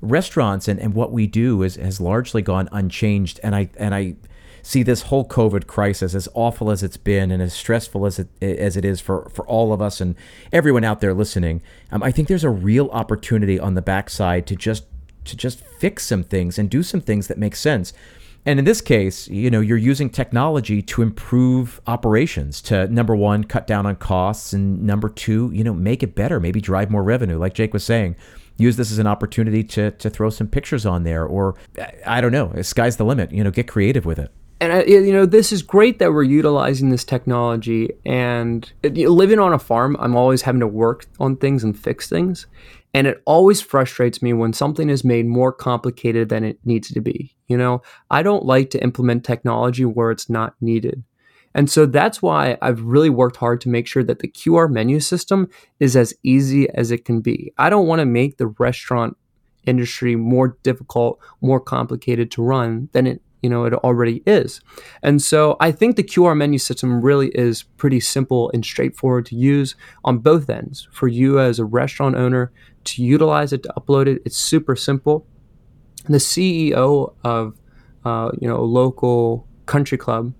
restaurants 0.00 0.68
and, 0.68 0.78
and 0.80 0.94
what 0.94 1.12
we 1.12 1.26
do 1.26 1.62
is 1.62 1.76
has 1.76 2.00
largely 2.00 2.42
gone 2.42 2.68
unchanged. 2.72 3.40
And 3.42 3.54
I 3.54 3.70
and 3.76 3.94
I 3.94 4.16
see 4.62 4.82
this 4.82 5.02
whole 5.02 5.26
COVID 5.26 5.66
crisis, 5.66 6.14
as 6.14 6.28
awful 6.34 6.70
as 6.70 6.82
it's 6.82 6.96
been 6.96 7.30
and 7.30 7.42
as 7.42 7.54
stressful 7.54 8.06
as 8.06 8.18
it 8.18 8.28
as 8.40 8.76
it 8.76 8.84
is 8.84 9.00
for 9.00 9.28
for 9.32 9.46
all 9.46 9.72
of 9.72 9.80
us 9.80 10.00
and 10.00 10.14
everyone 10.52 10.84
out 10.84 11.00
there 11.00 11.14
listening, 11.14 11.62
um, 11.92 12.02
I 12.02 12.10
think 12.10 12.28
there's 12.28 12.44
a 12.44 12.50
real 12.50 12.88
opportunity 12.88 13.58
on 13.58 13.74
the 13.74 13.82
backside 13.82 14.46
to 14.48 14.56
just 14.56 14.84
to 15.24 15.36
just 15.36 15.60
fix 15.60 16.06
some 16.06 16.24
things 16.24 16.58
and 16.58 16.70
do 16.70 16.82
some 16.82 17.00
things 17.00 17.28
that 17.28 17.38
make 17.38 17.56
sense. 17.56 17.92
And 18.46 18.58
in 18.58 18.64
this 18.64 18.80
case, 18.80 19.28
you 19.28 19.50
know, 19.50 19.60
you're 19.60 19.76
using 19.76 20.08
technology 20.08 20.80
to 20.80 21.02
improve 21.02 21.80
operations, 21.86 22.62
to 22.62 22.86
number 22.88 23.14
one, 23.14 23.44
cut 23.44 23.66
down 23.66 23.84
on 23.84 23.96
costs, 23.96 24.52
and 24.52 24.84
number 24.84 25.08
two, 25.08 25.50
you 25.52 25.64
know, 25.64 25.74
make 25.74 26.02
it 26.02 26.14
better, 26.14 26.40
maybe 26.40 26.60
drive 26.60 26.90
more 26.90 27.02
revenue. 27.02 27.36
Like 27.36 27.52
Jake 27.52 27.74
was 27.74 27.84
saying, 27.84 28.16
use 28.56 28.76
this 28.76 28.90
as 28.90 28.98
an 28.98 29.06
opportunity 29.06 29.62
to 29.64 29.90
to 29.90 30.10
throw 30.10 30.30
some 30.30 30.48
pictures 30.48 30.86
on 30.86 31.04
there, 31.04 31.26
or 31.26 31.56
I 32.06 32.20
don't 32.20 32.32
know, 32.32 32.52
sky's 32.62 32.96
the 32.96 33.04
limit. 33.04 33.32
You 33.32 33.44
know, 33.44 33.50
get 33.50 33.68
creative 33.68 34.06
with 34.06 34.18
it. 34.18 34.32
And 34.60 34.72
I, 34.72 34.82
you 34.82 35.12
know, 35.12 35.26
this 35.26 35.52
is 35.52 35.62
great 35.62 35.98
that 36.00 36.12
we're 36.12 36.24
utilizing 36.24 36.90
this 36.90 37.04
technology. 37.04 37.90
And 38.04 38.70
living 38.82 39.38
on 39.38 39.52
a 39.52 39.58
farm, 39.58 39.96
I'm 40.00 40.16
always 40.16 40.42
having 40.42 40.60
to 40.60 40.66
work 40.66 41.06
on 41.20 41.36
things 41.36 41.62
and 41.62 41.78
fix 41.78 42.08
things. 42.08 42.46
And 42.92 43.06
it 43.06 43.22
always 43.24 43.60
frustrates 43.60 44.20
me 44.20 44.32
when 44.32 44.52
something 44.52 44.90
is 44.90 45.04
made 45.04 45.26
more 45.26 45.52
complicated 45.52 46.28
than 46.28 46.42
it 46.42 46.58
needs 46.64 46.90
to 46.92 47.00
be. 47.00 47.36
You 47.46 47.56
know, 47.56 47.82
I 48.10 48.22
don't 48.22 48.44
like 48.44 48.70
to 48.70 48.82
implement 48.82 49.24
technology 49.24 49.84
where 49.84 50.10
it's 50.10 50.28
not 50.28 50.54
needed. 50.60 51.04
And 51.54 51.70
so 51.70 51.86
that's 51.86 52.20
why 52.20 52.58
I've 52.60 52.82
really 52.82 53.10
worked 53.10 53.36
hard 53.36 53.60
to 53.62 53.68
make 53.68 53.86
sure 53.86 54.04
that 54.04 54.18
the 54.18 54.28
QR 54.28 54.70
menu 54.70 55.00
system 55.00 55.48
is 55.80 55.96
as 55.96 56.14
easy 56.22 56.68
as 56.70 56.90
it 56.90 57.04
can 57.04 57.20
be. 57.20 57.52
I 57.58 57.70
don't 57.70 57.86
want 57.86 58.00
to 58.00 58.06
make 58.06 58.36
the 58.36 58.48
restaurant 58.48 59.16
industry 59.66 60.16
more 60.16 60.56
difficult, 60.62 61.20
more 61.40 61.60
complicated 61.60 62.30
to 62.32 62.42
run 62.42 62.88
than 62.92 63.06
it 63.06 63.22
you 63.42 63.48
know 63.50 63.64
it 63.64 63.72
already 63.74 64.22
is. 64.26 64.60
And 65.02 65.22
so 65.22 65.56
I 65.60 65.72
think 65.72 65.96
the 65.96 66.02
QR 66.02 66.36
menu 66.36 66.58
system 66.58 67.00
really 67.00 67.28
is 67.28 67.62
pretty 67.62 68.00
simple 68.00 68.50
and 68.52 68.64
straightforward 68.64 69.26
to 69.26 69.36
use 69.36 69.74
on 70.04 70.18
both 70.18 70.48
ends. 70.50 70.88
For 70.92 71.08
you 71.08 71.38
as 71.38 71.58
a 71.58 71.64
restaurant 71.64 72.16
owner 72.16 72.52
to 72.84 73.02
utilize 73.02 73.52
it 73.52 73.62
to 73.64 73.72
upload 73.76 74.06
it, 74.06 74.22
it's 74.24 74.36
super 74.36 74.76
simple. 74.76 75.26
The 76.04 76.18
CEO 76.18 77.14
of 77.24 77.58
uh, 78.04 78.30
you 78.40 78.48
know 78.48 78.56
a 78.56 78.64
local 78.64 79.46
country 79.66 79.98
club 79.98 80.32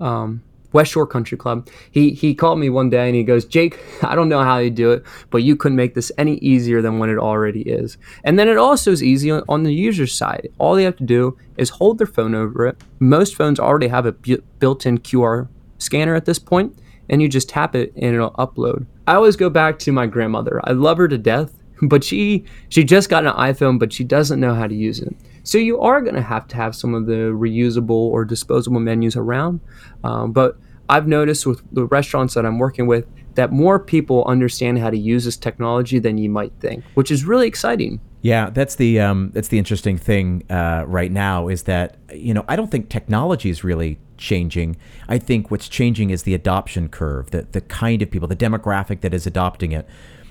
um, 0.00 0.42
West 0.72 0.92
Shore 0.92 1.06
Country 1.06 1.38
Club. 1.38 1.68
He 1.90 2.10
he 2.10 2.34
called 2.34 2.58
me 2.58 2.70
one 2.70 2.90
day 2.90 3.06
and 3.06 3.16
he 3.16 3.22
goes, 3.24 3.44
Jake, 3.44 3.78
I 4.02 4.14
don't 4.14 4.28
know 4.28 4.42
how 4.42 4.58
you 4.58 4.70
do 4.70 4.92
it, 4.92 5.04
but 5.30 5.42
you 5.42 5.56
couldn't 5.56 5.76
make 5.76 5.94
this 5.94 6.12
any 6.18 6.36
easier 6.36 6.82
than 6.82 6.98
what 6.98 7.08
it 7.08 7.18
already 7.18 7.62
is. 7.62 7.98
And 8.24 8.38
then 8.38 8.48
it 8.48 8.56
also 8.56 8.92
is 8.92 9.02
easy 9.02 9.30
on 9.30 9.62
the 9.62 9.74
user 9.74 10.06
side. 10.06 10.48
All 10.58 10.74
they 10.74 10.84
have 10.84 10.96
to 10.96 11.04
do 11.04 11.36
is 11.56 11.70
hold 11.70 11.98
their 11.98 12.06
phone 12.06 12.34
over 12.34 12.66
it. 12.66 12.82
Most 12.98 13.34
phones 13.34 13.58
already 13.58 13.88
have 13.88 14.06
a 14.06 14.12
bu- 14.12 14.42
built-in 14.58 14.98
QR 14.98 15.48
scanner 15.78 16.14
at 16.14 16.24
this 16.24 16.38
point, 16.38 16.78
and 17.08 17.22
you 17.22 17.28
just 17.28 17.48
tap 17.48 17.74
it 17.74 17.92
and 17.96 18.14
it'll 18.14 18.32
upload. 18.32 18.86
I 19.06 19.14
always 19.14 19.36
go 19.36 19.48
back 19.48 19.78
to 19.80 19.92
my 19.92 20.06
grandmother. 20.06 20.60
I 20.64 20.72
love 20.72 20.98
her 20.98 21.08
to 21.08 21.18
death, 21.18 21.54
but 21.82 22.04
she 22.04 22.44
she 22.68 22.84
just 22.84 23.08
got 23.08 23.26
an 23.26 23.32
iPhone, 23.32 23.78
but 23.78 23.92
she 23.92 24.04
doesn't 24.04 24.40
know 24.40 24.54
how 24.54 24.66
to 24.66 24.74
use 24.74 25.00
it. 25.00 25.14
So 25.48 25.56
you 25.56 25.80
are 25.80 26.02
going 26.02 26.14
to 26.14 26.20
have 26.20 26.46
to 26.48 26.56
have 26.56 26.76
some 26.76 26.92
of 26.92 27.06
the 27.06 27.32
reusable 27.32 27.88
or 27.88 28.26
disposable 28.26 28.80
menus 28.80 29.16
around. 29.16 29.60
Um, 30.04 30.30
but 30.30 30.58
I've 30.90 31.08
noticed 31.08 31.46
with 31.46 31.62
the 31.72 31.86
restaurants 31.86 32.34
that 32.34 32.44
I'm 32.44 32.58
working 32.58 32.86
with 32.86 33.06
that 33.36 33.50
more 33.50 33.78
people 33.78 34.26
understand 34.26 34.78
how 34.78 34.90
to 34.90 34.98
use 34.98 35.24
this 35.24 35.38
technology 35.38 35.98
than 36.00 36.18
you 36.18 36.28
might 36.28 36.52
think, 36.60 36.84
which 36.92 37.10
is 37.10 37.24
really 37.24 37.46
exciting. 37.46 37.98
Yeah, 38.20 38.50
that's 38.50 38.74
the 38.74 39.00
um, 39.00 39.30
that's 39.32 39.48
the 39.48 39.58
interesting 39.58 39.96
thing 39.96 40.44
uh, 40.50 40.84
right 40.86 41.10
now 41.10 41.48
is 41.48 41.62
that 41.62 41.96
you 42.12 42.34
know 42.34 42.44
I 42.46 42.54
don't 42.54 42.70
think 42.70 42.90
technology 42.90 43.48
is 43.48 43.64
really 43.64 43.98
changing. 44.18 44.76
I 45.08 45.16
think 45.16 45.50
what's 45.50 45.68
changing 45.68 46.10
is 46.10 46.24
the 46.24 46.34
adoption 46.34 46.90
curve, 46.90 47.30
the 47.30 47.46
the 47.52 47.62
kind 47.62 48.02
of 48.02 48.10
people, 48.10 48.28
the 48.28 48.36
demographic 48.36 49.00
that 49.00 49.14
is 49.14 49.26
adopting 49.26 49.72
it 49.72 49.88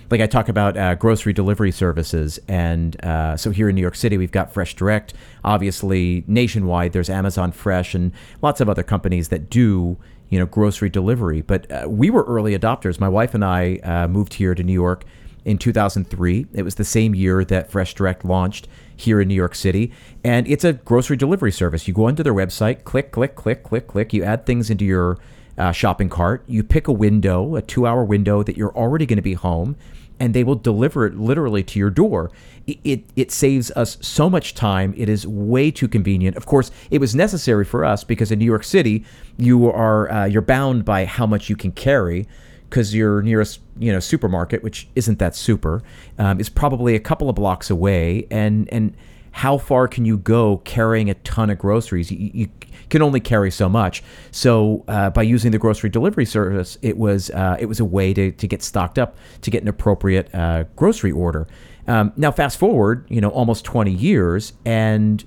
like 0.09 0.21
I 0.21 0.27
talk 0.27 0.49
about 0.49 0.77
uh, 0.77 0.95
grocery 0.95 1.33
delivery 1.33 1.71
services, 1.71 2.39
and 2.47 3.03
uh, 3.03 3.35
so 3.35 3.51
here 3.51 3.69
in 3.69 3.75
New 3.75 3.81
York 3.81 3.95
City 3.95 4.17
we've 4.17 4.31
got 4.31 4.53
Fresh 4.53 4.75
Direct. 4.75 5.13
Obviously, 5.43 6.23
nationwide 6.27 6.93
there's 6.93 7.09
Amazon 7.09 7.51
Fresh 7.51 7.93
and 7.93 8.11
lots 8.41 8.61
of 8.61 8.69
other 8.69 8.83
companies 8.83 9.29
that 9.29 9.49
do 9.49 9.97
you 10.29 10.39
know 10.39 10.45
grocery 10.45 10.89
delivery. 10.89 11.41
But 11.41 11.71
uh, 11.71 11.87
we 11.89 12.09
were 12.09 12.23
early 12.23 12.57
adopters. 12.57 12.99
My 12.99 13.09
wife 13.09 13.33
and 13.33 13.43
I 13.43 13.77
uh, 13.83 14.07
moved 14.07 14.35
here 14.35 14.55
to 14.55 14.63
New 14.63 14.73
York 14.73 15.03
in 15.45 15.57
2003. 15.57 16.47
It 16.53 16.63
was 16.63 16.75
the 16.75 16.83
same 16.83 17.15
year 17.15 17.43
that 17.45 17.71
Fresh 17.71 17.93
Direct 17.93 18.25
launched 18.25 18.67
here 18.95 19.21
in 19.21 19.27
New 19.27 19.35
York 19.35 19.55
City, 19.55 19.91
and 20.23 20.47
it's 20.47 20.63
a 20.63 20.73
grocery 20.73 21.17
delivery 21.17 21.51
service. 21.51 21.87
You 21.87 21.93
go 21.93 22.05
onto 22.05 22.23
their 22.23 22.33
website, 22.33 22.83
click, 22.83 23.11
click, 23.11 23.35
click, 23.35 23.63
click, 23.63 23.87
click. 23.87 24.13
You 24.13 24.23
add 24.23 24.45
things 24.45 24.69
into 24.69 24.85
your 24.85 25.17
uh, 25.57 25.71
shopping 25.71 26.09
cart. 26.09 26.43
You 26.47 26.63
pick 26.63 26.87
a 26.87 26.91
window, 26.93 27.55
a 27.55 27.61
two 27.61 27.87
hour 27.87 28.03
window 28.03 28.43
that 28.43 28.57
you're 28.57 28.75
already 28.75 29.05
going 29.05 29.17
to 29.17 29.23
be 29.23 29.33
home, 29.33 29.75
and 30.19 30.33
they 30.33 30.43
will 30.43 30.55
deliver 30.55 31.05
it 31.05 31.15
literally 31.15 31.63
to 31.63 31.79
your 31.79 31.89
door. 31.89 32.31
It, 32.65 32.79
it, 32.83 33.03
it, 33.15 33.31
saves 33.31 33.71
us 33.71 33.97
so 34.01 34.29
much 34.29 34.53
time. 34.53 34.93
It 34.97 35.09
is 35.09 35.25
way 35.25 35.71
too 35.71 35.87
convenient. 35.87 36.35
Of 36.35 36.45
course, 36.45 36.71
it 36.91 36.99
was 36.99 37.15
necessary 37.15 37.63
for 37.63 37.85
us 37.85 38.03
because 38.03 38.31
in 38.31 38.39
New 38.39 38.45
York 38.45 38.63
City, 38.63 39.05
you 39.37 39.69
are 39.69 40.11
uh, 40.11 40.25
you're 40.25 40.41
bound 40.41 40.83
by 40.83 41.05
how 41.05 41.25
much 41.25 41.49
you 41.49 41.55
can 41.55 41.71
carry 41.71 42.27
because 42.69 42.93
your 42.93 43.21
nearest 43.21 43.61
you 43.77 43.91
know 43.91 43.99
supermarket, 43.99 44.63
which 44.63 44.87
isn't 44.95 45.19
that 45.19 45.35
super, 45.35 45.81
um, 46.17 46.39
is 46.39 46.49
probably 46.49 46.95
a 46.95 46.99
couple 46.99 47.29
of 47.29 47.35
blocks 47.35 47.69
away, 47.69 48.27
and 48.29 48.67
and 48.71 48.95
how 49.31 49.57
far 49.57 49.87
can 49.87 50.03
you 50.03 50.17
go 50.17 50.57
carrying 50.65 51.09
a 51.09 51.13
ton 51.13 51.49
of 51.49 51.59
groceries? 51.59 52.11
You, 52.11 52.31
you 52.33 52.49
can 52.89 53.01
only 53.01 53.19
carry 53.19 53.51
so 53.51 53.67
much. 53.67 54.03
So 54.31 54.83
uh, 54.87 55.09
by 55.09 55.23
using 55.23 55.51
the 55.51 55.57
grocery 55.57 55.89
delivery 55.89 56.25
service, 56.25 56.77
it 56.81 56.97
was 56.97 57.29
uh, 57.31 57.57
it 57.59 57.65
was 57.65 57.79
a 57.79 57.85
way 57.85 58.13
to, 58.13 58.31
to 58.31 58.47
get 58.47 58.61
stocked 58.63 58.97
up 58.97 59.17
to 59.41 59.51
get 59.51 59.61
an 59.61 59.67
appropriate 59.67 60.33
uh, 60.33 60.65
grocery 60.75 61.11
order. 61.11 61.47
Um, 61.87 62.11
now 62.17 62.31
fast 62.31 62.57
forward, 62.57 63.05
you 63.09 63.21
know, 63.21 63.29
almost 63.29 63.63
20 63.63 63.91
years, 63.91 64.53
and 64.65 65.23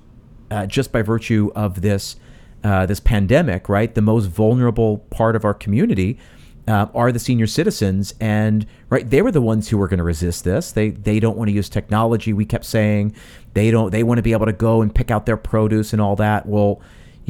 uh, 0.51 0.67
just 0.67 0.91
by 0.91 1.01
virtue 1.01 1.51
of 1.55 1.81
this 1.81 2.17
uh, 2.63 2.85
this 2.85 2.99
pandemic, 2.99 3.67
right, 3.67 3.95
the 3.95 4.01
most 4.01 4.27
vulnerable 4.27 4.99
part 5.09 5.35
of 5.35 5.45
our 5.45 5.53
community. 5.53 6.19
Uh, 6.67 6.85
are 6.93 7.11
the 7.11 7.17
senior 7.17 7.47
citizens, 7.47 8.13
and 8.21 8.67
right, 8.89 9.09
they 9.09 9.23
were 9.23 9.31
the 9.31 9.41
ones 9.41 9.67
who 9.67 9.79
were 9.79 9.87
going 9.87 9.97
to 9.97 10.03
resist 10.03 10.43
this. 10.43 10.71
They 10.71 10.91
they 10.91 11.19
don't 11.19 11.35
want 11.35 11.47
to 11.47 11.51
use 11.51 11.67
technology. 11.67 12.33
We 12.33 12.45
kept 12.45 12.65
saying 12.65 13.15
they 13.55 13.71
don't. 13.71 13.89
They 13.89 14.03
want 14.03 14.19
to 14.19 14.21
be 14.21 14.31
able 14.31 14.45
to 14.45 14.53
go 14.53 14.83
and 14.83 14.93
pick 14.93 15.09
out 15.09 15.25
their 15.25 15.37
produce 15.37 15.91
and 15.91 15.99
all 15.99 16.15
that. 16.17 16.45
Well, 16.45 16.79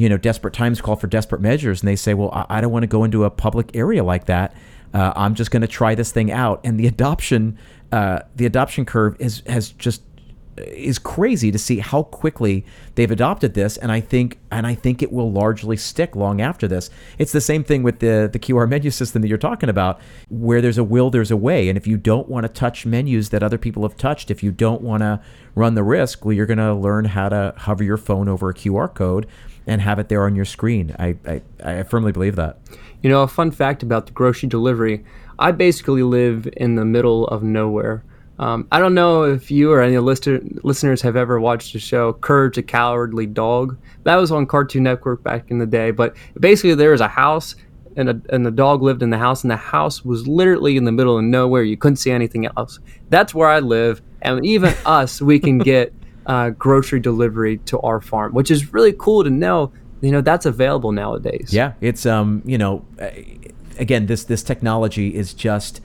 you 0.02 0.08
know, 0.08 0.16
desperate 0.16 0.52
times 0.52 0.80
call 0.80 0.96
for 0.96 1.06
desperate 1.06 1.40
measures, 1.40 1.80
and 1.80 1.86
they 1.86 1.94
say, 1.94 2.12
well, 2.12 2.30
I, 2.32 2.58
I 2.58 2.60
don't 2.60 2.72
want 2.72 2.82
to 2.82 2.88
go 2.88 3.04
into 3.04 3.22
a 3.22 3.30
public 3.30 3.76
area 3.76 4.02
like 4.02 4.24
that. 4.24 4.52
Uh, 4.92 5.12
I'm 5.14 5.36
just 5.36 5.52
going 5.52 5.60
to 5.62 5.68
try 5.68 5.94
this 5.94 6.10
thing 6.10 6.32
out, 6.32 6.60
and 6.64 6.78
the 6.78 6.88
adoption, 6.88 7.56
uh, 7.92 8.18
the 8.34 8.44
adoption 8.44 8.84
curve 8.84 9.14
is 9.20 9.44
has 9.46 9.70
just 9.70 10.02
is 10.66 10.98
crazy 10.98 11.50
to 11.50 11.58
see 11.58 11.78
how 11.78 12.04
quickly 12.04 12.64
they've 12.94 13.10
adopted 13.10 13.54
this 13.54 13.76
and 13.76 13.90
I 13.90 14.00
think 14.00 14.38
and 14.50 14.66
I 14.66 14.74
think 14.74 15.02
it 15.02 15.12
will 15.12 15.30
largely 15.30 15.76
stick 15.76 16.16
long 16.16 16.40
after 16.40 16.68
this. 16.68 16.90
It's 17.18 17.32
the 17.32 17.40
same 17.40 17.64
thing 17.64 17.82
with 17.82 18.00
the 18.00 18.28
the 18.32 18.38
QR 18.38 18.68
menu 18.68 18.90
system 18.90 19.22
that 19.22 19.28
you're 19.28 19.38
talking 19.38 19.68
about 19.68 20.00
where 20.28 20.60
there's 20.60 20.78
a 20.78 20.84
will 20.84 21.10
there's 21.10 21.30
a 21.30 21.36
way 21.36 21.68
and 21.68 21.76
if 21.76 21.86
you 21.86 21.96
don't 21.96 22.28
want 22.28 22.44
to 22.44 22.48
touch 22.48 22.86
menus 22.86 23.30
that 23.30 23.42
other 23.42 23.58
people 23.58 23.82
have 23.82 23.96
touched, 23.96 24.30
if 24.30 24.42
you 24.42 24.50
don't 24.50 24.82
want 24.82 25.02
to 25.02 25.20
run 25.54 25.74
the 25.74 25.82
risk, 25.82 26.24
well 26.24 26.32
you're 26.32 26.46
going 26.46 26.58
to 26.58 26.74
learn 26.74 27.06
how 27.06 27.28
to 27.28 27.54
hover 27.58 27.84
your 27.84 27.96
phone 27.96 28.28
over 28.28 28.48
a 28.48 28.54
QR 28.54 28.92
code 28.92 29.26
and 29.66 29.80
have 29.80 29.98
it 29.98 30.08
there 30.08 30.24
on 30.24 30.34
your 30.34 30.44
screen. 30.44 30.94
I, 30.98 31.16
I, 31.26 31.42
I 31.64 31.82
firmly 31.84 32.10
believe 32.12 32.36
that. 32.36 32.58
You 33.00 33.10
know, 33.10 33.22
a 33.22 33.28
fun 33.28 33.50
fact 33.50 33.82
about 33.82 34.06
the 34.06 34.12
grocery 34.12 34.48
delivery 34.48 35.04
I 35.38 35.50
basically 35.50 36.02
live 36.02 36.48
in 36.56 36.76
the 36.76 36.84
middle 36.84 37.26
of 37.26 37.42
nowhere. 37.42 38.04
Um, 38.42 38.66
I 38.72 38.80
don't 38.80 38.94
know 38.94 39.22
if 39.22 39.52
you 39.52 39.70
or 39.70 39.80
any 39.80 39.96
lister, 39.98 40.40
listeners 40.64 41.00
have 41.02 41.14
ever 41.14 41.38
watched 41.38 41.74
the 41.74 41.78
show 41.78 42.12
Courage 42.14 42.56
the 42.56 42.62
Cowardly 42.64 43.24
Dog. 43.24 43.78
That 44.02 44.16
was 44.16 44.32
on 44.32 44.46
Cartoon 44.46 44.82
Network 44.82 45.22
back 45.22 45.52
in 45.52 45.58
the 45.58 45.66
day. 45.66 45.92
But 45.92 46.16
basically, 46.40 46.74
there 46.74 46.90
was 46.90 47.00
a 47.00 47.06
house, 47.06 47.54
and, 47.96 48.10
a, 48.10 48.20
and 48.30 48.44
the 48.44 48.50
dog 48.50 48.82
lived 48.82 49.00
in 49.00 49.10
the 49.10 49.18
house, 49.18 49.44
and 49.44 49.50
the 49.52 49.56
house 49.56 50.04
was 50.04 50.26
literally 50.26 50.76
in 50.76 50.82
the 50.82 50.90
middle 50.90 51.16
of 51.16 51.22
nowhere. 51.22 51.62
You 51.62 51.76
couldn't 51.76 51.98
see 51.98 52.10
anything 52.10 52.48
else. 52.56 52.80
That's 53.10 53.32
where 53.32 53.48
I 53.48 53.60
live. 53.60 54.02
And 54.22 54.44
even 54.44 54.74
us, 54.86 55.22
we 55.22 55.38
can 55.38 55.58
get 55.58 55.94
uh, 56.26 56.50
grocery 56.50 56.98
delivery 56.98 57.58
to 57.58 57.78
our 57.82 58.00
farm, 58.00 58.34
which 58.34 58.50
is 58.50 58.72
really 58.72 58.92
cool 58.98 59.22
to 59.22 59.30
know. 59.30 59.72
You 60.00 60.10
know 60.10 60.20
that's 60.20 60.46
available 60.46 60.90
nowadays. 60.90 61.50
Yeah, 61.52 61.74
it's 61.80 62.06
um, 62.06 62.42
you 62.44 62.58
know, 62.58 62.84
again, 63.78 64.06
this 64.06 64.24
this 64.24 64.42
technology 64.42 65.14
is 65.14 65.32
just. 65.32 65.80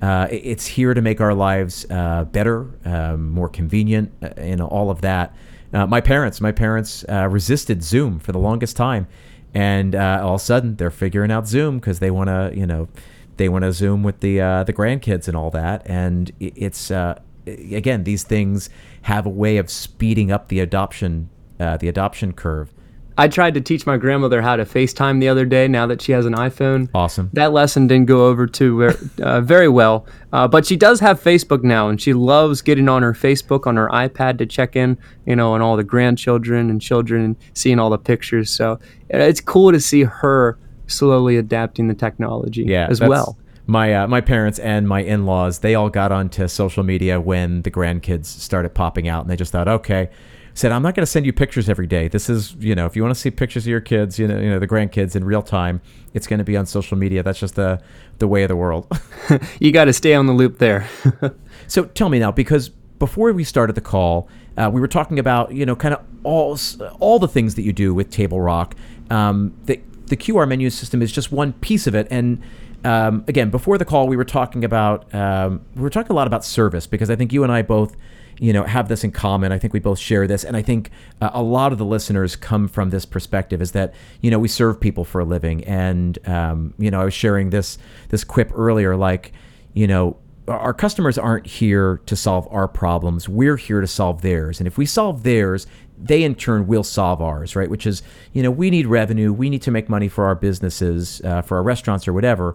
Uh, 0.00 0.28
it's 0.30 0.66
here 0.66 0.92
to 0.92 1.00
make 1.00 1.20
our 1.20 1.34
lives 1.34 1.86
uh, 1.90 2.24
better, 2.24 2.68
um, 2.84 3.30
more 3.30 3.48
convenient, 3.48 4.12
uh, 4.22 4.28
and 4.36 4.60
all 4.60 4.90
of 4.90 5.00
that. 5.00 5.34
Uh, 5.72 5.86
my 5.86 6.00
parents, 6.00 6.40
my 6.40 6.52
parents 6.52 7.04
uh, 7.08 7.26
resisted 7.28 7.82
Zoom 7.82 8.18
for 8.18 8.32
the 8.32 8.38
longest 8.38 8.76
time, 8.76 9.06
and 9.54 9.94
uh, 9.94 10.20
all 10.22 10.34
of 10.34 10.40
a 10.40 10.44
sudden 10.44 10.76
they're 10.76 10.90
figuring 10.90 11.30
out 11.30 11.46
Zoom 11.48 11.78
because 11.78 11.98
they 11.98 12.10
want 12.10 12.28
to, 12.28 12.52
you 12.54 12.66
know, 12.66 12.88
they 13.36 13.48
want 13.48 13.64
to 13.64 13.72
Zoom 13.72 14.02
with 14.02 14.20
the 14.20 14.36
the 14.66 14.72
grandkids 14.72 15.28
and 15.28 15.36
all 15.36 15.50
that. 15.50 15.82
And 15.86 16.32
it's 16.38 16.90
again, 16.90 18.04
these 18.04 18.22
things 18.22 18.70
have 19.02 19.26
a 19.26 19.30
way 19.30 19.56
of 19.56 19.70
speeding 19.70 20.30
up 20.30 20.48
the 20.48 20.60
adoption 20.60 21.30
the 21.58 21.88
adoption 21.88 22.32
curve. 22.32 22.72
I 23.18 23.28
tried 23.28 23.54
to 23.54 23.60
teach 23.60 23.86
my 23.86 23.96
grandmother 23.96 24.42
how 24.42 24.56
to 24.56 24.64
FaceTime 24.64 25.20
the 25.20 25.28
other 25.28 25.46
day. 25.46 25.68
Now 25.68 25.86
that 25.86 26.02
she 26.02 26.12
has 26.12 26.26
an 26.26 26.34
iPhone, 26.34 26.90
Awesome. 26.94 27.30
that 27.32 27.52
lesson 27.52 27.86
didn't 27.86 28.06
go 28.06 28.26
over 28.26 28.46
too 28.46 28.90
uh, 29.22 29.40
very 29.40 29.68
well. 29.68 30.06
Uh, 30.32 30.46
but 30.46 30.66
she 30.66 30.76
does 30.76 31.00
have 31.00 31.22
Facebook 31.22 31.62
now, 31.62 31.88
and 31.88 32.00
she 32.00 32.12
loves 32.12 32.60
getting 32.60 32.88
on 32.88 33.02
her 33.02 33.14
Facebook 33.14 33.66
on 33.66 33.76
her 33.76 33.88
iPad 33.88 34.36
to 34.38 34.46
check 34.46 34.76
in, 34.76 34.98
you 35.24 35.34
know, 35.34 35.52
on 35.54 35.62
all 35.62 35.76
the 35.76 35.84
grandchildren 35.84 36.68
and 36.68 36.82
children 36.82 37.24
and 37.24 37.36
seeing 37.54 37.78
all 37.78 37.88
the 37.88 37.98
pictures. 37.98 38.50
So 38.50 38.72
uh, 38.72 38.78
it's 39.18 39.40
cool 39.40 39.72
to 39.72 39.80
see 39.80 40.02
her 40.02 40.58
slowly 40.86 41.36
adapting 41.36 41.88
the 41.88 41.94
technology 41.94 42.64
Yeah, 42.64 42.86
as 42.90 43.00
well. 43.00 43.38
My 43.66 43.92
uh, 43.94 44.06
my 44.06 44.20
parents 44.20 44.60
and 44.60 44.86
my 44.86 45.00
in 45.00 45.26
laws 45.26 45.58
they 45.58 45.74
all 45.74 45.90
got 45.90 46.12
onto 46.12 46.46
social 46.46 46.84
media 46.84 47.20
when 47.20 47.62
the 47.62 47.70
grandkids 47.70 48.26
started 48.26 48.74
popping 48.74 49.08
out, 49.08 49.22
and 49.22 49.30
they 49.30 49.34
just 49.34 49.50
thought, 49.50 49.66
okay, 49.66 50.08
said 50.56 50.72
I'm 50.72 50.82
not 50.82 50.94
going 50.94 51.02
to 51.02 51.10
send 51.10 51.26
you 51.26 51.32
pictures 51.32 51.68
every 51.68 51.86
day. 51.86 52.08
This 52.08 52.28
is 52.28 52.54
you 52.58 52.74
know 52.74 52.86
if 52.86 52.96
you 52.96 53.02
want 53.02 53.14
to 53.14 53.20
see 53.20 53.30
pictures 53.30 53.64
of 53.64 53.68
your 53.68 53.80
kids, 53.80 54.18
you 54.18 54.26
know 54.26 54.38
you 54.38 54.50
know 54.50 54.58
the 54.58 54.66
grandkids 54.66 55.14
in 55.14 55.24
real 55.24 55.42
time, 55.42 55.80
it's 56.14 56.26
going 56.26 56.38
to 56.38 56.44
be 56.44 56.56
on 56.56 56.66
social 56.66 56.96
media. 56.96 57.22
That's 57.22 57.38
just 57.38 57.54
the 57.54 57.80
the 58.18 58.26
way 58.26 58.42
of 58.42 58.48
the 58.48 58.56
world. 58.56 58.86
You 59.60 59.72
got 59.72 59.84
to 59.84 59.92
stay 59.92 60.14
on 60.14 60.26
the 60.26 60.32
loop 60.32 60.58
there. 60.58 60.88
So 61.68 61.84
tell 61.84 62.08
me 62.08 62.20
now, 62.20 62.30
because 62.30 62.68
before 62.68 63.32
we 63.32 63.42
started 63.42 63.74
the 63.74 63.80
call, 63.80 64.28
uh, 64.56 64.70
we 64.72 64.80
were 64.80 64.86
talking 64.86 65.18
about 65.18 65.52
you 65.52 65.66
know 65.66 65.74
kind 65.74 65.94
of 65.94 66.00
all 66.22 66.56
all 67.00 67.18
the 67.18 67.28
things 67.28 67.56
that 67.56 67.62
you 67.62 67.72
do 67.72 67.92
with 67.92 68.10
Table 68.10 68.40
Rock. 68.40 68.76
Um, 69.10 69.52
the 69.64 69.80
the 70.06 70.16
QR 70.16 70.46
menu 70.46 70.70
system 70.70 71.02
is 71.02 71.10
just 71.10 71.32
one 71.32 71.54
piece 71.54 71.88
of 71.88 71.96
it, 71.96 72.06
and 72.10 72.40
um, 72.84 73.24
again, 73.26 73.50
before 73.50 73.78
the 73.78 73.84
call, 73.84 74.06
we 74.06 74.16
were 74.16 74.24
talking 74.24 74.64
about 74.64 75.12
um, 75.12 75.62
we 75.74 75.82
were 75.82 75.90
talking 75.90 76.12
a 76.12 76.14
lot 76.14 76.28
about 76.28 76.44
service 76.44 76.86
because 76.86 77.10
I 77.10 77.16
think 77.16 77.32
you 77.32 77.42
and 77.42 77.50
I 77.50 77.62
both 77.62 77.96
you 78.38 78.52
know 78.52 78.64
have 78.64 78.88
this 78.88 79.04
in 79.04 79.12
common. 79.12 79.52
I 79.52 79.58
think 79.58 79.72
we 79.72 79.80
both 79.80 79.98
share 79.98 80.26
this, 80.26 80.44
and 80.44 80.56
I 80.56 80.62
think 80.62 80.90
uh, 81.20 81.30
a 81.32 81.42
lot 81.42 81.72
of 81.72 81.78
the 81.78 81.84
listeners 81.84 82.36
come 82.36 82.68
from 82.68 82.90
this 82.90 83.04
perspective: 83.04 83.60
is 83.62 83.72
that 83.72 83.94
you 84.20 84.30
know 84.30 84.38
we 84.38 84.48
serve 84.48 84.80
people 84.80 85.04
for 85.04 85.20
a 85.20 85.24
living, 85.24 85.64
and 85.64 86.18
um, 86.28 86.74
you 86.78 86.90
know 86.90 87.00
I 87.00 87.04
was 87.04 87.14
sharing 87.14 87.50
this 87.50 87.78
this 88.08 88.24
quip 88.24 88.50
earlier, 88.54 88.96
like 88.96 89.32
you 89.74 89.86
know 89.86 90.16
our 90.48 90.72
customers 90.72 91.18
aren't 91.18 91.46
here 91.46 92.00
to 92.06 92.14
solve 92.16 92.46
our 92.50 92.68
problems. 92.68 93.28
We're 93.28 93.56
here 93.56 93.80
to 93.80 93.86
solve 93.86 94.22
theirs. 94.22 94.60
And 94.60 94.66
if 94.66 94.78
we 94.78 94.86
solve 94.86 95.22
theirs, 95.22 95.66
they 95.98 96.22
in 96.22 96.34
turn 96.34 96.66
will 96.66 96.84
solve 96.84 97.20
ours, 97.20 97.56
right? 97.56 97.68
Which 97.68 97.86
is, 97.86 98.02
you 98.32 98.42
know, 98.42 98.50
we 98.50 98.70
need 98.70 98.86
revenue. 98.86 99.32
We 99.32 99.50
need 99.50 99.62
to 99.62 99.70
make 99.70 99.88
money 99.88 100.08
for 100.08 100.24
our 100.26 100.34
businesses, 100.34 101.20
uh, 101.24 101.42
for 101.42 101.56
our 101.56 101.62
restaurants 101.62 102.06
or 102.06 102.12
whatever. 102.12 102.54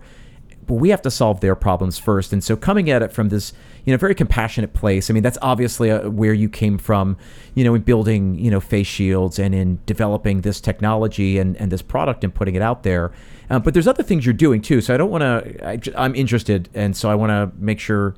But 0.71 0.77
we 0.77 0.87
have 0.87 1.01
to 1.01 1.11
solve 1.11 1.41
their 1.41 1.53
problems 1.53 1.99
first. 1.99 2.31
And 2.31 2.41
so 2.41 2.55
coming 2.55 2.89
at 2.89 3.01
it 3.01 3.11
from 3.11 3.27
this, 3.27 3.51
you 3.83 3.91
know, 3.91 3.97
very 3.97 4.15
compassionate 4.15 4.73
place. 4.73 5.09
I 5.09 5.13
mean, 5.13 5.21
that's 5.21 5.37
obviously 5.41 5.91
uh 5.91 6.09
where 6.09 6.33
you 6.33 6.47
came 6.47 6.77
from, 6.77 7.17
you 7.55 7.65
know, 7.65 7.75
in 7.75 7.81
building, 7.81 8.35
you 8.35 8.49
know, 8.49 8.61
face 8.61 8.87
shields 8.87 9.37
and 9.37 9.53
in 9.53 9.79
developing 9.85 10.41
this 10.41 10.61
technology 10.61 11.39
and, 11.39 11.57
and 11.57 11.73
this 11.73 11.81
product 11.81 12.23
and 12.23 12.33
putting 12.33 12.55
it 12.55 12.61
out 12.61 12.83
there. 12.83 13.11
Um, 13.49 13.63
but 13.63 13.73
there's 13.73 13.85
other 13.85 14.01
things 14.01 14.25
you're 14.25 14.31
doing 14.31 14.61
too. 14.61 14.79
So 14.79 14.93
I 14.93 14.97
don't 14.97 15.09
want 15.09 15.23
to. 15.23 16.01
I'm 16.01 16.15
interested, 16.15 16.69
and 16.73 16.95
so 16.95 17.09
I 17.09 17.15
want 17.15 17.31
to 17.31 17.51
make 17.61 17.81
sure 17.81 18.15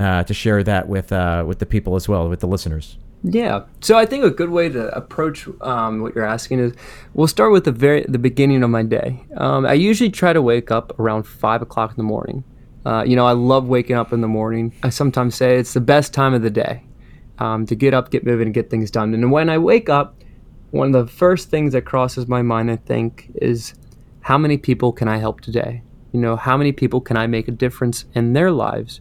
uh, 0.00 0.24
to 0.24 0.34
share 0.34 0.64
that 0.64 0.88
with 0.88 1.12
uh, 1.12 1.44
with 1.46 1.60
the 1.60 1.66
people 1.66 1.94
as 1.94 2.08
well, 2.08 2.28
with 2.28 2.40
the 2.40 2.48
listeners. 2.48 2.96
Yeah. 3.24 3.62
So 3.80 3.96
I 3.96 4.04
think 4.04 4.24
a 4.24 4.30
good 4.30 4.50
way 4.50 4.68
to 4.68 4.94
approach 4.96 5.48
um, 5.60 6.00
what 6.00 6.14
you're 6.14 6.24
asking 6.24 6.58
is 6.58 6.72
we'll 7.14 7.28
start 7.28 7.52
with 7.52 7.64
the 7.64 7.72
very 7.72 8.04
the 8.08 8.18
beginning 8.18 8.62
of 8.62 8.70
my 8.70 8.82
day. 8.82 9.24
Um, 9.36 9.64
I 9.64 9.74
usually 9.74 10.10
try 10.10 10.32
to 10.32 10.42
wake 10.42 10.70
up 10.70 10.98
around 10.98 11.22
five 11.24 11.62
o'clock 11.62 11.90
in 11.90 11.96
the 11.96 12.02
morning. 12.02 12.42
Uh, 12.84 13.04
you 13.06 13.14
know, 13.14 13.26
I 13.26 13.32
love 13.32 13.68
waking 13.68 13.94
up 13.94 14.12
in 14.12 14.22
the 14.22 14.28
morning. 14.28 14.74
I 14.82 14.90
sometimes 14.90 15.36
say 15.36 15.56
it's 15.56 15.72
the 15.72 15.80
best 15.80 16.12
time 16.12 16.34
of 16.34 16.42
the 16.42 16.50
day 16.50 16.82
um, 17.38 17.64
to 17.66 17.76
get 17.76 17.94
up, 17.94 18.10
get 18.10 18.26
moving, 18.26 18.48
and 18.48 18.54
get 18.54 18.70
things 18.70 18.90
done. 18.90 19.14
And 19.14 19.30
when 19.30 19.48
I 19.48 19.58
wake 19.58 19.88
up, 19.88 20.16
one 20.72 20.92
of 20.92 21.06
the 21.06 21.12
first 21.12 21.48
things 21.48 21.74
that 21.74 21.82
crosses 21.82 22.26
my 22.26 22.42
mind, 22.42 22.72
I 22.72 22.76
think, 22.76 23.30
is 23.36 23.74
how 24.22 24.36
many 24.36 24.56
people 24.56 24.92
can 24.92 25.06
I 25.06 25.18
help 25.18 25.40
today? 25.40 25.82
You 26.12 26.20
know, 26.20 26.34
how 26.34 26.56
many 26.56 26.72
people 26.72 27.00
can 27.00 27.16
I 27.16 27.28
make 27.28 27.46
a 27.46 27.52
difference 27.52 28.04
in 28.14 28.32
their 28.32 28.50
lives 28.50 29.00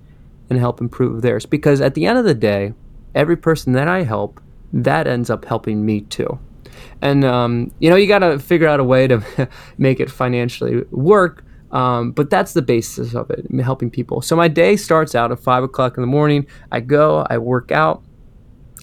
and 0.49 0.59
help 0.59 0.79
improve 0.79 1.23
theirs? 1.23 1.47
Because 1.47 1.81
at 1.81 1.95
the 1.95 2.05
end 2.05 2.19
of 2.19 2.25
the 2.25 2.35
day, 2.35 2.73
every 3.15 3.37
person 3.37 3.73
that 3.73 3.87
I 3.87 4.03
help, 4.03 4.39
that 4.73 5.07
ends 5.07 5.29
up 5.29 5.45
helping 5.45 5.85
me 5.85 6.01
too. 6.01 6.39
And 7.01 7.23
um, 7.25 7.71
you 7.79 7.89
know, 7.89 7.95
you 7.95 8.07
got 8.07 8.19
to 8.19 8.39
figure 8.39 8.67
out 8.67 8.79
a 8.79 8.83
way 8.83 9.07
to 9.07 9.49
make 9.77 9.99
it 9.99 10.09
financially 10.09 10.83
work. 10.91 11.43
Um, 11.71 12.11
but 12.11 12.29
that's 12.29 12.53
the 12.53 12.61
basis 12.61 13.15
of 13.15 13.29
it, 13.31 13.45
helping 13.61 13.89
people. 13.89 14.21
So 14.21 14.35
my 14.35 14.49
day 14.49 14.75
starts 14.75 15.15
out 15.15 15.31
at 15.31 15.39
five 15.39 15.63
o'clock 15.63 15.97
in 15.97 16.01
the 16.01 16.07
morning. 16.07 16.45
I 16.71 16.81
go, 16.81 17.25
I 17.29 17.37
work 17.37 17.71
out, 17.71 18.03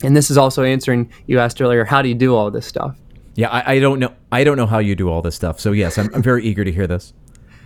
and 0.02 0.16
this 0.16 0.30
is 0.30 0.38
also 0.38 0.62
answering 0.62 1.12
you 1.26 1.38
asked 1.38 1.60
earlier. 1.60 1.84
How 1.84 2.00
do 2.00 2.08
you 2.08 2.14
do 2.14 2.34
all 2.34 2.50
this 2.50 2.66
stuff? 2.66 2.96
Yeah, 3.34 3.50
I, 3.50 3.74
I 3.74 3.78
don't 3.78 3.98
know. 3.98 4.14
I 4.32 4.42
don't 4.42 4.56
know 4.56 4.66
how 4.66 4.78
you 4.78 4.96
do 4.96 5.10
all 5.10 5.20
this 5.20 5.36
stuff. 5.36 5.60
So 5.60 5.72
yes, 5.72 5.98
I'm, 5.98 6.12
I'm 6.14 6.22
very 6.22 6.44
eager 6.44 6.64
to 6.64 6.72
hear 6.72 6.86
this. 6.86 7.12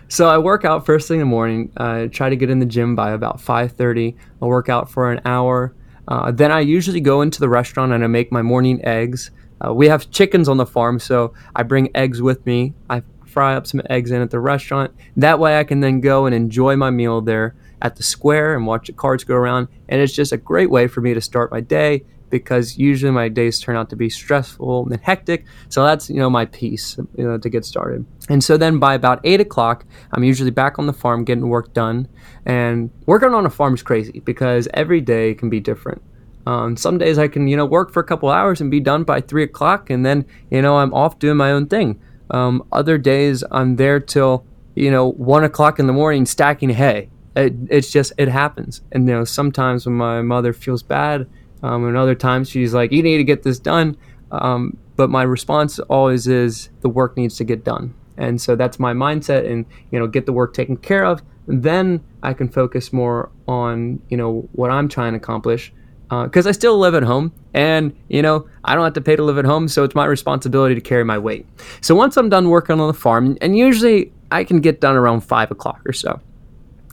So 0.09 0.27
I 0.27 0.37
work 0.37 0.65
out 0.65 0.85
first 0.85 1.07
thing 1.07 1.15
in 1.15 1.21
the 1.21 1.25
morning. 1.25 1.71
I 1.77 2.07
try 2.07 2.29
to 2.29 2.35
get 2.35 2.49
in 2.49 2.59
the 2.59 2.65
gym 2.65 2.95
by 2.95 3.11
about 3.11 3.39
5:30. 3.39 4.15
I'll 4.41 4.49
work 4.49 4.69
out 4.69 4.91
for 4.91 5.11
an 5.11 5.21
hour. 5.25 5.73
Uh, 6.07 6.31
then 6.31 6.51
I 6.51 6.59
usually 6.59 7.01
go 7.01 7.21
into 7.21 7.39
the 7.39 7.49
restaurant 7.49 7.93
and 7.93 8.03
I 8.03 8.07
make 8.07 8.31
my 8.31 8.41
morning 8.41 8.83
eggs. 8.83 9.31
Uh, 9.65 9.73
we 9.73 9.87
have 9.87 10.09
chickens 10.11 10.49
on 10.49 10.57
the 10.57 10.65
farm, 10.65 10.99
so 10.99 11.33
I 11.55 11.63
bring 11.63 11.89
eggs 11.95 12.21
with 12.21 12.45
me. 12.45 12.73
I 12.89 13.03
fry 13.25 13.55
up 13.55 13.65
some 13.65 13.81
eggs 13.89 14.11
in 14.11 14.21
at 14.21 14.29
the 14.29 14.39
restaurant. 14.39 14.93
That 15.17 15.39
way 15.39 15.57
I 15.57 15.63
can 15.63 15.79
then 15.79 16.01
go 16.01 16.25
and 16.25 16.35
enjoy 16.35 16.75
my 16.75 16.89
meal 16.89 17.21
there 17.21 17.55
at 17.81 17.95
the 17.95 18.03
square 18.03 18.55
and 18.55 18.65
watch 18.65 18.87
the 18.87 18.93
cards 18.93 19.23
go 19.23 19.35
around. 19.35 19.67
And 19.89 20.01
it's 20.01 20.13
just 20.13 20.31
a 20.31 20.37
great 20.37 20.69
way 20.69 20.87
for 20.87 21.01
me 21.01 21.13
to 21.13 21.21
start 21.21 21.51
my 21.51 21.61
day 21.61 22.03
because 22.33 22.79
usually 22.79 23.11
my 23.11 23.29
days 23.29 23.59
turn 23.59 23.75
out 23.75 23.91
to 23.91 23.95
be 23.95 24.09
stressful 24.09 24.87
and 24.89 24.99
hectic. 25.03 25.45
So 25.69 25.85
that's 25.85 26.09
you 26.09 26.15
know 26.15 26.31
my 26.31 26.45
piece 26.45 26.97
you 27.15 27.25
know, 27.25 27.37
to 27.37 27.47
get 27.47 27.63
started. 27.63 28.07
And 28.27 28.43
so 28.43 28.57
then 28.57 28.79
by 28.79 28.95
about 28.95 29.19
eight 29.23 29.39
o'clock, 29.39 29.85
I'm 30.11 30.23
usually 30.23 30.49
back 30.49 30.79
on 30.79 30.87
the 30.87 30.93
farm 30.93 31.25
getting 31.25 31.47
work 31.47 31.75
done. 31.75 32.07
And 32.43 32.89
working 33.05 33.35
on 33.35 33.45
a 33.45 33.51
farm 33.51 33.75
is 33.75 33.83
crazy 33.83 34.19
because 34.19 34.67
every 34.73 34.99
day 34.99 35.35
can 35.35 35.51
be 35.51 35.59
different. 35.59 36.01
Um, 36.47 36.75
some 36.75 36.97
days 36.97 37.19
I 37.19 37.27
can 37.27 37.47
you 37.47 37.55
know 37.55 37.67
work 37.67 37.93
for 37.93 37.99
a 37.99 38.03
couple 38.03 38.29
hours 38.29 38.59
and 38.61 38.71
be 38.71 38.79
done 38.79 39.03
by 39.03 39.21
three 39.21 39.43
o'clock, 39.43 39.91
and 39.91 40.03
then 40.03 40.25
you 40.49 40.63
know 40.63 40.77
I'm 40.77 40.91
off 40.91 41.19
doing 41.19 41.37
my 41.37 41.51
own 41.51 41.67
thing. 41.67 42.01
Um, 42.31 42.65
other 42.71 42.97
days 42.97 43.43
I'm 43.51 43.75
there 43.75 43.99
till 43.99 44.43
you 44.73 44.89
know 44.89 45.11
one 45.11 45.43
o'clock 45.43 45.77
in 45.77 45.85
the 45.85 45.93
morning 45.93 46.25
stacking 46.25 46.71
hay. 46.71 47.11
It, 47.35 47.53
it's 47.69 47.91
just 47.91 48.11
it 48.17 48.27
happens. 48.27 48.81
And 48.91 49.07
you 49.07 49.13
know 49.13 49.23
sometimes 49.23 49.85
when 49.85 49.95
my 49.97 50.23
mother 50.23 50.51
feels 50.51 50.81
bad 50.81 51.27
um, 51.63 51.87
and 51.87 51.97
other 51.97 52.13
times 52.13 52.49
she's 52.49 52.73
like, 52.73 52.91
"You 52.91 53.01
need 53.01 53.17
to 53.17 53.23
get 53.23 53.43
this 53.43 53.57
done," 53.57 53.97
um, 54.31 54.77
but 54.95 55.09
my 55.09 55.23
response 55.23 55.79
always 55.79 56.27
is, 56.27 56.69
"The 56.81 56.89
work 56.89 57.17
needs 57.17 57.37
to 57.37 57.43
get 57.43 57.63
done," 57.63 57.95
and 58.17 58.39
so 58.39 58.55
that's 58.55 58.79
my 58.79 58.93
mindset. 58.93 59.49
And 59.49 59.65
you 59.89 59.97
know, 59.97 60.05
get 60.05 60.25
the 60.25 60.33
work 60.33 60.53
taken 60.53 60.77
care 60.77 61.05
of, 61.05 61.23
then 61.47 62.01
I 62.21 62.33
can 62.33 62.49
focus 62.49 62.93
more 62.93 63.31
on 63.47 64.01
you 64.09 64.17
know 64.17 64.47
what 64.51 64.69
I'm 64.69 64.87
trying 64.87 65.13
to 65.13 65.17
accomplish. 65.17 65.73
Because 66.09 66.45
I 66.45 66.51
still 66.51 66.77
live 66.77 66.93
at 66.93 67.01
home, 67.01 67.33
and 67.55 67.95
you 68.07 68.21
know 68.21 68.47
I 68.63 68.75
don't 68.75 68.83
have 68.83 68.93
to 68.93 69.01
pay 69.01 69.15
to 69.15 69.23
live 69.23 69.39
at 69.39 69.45
home, 69.45 69.67
so 69.67 69.83
it's 69.83 69.95
my 69.95 70.05
responsibility 70.05 70.75
to 70.75 70.81
carry 70.81 71.03
my 71.03 71.17
weight. 71.17 71.47
So 71.81 71.95
once 71.95 72.17
I'm 72.17 72.29
done 72.29 72.49
working 72.49 72.79
on 72.79 72.85
the 72.85 72.93
farm, 72.93 73.35
and 73.41 73.57
usually 73.57 74.13
I 74.31 74.43
can 74.43 74.61
get 74.61 74.79
done 74.79 74.95
around 74.95 75.21
five 75.21 75.49
o'clock 75.49 75.81
or 75.87 75.93
so. 75.93 76.19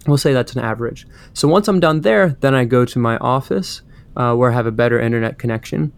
We'll 0.06 0.16
say 0.16 0.32
that's 0.32 0.54
an 0.54 0.62
average. 0.62 1.06
So 1.34 1.48
once 1.48 1.68
I'm 1.68 1.80
done 1.80 2.00
there, 2.00 2.30
then 2.40 2.54
I 2.54 2.64
go 2.64 2.86
to 2.86 2.98
my 2.98 3.18
office 3.18 3.82
uh, 4.20 4.34
where 4.34 4.50
I 4.50 4.54
have 4.54 4.66
a 4.66 4.72
better 4.82 5.00
internet 5.00 5.38
connection. 5.38 5.92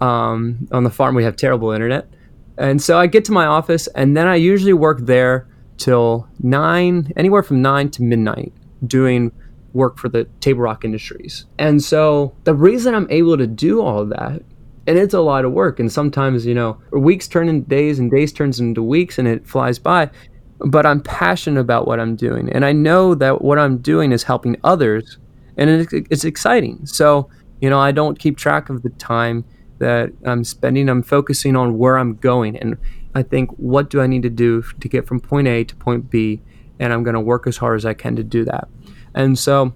Um, 0.00 0.66
on 0.72 0.84
the 0.84 0.90
farm, 0.90 1.14
we 1.14 1.24
have 1.24 1.36
terrible 1.36 1.72
internet. 1.72 2.08
And 2.56 2.80
so 2.80 2.98
I 2.98 3.06
get 3.06 3.24
to 3.26 3.32
my 3.32 3.44
office, 3.44 3.86
and 3.88 4.16
then 4.16 4.26
I 4.26 4.36
usually 4.36 4.72
work 4.72 5.00
there 5.02 5.46
till 5.76 6.26
nine, 6.40 7.12
anywhere 7.16 7.42
from 7.42 7.60
nine 7.60 7.90
to 7.90 8.02
midnight, 8.02 8.52
doing 8.86 9.30
work 9.74 9.98
for 9.98 10.08
the 10.08 10.24
Table 10.40 10.62
Rock 10.62 10.86
Industries. 10.86 11.44
And 11.58 11.82
so 11.82 12.34
the 12.44 12.54
reason 12.54 12.94
I'm 12.94 13.10
able 13.10 13.36
to 13.36 13.46
do 13.46 13.82
all 13.82 14.06
that, 14.06 14.40
and 14.86 14.96
it's 14.96 15.12
a 15.12 15.20
lot 15.20 15.44
of 15.44 15.52
work, 15.52 15.78
and 15.78 15.92
sometimes, 15.92 16.46
you 16.46 16.54
know, 16.54 16.78
weeks 16.92 17.28
turn 17.28 17.46
into 17.50 17.68
days, 17.68 17.98
and 17.98 18.10
days 18.10 18.32
turns 18.32 18.58
into 18.58 18.82
weeks, 18.82 19.18
and 19.18 19.28
it 19.28 19.46
flies 19.46 19.78
by. 19.78 20.08
But 20.60 20.86
I'm 20.86 21.02
passionate 21.02 21.60
about 21.60 21.86
what 21.86 22.00
I'm 22.00 22.16
doing, 22.16 22.50
and 22.52 22.64
I 22.64 22.72
know 22.72 23.14
that 23.16 23.42
what 23.42 23.58
I'm 23.58 23.76
doing 23.92 24.12
is 24.12 24.22
helping 24.22 24.56
others, 24.64 25.18
and 25.58 25.68
it's, 25.68 25.92
it's 25.92 26.24
exciting. 26.24 26.86
So 26.86 27.28
you 27.60 27.70
know, 27.70 27.78
I 27.78 27.92
don't 27.92 28.18
keep 28.18 28.36
track 28.36 28.68
of 28.68 28.82
the 28.82 28.90
time 28.90 29.44
that 29.78 30.12
I'm 30.24 30.44
spending. 30.44 30.88
I'm 30.88 31.02
focusing 31.02 31.56
on 31.56 31.78
where 31.78 31.98
I'm 31.98 32.14
going. 32.16 32.56
And 32.56 32.76
I 33.14 33.22
think, 33.22 33.50
what 33.52 33.90
do 33.90 34.00
I 34.00 34.06
need 34.06 34.22
to 34.22 34.30
do 34.30 34.62
to 34.62 34.88
get 34.88 35.06
from 35.06 35.20
point 35.20 35.48
A 35.48 35.64
to 35.64 35.76
point 35.76 36.10
B? 36.10 36.42
And 36.78 36.92
I'm 36.92 37.02
going 37.02 37.14
to 37.14 37.20
work 37.20 37.46
as 37.46 37.56
hard 37.56 37.76
as 37.76 37.86
I 37.86 37.94
can 37.94 38.16
to 38.16 38.24
do 38.24 38.44
that. 38.44 38.68
And 39.14 39.38
so 39.38 39.74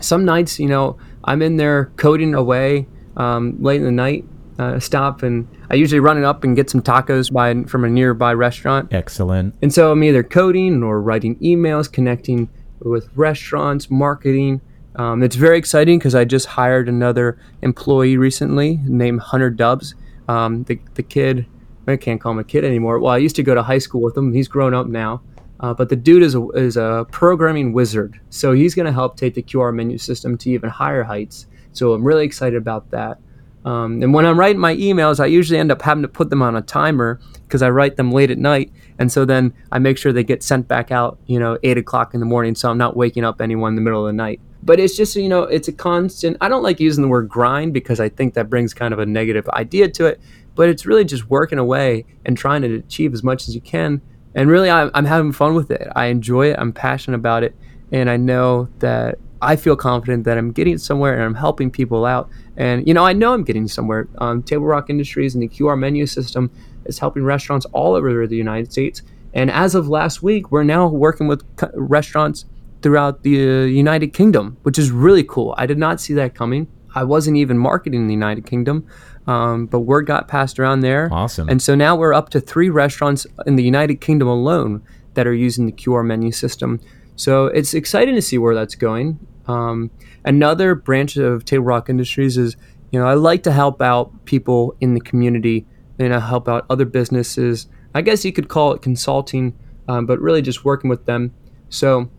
some 0.00 0.24
nights, 0.24 0.58
you 0.58 0.68
know, 0.68 0.96
I'm 1.24 1.42
in 1.42 1.56
there 1.56 1.92
coding 1.96 2.34
away 2.34 2.86
um, 3.16 3.56
late 3.62 3.76
in 3.76 3.84
the 3.84 3.92
night, 3.92 4.24
uh, 4.58 4.78
stop, 4.78 5.22
and 5.22 5.48
I 5.70 5.74
usually 5.74 6.00
run 6.00 6.18
it 6.18 6.24
up 6.24 6.44
and 6.44 6.54
get 6.54 6.70
some 6.70 6.82
tacos 6.82 7.32
by 7.32 7.62
from 7.68 7.84
a 7.84 7.88
nearby 7.88 8.34
restaurant. 8.34 8.92
Excellent. 8.92 9.54
And 9.62 9.72
so 9.72 9.92
I'm 9.92 10.02
either 10.04 10.22
coding 10.22 10.82
or 10.82 11.00
writing 11.00 11.36
emails, 11.36 11.90
connecting 11.90 12.48
with 12.80 13.08
restaurants, 13.16 13.90
marketing. 13.90 14.60
Um, 14.96 15.22
it's 15.22 15.36
very 15.36 15.58
exciting 15.58 15.98
because 15.98 16.14
I 16.14 16.24
just 16.24 16.46
hired 16.46 16.88
another 16.88 17.38
employee 17.62 18.16
recently 18.16 18.78
named 18.84 19.20
Hunter 19.20 19.50
Dubs. 19.50 19.94
Um, 20.28 20.64
the, 20.64 20.78
the 20.94 21.02
kid 21.02 21.46
I 21.86 21.96
can't 21.96 22.20
call 22.20 22.32
him 22.32 22.38
a 22.38 22.44
kid 22.44 22.64
anymore. 22.64 22.98
Well, 22.98 23.12
I 23.12 23.18
used 23.18 23.36
to 23.36 23.42
go 23.42 23.54
to 23.54 23.62
high 23.62 23.78
school 23.78 24.00
with 24.00 24.16
him. 24.16 24.32
He's 24.32 24.48
grown 24.48 24.74
up 24.74 24.86
now. 24.86 25.22
Uh, 25.60 25.72
but 25.72 25.88
the 25.88 25.96
dude 25.96 26.22
is 26.22 26.34
a, 26.34 26.46
is 26.50 26.76
a 26.76 27.06
programming 27.10 27.72
wizard. 27.72 28.20
So 28.30 28.52
he's 28.52 28.74
going 28.74 28.86
to 28.86 28.92
help 28.92 29.16
take 29.16 29.34
the 29.34 29.42
QR 29.42 29.74
menu 29.74 29.98
system 29.98 30.36
to 30.38 30.50
even 30.50 30.68
higher 30.68 31.02
heights. 31.02 31.46
So 31.72 31.92
I'm 31.92 32.04
really 32.04 32.24
excited 32.24 32.56
about 32.56 32.90
that. 32.90 33.18
Um, 33.64 34.02
and 34.02 34.12
when 34.12 34.26
I'm 34.26 34.38
writing 34.38 34.60
my 34.60 34.76
emails, 34.76 35.20
I 35.20 35.26
usually 35.26 35.58
end 35.58 35.72
up 35.72 35.80
having 35.80 36.02
to 36.02 36.08
put 36.08 36.28
them 36.28 36.42
on 36.42 36.54
a 36.54 36.60
timer 36.60 37.18
because 37.44 37.62
I 37.62 37.70
write 37.70 37.96
them 37.96 38.12
late 38.12 38.30
at 38.30 38.36
night. 38.36 38.72
And 38.98 39.10
so 39.10 39.24
then 39.24 39.54
I 39.72 39.78
make 39.78 39.96
sure 39.96 40.12
they 40.12 40.24
get 40.24 40.42
sent 40.42 40.68
back 40.68 40.90
out, 40.90 41.18
you 41.26 41.38
know, 41.38 41.58
eight 41.62 41.78
o'clock 41.78 42.12
in 42.12 42.20
the 42.20 42.26
morning. 42.26 42.54
So 42.54 42.70
I'm 42.70 42.78
not 42.78 42.96
waking 42.96 43.24
up 43.24 43.40
anyone 43.40 43.70
in 43.70 43.76
the 43.76 43.80
middle 43.80 44.06
of 44.06 44.08
the 44.08 44.12
night. 44.16 44.40
But 44.64 44.80
it's 44.80 44.96
just, 44.96 45.14
you 45.14 45.28
know, 45.28 45.42
it's 45.42 45.68
a 45.68 45.72
constant. 45.72 46.38
I 46.40 46.48
don't 46.48 46.62
like 46.62 46.80
using 46.80 47.02
the 47.02 47.08
word 47.08 47.28
grind 47.28 47.74
because 47.74 48.00
I 48.00 48.08
think 48.08 48.32
that 48.34 48.48
brings 48.48 48.72
kind 48.72 48.94
of 48.94 48.98
a 48.98 49.04
negative 49.04 49.48
idea 49.50 49.88
to 49.90 50.06
it. 50.06 50.20
But 50.54 50.68
it's 50.68 50.86
really 50.86 51.04
just 51.04 51.28
working 51.28 51.58
away 51.58 52.06
and 52.24 52.36
trying 52.36 52.62
to 52.62 52.76
achieve 52.76 53.12
as 53.12 53.22
much 53.22 53.46
as 53.46 53.54
you 53.54 53.60
can. 53.60 54.00
And 54.34 54.48
really, 54.48 54.70
I'm, 54.70 54.90
I'm 54.94 55.04
having 55.04 55.32
fun 55.32 55.54
with 55.54 55.70
it. 55.70 55.86
I 55.94 56.06
enjoy 56.06 56.50
it. 56.50 56.56
I'm 56.58 56.72
passionate 56.72 57.18
about 57.18 57.42
it. 57.42 57.54
And 57.92 58.08
I 58.08 58.16
know 58.16 58.68
that 58.78 59.18
I 59.42 59.56
feel 59.56 59.76
confident 59.76 60.24
that 60.24 60.38
I'm 60.38 60.52
getting 60.52 60.78
somewhere 60.78 61.12
and 61.14 61.22
I'm 61.22 61.34
helping 61.34 61.70
people 61.70 62.06
out. 62.06 62.30
And 62.56 62.86
you 62.88 62.94
know, 62.94 63.04
I 63.04 63.12
know 63.12 63.34
I'm 63.34 63.44
getting 63.44 63.68
somewhere. 63.68 64.08
Um, 64.18 64.42
Table 64.42 64.64
Rock 64.64 64.88
Industries 64.88 65.34
and 65.34 65.42
the 65.42 65.48
QR 65.48 65.78
menu 65.78 66.06
system 66.06 66.50
is 66.86 66.98
helping 66.98 67.24
restaurants 67.24 67.66
all 67.72 67.94
over 67.94 68.26
the 68.26 68.36
United 68.36 68.72
States. 68.72 69.02
And 69.34 69.50
as 69.50 69.74
of 69.74 69.88
last 69.88 70.22
week, 70.22 70.50
we're 70.50 70.64
now 70.64 70.86
working 70.86 71.26
with 71.26 71.44
restaurants 71.74 72.46
throughout 72.84 73.22
the 73.22 73.40
uh, 73.40 73.64
United 73.64 74.12
Kingdom, 74.12 74.58
which 74.62 74.78
is 74.78 74.90
really 74.90 75.24
cool. 75.24 75.54
I 75.56 75.64
did 75.64 75.78
not 75.78 76.02
see 76.02 76.12
that 76.14 76.34
coming. 76.34 76.68
I 76.94 77.02
wasn't 77.02 77.38
even 77.38 77.56
marketing 77.56 78.02
in 78.02 78.06
the 78.08 78.12
United 78.12 78.44
Kingdom, 78.44 78.86
um, 79.26 79.64
but 79.64 79.80
word 79.80 80.02
got 80.02 80.28
passed 80.28 80.58
around 80.58 80.80
there. 80.80 81.08
Awesome. 81.10 81.48
And 81.48 81.62
so 81.62 81.74
now 81.74 81.96
we're 81.96 82.12
up 82.12 82.28
to 82.30 82.40
three 82.40 82.68
restaurants 82.68 83.26
in 83.46 83.56
the 83.56 83.64
United 83.64 84.02
Kingdom 84.02 84.28
alone 84.28 84.82
that 85.14 85.26
are 85.26 85.32
using 85.32 85.64
the 85.64 85.72
QR 85.72 86.04
menu 86.04 86.30
system. 86.30 86.78
So 87.16 87.46
it's 87.46 87.72
exciting 87.72 88.16
to 88.16 88.22
see 88.22 88.36
where 88.36 88.54
that's 88.54 88.74
going. 88.74 89.18
Um, 89.46 89.90
another 90.26 90.74
branch 90.74 91.16
of 91.16 91.46
Table 91.46 91.64
Rock 91.64 91.88
Industries 91.88 92.36
is, 92.36 92.54
you 92.90 93.00
know, 93.00 93.06
I 93.06 93.14
like 93.14 93.44
to 93.44 93.52
help 93.52 93.80
out 93.80 94.26
people 94.26 94.76
in 94.78 94.92
the 94.92 95.00
community 95.00 95.64
and 95.98 96.14
I 96.14 96.20
help 96.20 96.50
out 96.50 96.66
other 96.68 96.84
businesses. 96.84 97.66
I 97.94 98.02
guess 98.02 98.26
you 98.26 98.32
could 98.32 98.48
call 98.48 98.72
it 98.74 98.82
consulting, 98.82 99.58
um, 99.88 100.04
but 100.04 100.20
really 100.20 100.42
just 100.42 100.66
working 100.66 100.90
with 100.90 101.06
them. 101.06 101.32
So 101.70 102.10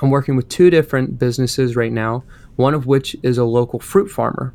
I'm 0.00 0.10
working 0.10 0.36
with 0.36 0.48
two 0.48 0.70
different 0.70 1.18
businesses 1.18 1.76
right 1.76 1.92
now, 1.92 2.24
one 2.56 2.74
of 2.74 2.86
which 2.86 3.16
is 3.22 3.38
a 3.38 3.44
local 3.44 3.80
fruit 3.80 4.10
farmer 4.10 4.54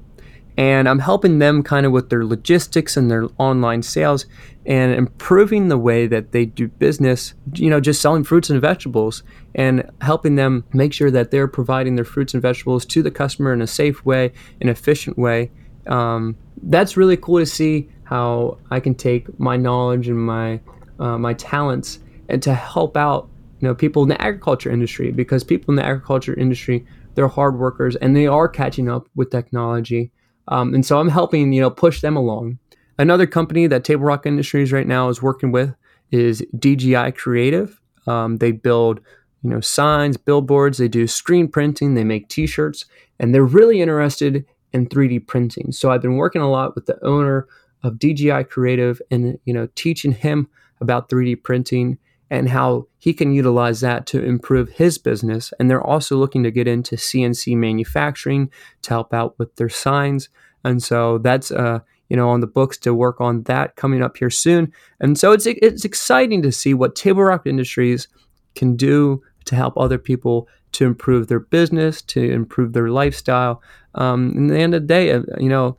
and 0.57 0.89
I'm 0.89 0.99
helping 0.99 1.37
them 1.37 1.61
kind 1.61 1.85
of 1.85 1.91
with 1.91 2.09
their 2.09 2.25
logistics 2.25 2.97
and 2.97 3.11
their 3.11 3.27
online 3.37 3.83
sales 3.83 4.25
and 4.65 4.91
improving 4.91 5.67
the 5.67 5.77
way 5.77 6.07
that 6.07 6.31
they 6.31 6.45
do 6.45 6.67
business, 6.67 7.35
you 7.53 7.69
know, 7.69 7.79
just 7.79 8.01
selling 8.01 8.23
fruits 8.23 8.49
and 8.49 8.59
vegetables 8.59 9.21
and 9.53 9.89
helping 10.01 10.35
them 10.35 10.65
make 10.73 10.93
sure 10.93 11.11
that 11.11 11.29
they're 11.29 11.47
providing 11.47 11.95
their 11.95 12.03
fruits 12.03 12.33
and 12.33 12.41
vegetables 12.41 12.85
to 12.87 13.03
the 13.03 13.11
customer 13.11 13.53
in 13.53 13.61
a 13.61 13.67
safe 13.67 14.03
way, 14.03 14.33
an 14.59 14.67
efficient 14.67 15.15
way. 15.17 15.51
Um, 15.85 16.35
that's 16.63 16.97
really 16.97 17.17
cool 17.17 17.37
to 17.37 17.45
see 17.45 17.87
how 18.03 18.57
I 18.71 18.79
can 18.79 18.95
take 18.95 19.39
my 19.39 19.57
knowledge 19.57 20.07
and 20.07 20.19
my 20.19 20.59
uh, 20.99 21.19
my 21.19 21.35
talents 21.35 21.99
and 22.27 22.41
to 22.41 22.55
help 22.55 22.97
out 22.97 23.29
you 23.59 23.67
know 23.67 23.75
people 23.75 24.03
in 24.03 24.09
the 24.09 24.21
agriculture 24.21 24.71
industry 24.71 25.11
because 25.11 25.43
people 25.43 25.71
in 25.71 25.75
the 25.75 25.85
agriculture 25.85 26.33
industry 26.35 26.85
they're 27.15 27.27
hard 27.27 27.57
workers 27.57 27.95
and 27.95 28.15
they 28.15 28.27
are 28.27 28.47
catching 28.47 28.89
up 28.89 29.07
with 29.15 29.31
technology 29.31 30.11
um, 30.47 30.73
and 30.73 30.85
so 30.85 30.99
I'm 30.99 31.09
helping, 31.09 31.51
you 31.51 31.61
know, 31.61 31.69
push 31.69 32.01
them 32.01 32.15
along. 32.15 32.59
Another 32.97 33.27
company 33.27 33.67
that 33.67 33.83
Table 33.83 34.05
Rock 34.05 34.25
Industries 34.25 34.71
right 34.71 34.87
now 34.87 35.09
is 35.09 35.21
working 35.21 35.51
with 35.51 35.75
is 36.11 36.43
DGI 36.55 37.15
Creative. 37.15 37.79
Um, 38.07 38.37
they 38.37 38.51
build, 38.51 39.01
you 39.43 39.49
know, 39.49 39.59
signs, 39.59 40.17
billboards. 40.17 40.77
They 40.77 40.87
do 40.87 41.05
screen 41.05 41.47
printing. 41.47 41.93
They 41.93 42.03
make 42.03 42.29
T-shirts, 42.29 42.85
and 43.19 43.35
they're 43.35 43.43
really 43.43 43.81
interested 43.81 44.45
in 44.73 44.87
3D 44.87 45.27
printing. 45.27 45.71
So 45.71 45.91
I've 45.91 46.01
been 46.01 46.15
working 46.15 46.41
a 46.41 46.49
lot 46.49 46.75
with 46.75 46.85
the 46.85 47.03
owner 47.05 47.47
of 47.83 47.95
DGI 47.95 48.49
Creative, 48.49 49.01
and 49.11 49.37
you 49.45 49.53
know, 49.53 49.67
teaching 49.75 50.13
him 50.13 50.47
about 50.79 51.09
3D 51.09 51.43
printing 51.43 51.97
and 52.29 52.49
how 52.49 52.87
he 52.97 53.13
can 53.13 53.33
utilize 53.33 53.79
that 53.81 54.05
to 54.07 54.23
improve 54.23 54.69
his 54.69 54.97
business. 54.97 55.53
And 55.59 55.69
they're 55.69 55.85
also 55.85 56.17
looking 56.17 56.43
to 56.43 56.51
get 56.51 56.67
into 56.67 56.95
CNC 56.95 57.55
manufacturing 57.55 58.51
to 58.81 58.89
help 58.89 59.13
out 59.13 59.37
with 59.39 59.55
their 59.55 59.69
signs. 59.69 60.29
And 60.63 60.83
so 60.83 61.17
that's 61.19 61.51
uh, 61.51 61.79
you 62.09 62.17
know 62.17 62.29
on 62.29 62.41
the 62.41 62.47
books 62.47 62.77
to 62.79 62.93
work 62.93 63.21
on 63.21 63.43
that 63.43 63.75
coming 63.75 64.03
up 64.03 64.17
here 64.17 64.29
soon. 64.29 64.73
And 64.99 65.17
so 65.17 65.31
it's 65.31 65.45
it's 65.45 65.85
exciting 65.85 66.41
to 66.41 66.51
see 66.51 66.73
what 66.73 66.95
Table 66.95 67.23
Rock 67.23 67.45
Industries 67.45 68.07
can 68.55 68.75
do 68.75 69.21
to 69.45 69.55
help 69.55 69.77
other 69.77 69.97
people 69.97 70.47
to 70.73 70.85
improve 70.85 71.27
their 71.27 71.39
business, 71.39 72.01
to 72.01 72.21
improve 72.21 72.73
their 72.73 72.89
lifestyle. 72.89 73.61
Um, 73.95 74.33
in 74.35 74.47
the 74.47 74.59
end 74.59 74.75
of 74.75 74.81
the 74.81 74.87
day, 74.87 75.11
uh, 75.11 75.23
you 75.39 75.49
know, 75.49 75.77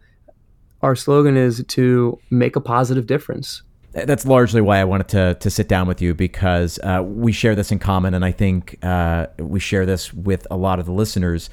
our 0.81 0.97
slogan 0.97 1.37
is 1.37 1.63
to 1.69 2.19
make 2.31 2.57
a 2.57 2.61
positive 2.61 3.07
difference 3.07 3.63
that's 4.05 4.27
largely 4.27 4.61
why 4.61 4.79
I 4.79 4.85
wanted 4.85 5.09
to 5.09 5.35
to 5.41 5.51
sit 5.51 5.69
down 5.69 5.89
with 5.89 6.03
you 6.03 6.15
because 6.15 6.79
uh, 6.81 7.03
we 7.05 7.33
share 7.33 7.55
this 7.55 7.73
in 7.73 7.79
common, 7.79 8.15
and 8.15 8.25
I 8.25 8.33
think 8.33 8.79
uh, 8.83 9.27
we 9.39 9.61
share 9.61 9.87
this 9.87 10.13
with 10.13 10.47
a 10.51 10.57
lot 10.57 10.79
of 10.79 10.87
the 10.87 10.93
listeners. 10.93 11.51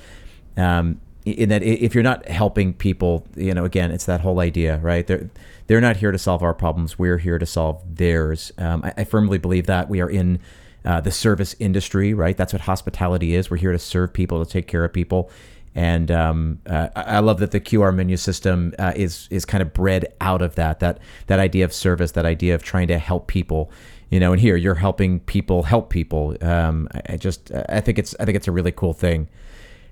Um, 0.58 1.02
in 1.26 1.50
that, 1.50 1.64
if 1.64 1.96
you're 1.96 2.04
not 2.04 2.28
helping 2.28 2.74
people, 2.74 3.26
you 3.36 3.54
know, 3.54 3.66
again, 3.66 3.90
it's 3.90 4.06
that 4.06 4.22
whole 4.22 4.40
idea, 4.40 4.78
right? 4.78 5.08
They're 5.08 5.30
they're 5.68 5.82
not 5.82 5.98
here 5.98 6.12
to 6.12 6.18
solve 6.18 6.44
our 6.44 6.54
problems; 6.54 7.00
we're 7.00 7.18
here 7.18 7.40
to 7.40 7.46
solve 7.46 7.82
theirs. 7.98 8.52
Um, 8.58 8.84
I, 8.84 8.94
I, 8.98 9.04
firmly 9.06 9.40
believe 9.40 9.66
that 9.66 9.90
we 9.90 10.02
are 10.02 10.10
in 10.10 10.40
uh, 10.86 11.02
the 11.02 11.12
service 11.12 11.56
industry, 11.60 12.14
right? 12.14 12.38
That's 12.38 12.54
what 12.54 12.64
hospitality 12.64 13.34
is. 13.34 13.50
We're 13.50 13.58
here 13.58 13.72
to 13.72 13.80
serve 13.80 14.14
people, 14.14 14.44
to 14.44 14.50
take 14.50 14.68
care 14.68 14.86
of 14.86 14.94
people. 14.94 15.32
And 15.76 16.10
um, 16.10 16.60
uh, 16.66 16.88
I 16.96 17.20
love 17.20 17.40
that 17.40 17.52
the 17.52 17.60
QR 17.60 17.94
menu 17.94 18.16
system 18.16 18.74
uh, 18.80 18.94
is 18.96 19.28
is 19.30 19.44
kind 19.44 19.62
of 19.62 19.74
bred 19.74 20.14
out 20.22 20.42
of 20.42 20.56
that 20.56 20.80
that 20.80 21.00
that 21.28 21.38
idea 21.38 21.66
of 21.66 21.74
service, 21.74 22.14
that 22.14 22.26
idea 22.26 22.56
of 22.56 22.64
trying 22.64 22.88
to 22.88 22.98
help 22.98 23.28
people. 23.28 23.70
You 24.10 24.20
know, 24.20 24.32
and 24.32 24.40
here 24.40 24.56
you're 24.56 24.76
helping 24.76 25.20
people 25.22 25.64
help 25.64 25.90
people. 25.90 26.38
Um, 26.42 26.88
I 27.10 27.18
just 27.18 27.52
I 27.68 27.82
think 27.82 28.00
it's 28.00 28.16
I 28.20 28.26
think 28.26 28.38
it's 28.38 28.48
a 28.48 28.52
really 28.54 28.72
cool 28.72 28.94
thing. 28.94 29.28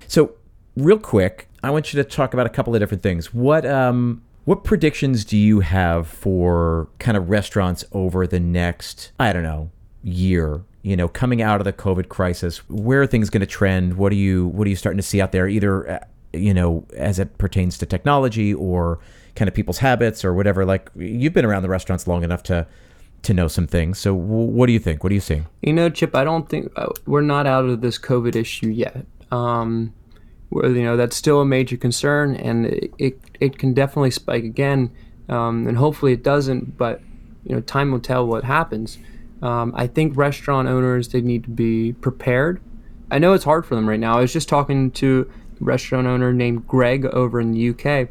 So, 0.08 0.32
real 0.76 0.98
quick, 0.98 1.48
I 1.62 1.70
want 1.70 1.92
you 1.92 2.02
to 2.02 2.08
talk 2.08 2.32
about 2.32 2.46
a 2.46 2.50
couple 2.50 2.74
of 2.74 2.80
different 2.80 3.02
things. 3.02 3.34
What 3.34 3.66
um, 3.66 4.22
what 4.46 4.64
predictions 4.64 5.24
do 5.24 5.36
you 5.36 5.60
have 5.60 6.06
for 6.06 6.88
kind 6.98 7.16
of 7.16 7.28
restaurants 7.28 7.84
over 7.92 8.26
the 8.26 8.40
next 8.40 9.12
I 9.18 9.34
don't 9.34 9.42
know 9.42 9.70
year 10.02 10.62
you 10.84 10.96
know, 10.96 11.08
coming 11.08 11.40
out 11.40 11.62
of 11.62 11.64
the 11.64 11.72
COVID 11.72 12.10
crisis, 12.10 12.58
where 12.68 13.00
are 13.00 13.06
things 13.06 13.30
going 13.30 13.40
to 13.40 13.46
trend? 13.46 13.94
What 13.96 14.12
are 14.12 14.16
you 14.16 14.48
what 14.48 14.66
are 14.66 14.70
you 14.70 14.76
starting 14.76 14.98
to 14.98 15.02
see 15.02 15.20
out 15.20 15.32
there, 15.32 15.48
either 15.48 15.90
uh, 15.90 15.98
you 16.34 16.52
know, 16.52 16.86
as 16.94 17.18
it 17.18 17.38
pertains 17.38 17.78
to 17.78 17.86
technology 17.86 18.52
or 18.52 19.00
kind 19.34 19.48
of 19.48 19.54
people's 19.54 19.78
habits 19.78 20.26
or 20.26 20.34
whatever? 20.34 20.66
Like 20.66 20.90
you've 20.94 21.32
been 21.32 21.46
around 21.46 21.62
the 21.62 21.70
restaurants 21.70 22.06
long 22.06 22.22
enough 22.22 22.42
to 22.44 22.66
to 23.22 23.32
know 23.32 23.48
some 23.48 23.66
things. 23.66 23.98
So, 23.98 24.14
what 24.14 24.66
do 24.66 24.74
you 24.74 24.78
think? 24.78 25.02
What 25.02 25.10
are 25.10 25.14
you 25.14 25.22
seeing? 25.22 25.46
You 25.62 25.72
know, 25.72 25.88
Chip, 25.88 26.14
I 26.14 26.22
don't 26.22 26.50
think 26.50 26.70
uh, 26.76 26.88
we're 27.06 27.22
not 27.22 27.46
out 27.46 27.64
of 27.64 27.80
this 27.80 27.98
COVID 27.98 28.36
issue 28.36 28.68
yet. 28.68 29.06
Um, 29.30 29.94
you 30.52 30.82
know, 30.82 30.98
that's 30.98 31.16
still 31.16 31.40
a 31.40 31.46
major 31.46 31.78
concern, 31.78 32.36
and 32.36 32.66
it 32.66 32.92
it, 32.98 33.18
it 33.40 33.58
can 33.58 33.72
definitely 33.72 34.10
spike 34.10 34.44
again, 34.44 34.90
um, 35.30 35.66
and 35.66 35.78
hopefully 35.78 36.12
it 36.12 36.22
doesn't. 36.22 36.76
But 36.76 37.00
you 37.44 37.54
know, 37.54 37.62
time 37.62 37.90
will 37.90 38.00
tell 38.00 38.26
what 38.26 38.44
happens. 38.44 38.98
Um, 39.44 39.74
I 39.76 39.86
think 39.86 40.16
restaurant 40.16 40.68
owners 40.68 41.08
they 41.08 41.20
need 41.20 41.44
to 41.44 41.50
be 41.50 41.92
prepared. 41.92 42.62
I 43.10 43.18
know 43.18 43.34
it's 43.34 43.44
hard 43.44 43.66
for 43.66 43.74
them 43.74 43.86
right 43.86 44.00
now. 44.00 44.16
I 44.16 44.22
was 44.22 44.32
just 44.32 44.48
talking 44.48 44.90
to 44.92 45.30
a 45.60 45.64
restaurant 45.64 46.06
owner 46.06 46.32
named 46.32 46.66
Greg 46.66 47.04
over 47.04 47.40
in 47.40 47.52
the 47.52 47.68
UK, 47.68 48.08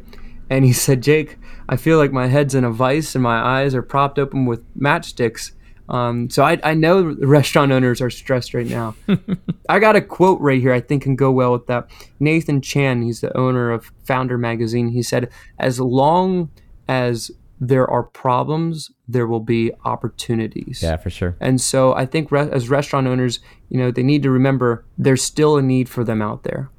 and 0.48 0.64
he 0.64 0.72
said, 0.84 1.02
"Jake, 1.02 1.36
I 1.68 1.76
feel 1.76 1.98
like 1.98 2.12
my 2.12 2.28
head's 2.28 2.54
in 2.54 2.62
a 2.62 2.70
vice 2.70 3.16
and 3.16 3.22
my 3.22 3.36
eyes 3.36 3.74
are 3.74 3.82
propped 3.82 4.18
open 4.18 4.46
with 4.46 4.62
matchsticks." 4.78 5.50
Um, 5.88 6.30
so 6.30 6.44
I, 6.44 6.58
I 6.62 6.72
know 6.72 7.14
restaurant 7.18 7.72
owners 7.72 8.00
are 8.00 8.10
stressed 8.10 8.54
right 8.54 8.66
now. 8.66 8.94
I 9.68 9.80
got 9.80 9.96
a 9.96 10.00
quote 10.00 10.40
right 10.40 10.58
here 10.58 10.72
I 10.72 10.80
think 10.80 11.02
can 11.02 11.14
go 11.16 11.30
well 11.30 11.52
with 11.52 11.66
that. 11.66 11.90
Nathan 12.20 12.62
Chan, 12.62 13.02
he's 13.02 13.20
the 13.20 13.36
owner 13.36 13.70
of 13.72 13.92
Foundr 14.06 14.38
Magazine. 14.38 14.88
He 14.88 15.02
said, 15.02 15.30
"As 15.58 15.80
long 15.80 16.50
as 16.86 17.32
there 17.68 17.88
are 17.88 18.02
problems, 18.02 18.90
there 19.08 19.26
will 19.26 19.40
be 19.40 19.72
opportunities. 19.84 20.82
Yeah, 20.82 20.96
for 20.96 21.10
sure. 21.10 21.36
And 21.40 21.60
so 21.60 21.94
I 21.94 22.06
think 22.06 22.30
re- 22.30 22.50
as 22.50 22.68
restaurant 22.68 23.06
owners, 23.06 23.40
you 23.68 23.78
know, 23.78 23.90
they 23.90 24.02
need 24.02 24.22
to 24.22 24.30
remember 24.30 24.84
there's 24.98 25.22
still 25.22 25.56
a 25.56 25.62
need 25.62 25.88
for 25.88 26.04
them 26.04 26.22
out 26.22 26.42
there. 26.42 26.70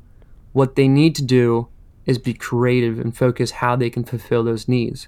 What 0.54 0.76
they 0.76 0.88
need 0.88 1.16
to 1.16 1.24
do 1.24 1.68
is 2.06 2.18
be 2.18 2.34
creative 2.34 3.00
and 3.00 3.16
focus 3.16 3.52
how 3.52 3.76
they 3.76 3.90
can 3.90 4.04
fulfill 4.04 4.44
those 4.44 4.68
needs. 4.68 5.08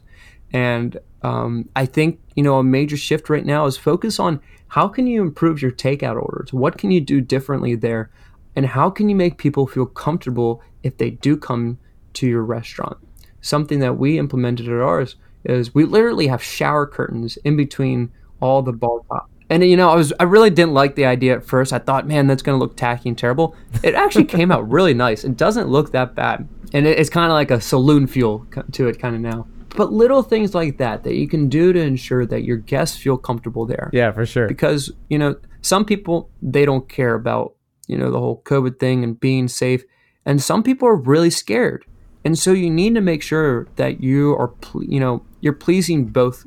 And 0.52 0.98
um, 1.22 1.70
I 1.76 1.86
think 1.86 2.20
you 2.36 2.44
know 2.44 2.58
a 2.58 2.64
major 2.64 2.98
shift 2.98 3.30
right 3.30 3.46
now 3.46 3.66
is 3.66 3.78
focus 3.78 4.20
on 4.20 4.40
how 4.70 4.88
can 4.88 5.08
you 5.08 5.22
improve 5.22 5.62
your 5.62 5.72
takeout 5.72 6.16
orders. 6.22 6.54
What 6.54 6.78
can 6.78 6.92
you 6.92 7.02
do 7.02 7.22
differently 7.22 7.76
there, 7.76 8.10
and 8.56 8.66
how 8.66 8.90
can 8.90 9.10
you 9.10 9.16
make 9.16 9.38
people 9.38 9.68
feel 9.68 9.86
comfortable 9.86 10.62
if 10.84 10.98
they 10.98 11.12
do 11.12 11.38
come 11.38 11.78
to 12.14 12.28
your 12.28 12.44
restaurant. 12.44 12.98
Something 13.42 13.80
that 13.80 13.98
we 13.98 14.18
implemented 14.18 14.68
at 14.68 14.82
ours 14.82 15.16
is 15.48 15.74
we 15.74 15.86
literally 15.86 16.28
have 16.28 16.44
shower 16.44 16.86
curtains 16.86 17.38
in 17.44 17.58
between 17.58 18.12
all 18.42 18.62
the 18.62 18.74
ball 18.74 19.06
top. 19.10 19.30
And 19.50 19.64
you 19.64 19.78
know, 19.78 19.90
I 19.90 19.96
was 19.96 20.14
I 20.20 20.24
really 20.24 20.50
didn't 20.50 20.74
like 20.74 20.96
the 20.96 21.06
idea 21.06 21.36
at 21.36 21.46
first. 21.46 21.72
I 21.72 21.80
thought, 21.80 22.06
man, 22.06 22.28
that's 22.28 22.44
going 22.44 22.58
to 22.58 22.64
look 22.64 22.76
tacky 22.76 23.10
and 23.10 23.18
terrible. 23.18 23.56
It 23.82 23.96
actually 23.96 24.26
came 24.38 24.52
out 24.52 24.70
really 24.70 24.94
nice. 24.94 25.24
It 25.24 25.38
doesn't 25.38 25.70
look 25.70 25.92
that 25.94 26.16
bad, 26.16 26.48
and 26.74 26.86
it, 26.86 27.00
it's 27.00 27.10
kind 27.10 27.32
of 27.32 27.36
like 27.36 27.50
a 27.50 27.62
saloon 27.62 28.08
feel 28.08 28.46
to 28.74 28.88
it 28.88 29.00
kind 29.00 29.16
of 29.16 29.22
now. 29.22 29.48
But 29.76 29.94
little 29.94 30.24
things 30.24 30.54
like 30.54 30.78
that 30.80 31.04
that 31.04 31.16
you 31.16 31.28
can 31.28 31.50
do 31.50 31.72
to 31.72 31.80
ensure 31.80 32.26
that 32.26 32.44
your 32.44 32.58
guests 32.58 32.98
feel 32.98 33.18
comfortable 33.18 33.66
there. 33.66 33.90
Yeah, 33.94 34.12
for 34.12 34.26
sure. 34.26 34.48
Because 34.48 34.92
you 35.10 35.18
know, 35.18 35.36
some 35.62 35.86
people 35.86 36.30
they 36.42 36.66
don't 36.66 36.90
care 36.90 37.16
about 37.16 37.56
you 37.88 37.98
know 37.98 38.12
the 38.12 38.20
whole 38.20 38.42
COVID 38.44 38.80
thing 38.80 39.04
and 39.04 39.18
being 39.18 39.48
safe, 39.48 39.84
and 40.26 40.42
some 40.42 40.62
people 40.62 40.90
are 40.90 40.96
really 40.96 41.30
scared. 41.30 41.86
And 42.28 42.38
so 42.38 42.52
you 42.52 42.70
need 42.70 42.94
to 42.96 43.00
make 43.00 43.24
sure 43.24 43.70
that 43.78 44.04
you 44.04 44.36
are, 44.36 44.52
you 44.82 45.00
know, 45.00 45.24
you're 45.40 45.54
pleasing 45.54 46.08
both 46.08 46.46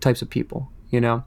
types 0.00 0.22
of 0.22 0.28
people, 0.28 0.72
you 0.88 1.00
know. 1.00 1.22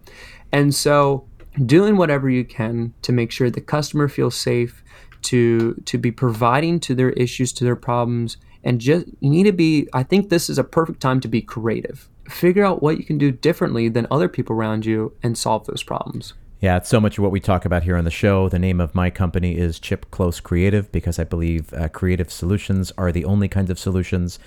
And 0.52 0.76
so 0.76 1.26
doing 1.66 1.96
whatever 1.96 2.30
you 2.30 2.44
can 2.44 2.94
to 3.04 3.14
make 3.14 3.32
sure 3.32 3.50
the 3.50 3.62
customer 3.62 4.10
feels 4.10 4.36
safe, 4.36 4.84
to 5.22 5.76
to 5.86 5.98
be 5.98 6.12
providing 6.12 6.82
to 6.82 6.94
their 6.94 7.12
issues, 7.12 7.54
to 7.54 7.64
their 7.64 7.78
problems, 7.78 8.36
and 8.62 8.82
just 8.82 9.06
you 9.22 9.30
need 9.30 9.44
to 9.44 9.54
be 9.54 9.88
I 9.94 10.04
think 10.04 10.28
this 10.28 10.50
is 10.50 10.58
a 10.58 10.66
perfect 10.66 11.00
time 11.00 11.22
to 11.22 11.30
be 11.30 11.42
creative. 11.42 12.10
Figure 12.28 12.66
out 12.66 12.84
what 12.84 12.98
you 12.98 13.06
can 13.06 13.18
do 13.18 13.32
differently 13.32 13.88
than 13.88 14.06
other 14.12 14.28
people 14.28 14.54
around 14.54 14.86
you 14.86 15.14
and 15.24 15.38
solve 15.38 15.66
those 15.66 15.82
problems. 15.82 16.34
Yeah, 16.64 16.78
it's 16.78 16.88
so 16.88 17.02
much 17.02 17.18
of 17.18 17.24
what 17.24 17.34
we 17.34 17.42
talk 17.42 17.66
about 17.66 17.84
here 17.84 17.98
on 17.98 18.06
the 18.06 18.10
show. 18.10 18.48
The 18.48 18.58
name 18.58 18.80
of 18.80 18.96
my 18.96 19.10
company 19.10 19.58
is 19.58 19.80
Chip 19.80 20.10
Klose 20.12 20.42
Creative 20.42 20.90
because 20.94 21.20
I 21.20 21.26
believe 21.26 21.74
uh, 21.74 21.90
creative 21.90 22.32
solutions 22.32 22.90
are 22.98 23.12
the 23.12 23.26
only 23.26 23.50
kinds 23.50 23.70
of 23.70 23.78
solutions. 23.78 24.40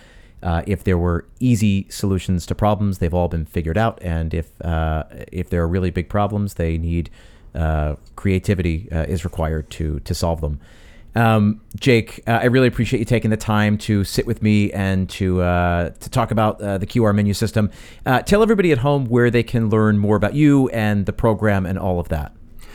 Uh, 0.43 0.63
if 0.67 0.83
there 0.83 0.97
were 0.97 1.27
easy 1.41 1.87
solutions 1.91 2.47
to 2.47 2.55
problems, 2.55 3.01
they've 3.01 3.13
all 3.13 3.29
been 3.29 3.45
figured 3.45 3.77
out, 3.77 3.99
and 4.01 4.33
if 4.33 4.59
uh, 4.65 5.05
if 5.31 5.51
there 5.51 5.63
are 5.63 5.69
really 5.69 5.91
big 5.91 6.09
problems, 6.09 6.55
they 6.55 6.79
need 6.79 7.11
uh, 7.55 7.97
creativity 8.17 8.91
uh, 8.91 9.03
is 9.03 9.23
required 9.23 9.69
to 9.73 10.01
to 10.01 10.15
solve 10.15 10.41
them. 10.41 10.59
Um, 11.17 11.63
Jake, 11.81 12.23
uh, 12.27 12.41
I 12.43 12.45
really 12.45 12.69
appreciate 12.69 12.99
you 12.99 13.07
taking 13.07 13.31
the 13.31 13.39
time 13.39 13.79
to 13.79 14.05
sit 14.05 14.27
with 14.27 14.43
me 14.43 14.71
and 14.73 15.09
to 15.11 15.41
uh, 15.41 15.91
to 15.91 16.11
talk 16.11 16.31
about 16.31 16.61
uh, 16.61 16.77
the 16.77 16.87
QR 16.87 17.15
menu 17.15 17.33
system. 17.33 17.71
Uh, 18.05 18.21
tell 18.21 18.43
everybody 18.43 18.71
at 18.71 18.77
home 18.79 19.07
where 19.07 19.31
they 19.31 19.43
can 19.43 19.71
learn 19.71 19.97
more 19.99 20.17
about 20.17 20.35
you 20.35 20.69
and 20.69 21.07
the 21.07 21.15
program 21.15 21.65
and 21.65 21.79
all 21.79 21.99
of 21.99 22.11
that. 22.11 22.33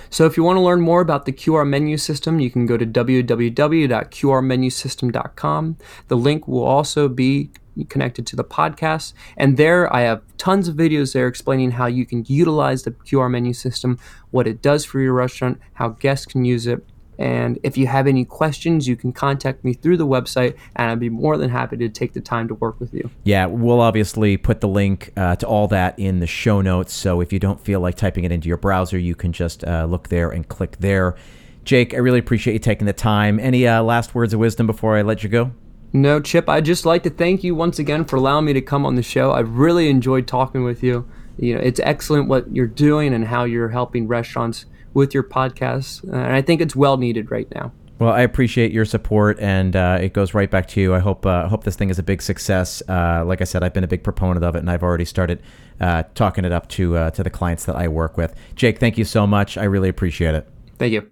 So, 0.10 0.26
if 0.26 0.38
you 0.38 0.44
want 0.44 0.58
to 0.58 0.62
learn 0.62 0.82
more 0.82 1.02
about 1.02 1.26
the 1.26 1.32
QR 1.32 1.68
menu 1.68 1.98
system, 1.98 2.40
you 2.40 2.50
can 2.50 2.66
go 2.66 2.78
to 2.78 2.86
www.qrmenusystem.com. 2.86 5.78
The 6.08 6.18
link 6.18 6.48
will 6.48 6.64
also 6.64 7.08
be 7.08 7.52
connected 7.90 8.28
to 8.28 8.36
the 8.36 8.44
podcast. 8.44 9.14
And 9.38 9.56
there 9.56 9.94
I 9.96 10.02
have 10.02 10.22
tons 10.38 10.68
of 10.68 10.76
videos 10.76 11.14
there 11.14 11.28
explaining 11.28 11.72
how 11.72 11.86
you 11.86 12.06
can 12.06 12.26
utilize 12.28 12.84
the 12.84 12.92
QR 12.92 13.30
menu 13.30 13.54
system, 13.54 13.98
what 14.32 14.48
it 14.48 14.62
does 14.62 14.84
for 14.84 15.00
your 15.00 15.14
restaurant, 15.14 15.62
how 15.76 15.90
guests 15.90 16.26
can 16.26 16.44
use 16.44 16.68
it, 16.68 16.86
and 17.22 17.60
if 17.62 17.78
you 17.78 17.86
have 17.86 18.08
any 18.08 18.26
questions, 18.26 18.88
you 18.88 18.96
can 18.96 19.14
contact 19.14 19.64
me 19.64 19.74
through 19.74 19.98
the 19.98 20.08
website, 20.08 20.58
and 20.76 20.90
I'd 20.90 21.00
be 21.00 21.10
more 21.10 21.38
than 21.38 21.52
happy 21.52 21.78
to 21.78 21.88
take 21.88 22.14
the 22.14 22.20
time 22.20 22.48
to 22.48 22.56
work 22.56 22.80
with 22.80 22.96
you. 22.96 23.12
Yeah, 23.24 23.46
we'll 23.46 23.80
obviously 23.80 24.38
put 24.38 24.60
the 24.60 24.68
link 24.68 25.14
uh, 25.16 25.36
to 25.36 25.46
all 25.46 25.68
that 25.68 26.00
in 26.00 26.20
the 26.20 26.26
show 26.26 26.62
notes. 26.62 26.94
So 26.94 27.22
if 27.22 27.32
you 27.32 27.38
don't 27.38 27.62
feel 27.62 27.80
like 27.80 27.94
typing 27.94 28.24
it 28.24 28.32
into 28.32 28.48
your 28.48 28.58
browser, 28.58 28.98
you 28.98 29.14
can 29.14 29.34
just 29.34 29.64
uh, 29.64 29.86
look 29.86 30.10
there 30.10 30.32
and 30.32 30.48
click 30.48 30.78
there. 30.80 31.16
Jake, 31.64 31.94
I 31.94 31.98
really 31.98 32.18
appreciate 32.18 32.54
you 32.54 32.60
taking 32.60 32.88
the 32.88 32.94
time. 32.94 33.40
Any 33.40 33.68
uh, 33.68 33.84
last 33.84 34.16
words 34.16 34.34
of 34.34 34.40
wisdom 34.40 34.66
before 34.66 34.98
I 34.98 35.04
let 35.04 35.22
you 35.22 35.30
go? 35.30 35.52
No, 35.94 36.20
Chip, 36.20 36.50
I'd 36.50 36.66
just 36.66 36.88
like 36.88 37.04
to 37.04 37.12
thank 37.12 37.44
you 37.44 37.54
once 37.54 37.78
again 37.78 38.04
for 38.04 38.16
allowing 38.16 38.46
me 38.46 38.54
to 38.54 38.62
come 38.62 38.84
on 38.84 38.96
the 38.96 39.04
show. 39.04 39.32
I've 39.32 39.58
really 39.58 39.90
enjoyed 39.90 40.26
talking 40.26 40.64
with 40.64 40.82
you. 40.82 41.08
You 41.38 41.54
know, 41.54 41.62
it's 41.62 41.80
excellent 41.82 42.30
what 42.30 42.56
you're 42.56 42.66
doing 42.66 43.14
and 43.14 43.26
how 43.26 43.44
you're 43.44 43.70
helping 43.70 44.08
restaurants 44.08 44.66
with 44.94 45.14
your 45.14 45.24
podcast. 45.24 46.08
Uh, 46.08 46.16
and 46.16 46.34
I 46.34 46.42
think 46.42 46.62
it's 46.62 46.76
well 46.76 46.98
needed 46.98 47.32
right 47.32 47.48
now. 47.54 47.72
Well, 48.00 48.12
I 48.12 48.22
appreciate 48.22 48.72
your 48.72 48.86
support, 48.86 49.40
and 49.40 49.76
uh, 49.76 50.00
it 50.02 50.14
goes 50.14 50.34
right 50.34 50.50
back 50.50 50.68
to 50.70 50.82
you. 50.82 50.96
I 50.96 50.98
hope 50.98 51.24
uh, 51.24 51.48
hope 51.48 51.66
this 51.66 51.76
thing 51.76 51.92
is 51.92 52.00
a 52.00 52.04
big 52.04 52.24
success. 52.24 52.82
Uh, 52.90 53.24
like 53.24 53.42
I 53.42 53.44
said, 53.44 53.62
I've 53.62 53.76
been 53.76 53.84
a 53.84 53.88
big 53.88 54.04
proponent 54.04 54.44
of 54.44 54.56
it, 54.56 54.60
and 54.60 54.72
I've 54.72 54.82
already 54.82 55.06
started 55.06 55.44
uh, 55.80 56.02
talking 56.16 56.44
it 56.44 56.52
up 56.52 56.68
to 56.70 56.98
uh, 56.98 57.12
to 57.12 57.22
the 57.22 57.30
clients 57.30 57.66
that 57.66 57.76
I 57.76 57.88
work 57.88 58.18
with. 58.18 58.34
Jake, 58.56 58.80
thank 58.80 58.98
you 58.98 59.06
so 59.06 59.28
much. 59.28 59.56
I 59.56 59.66
really 59.66 59.90
appreciate 59.90 60.34
it. 60.34 60.50
Thank 60.80 60.94
you. 60.94 61.12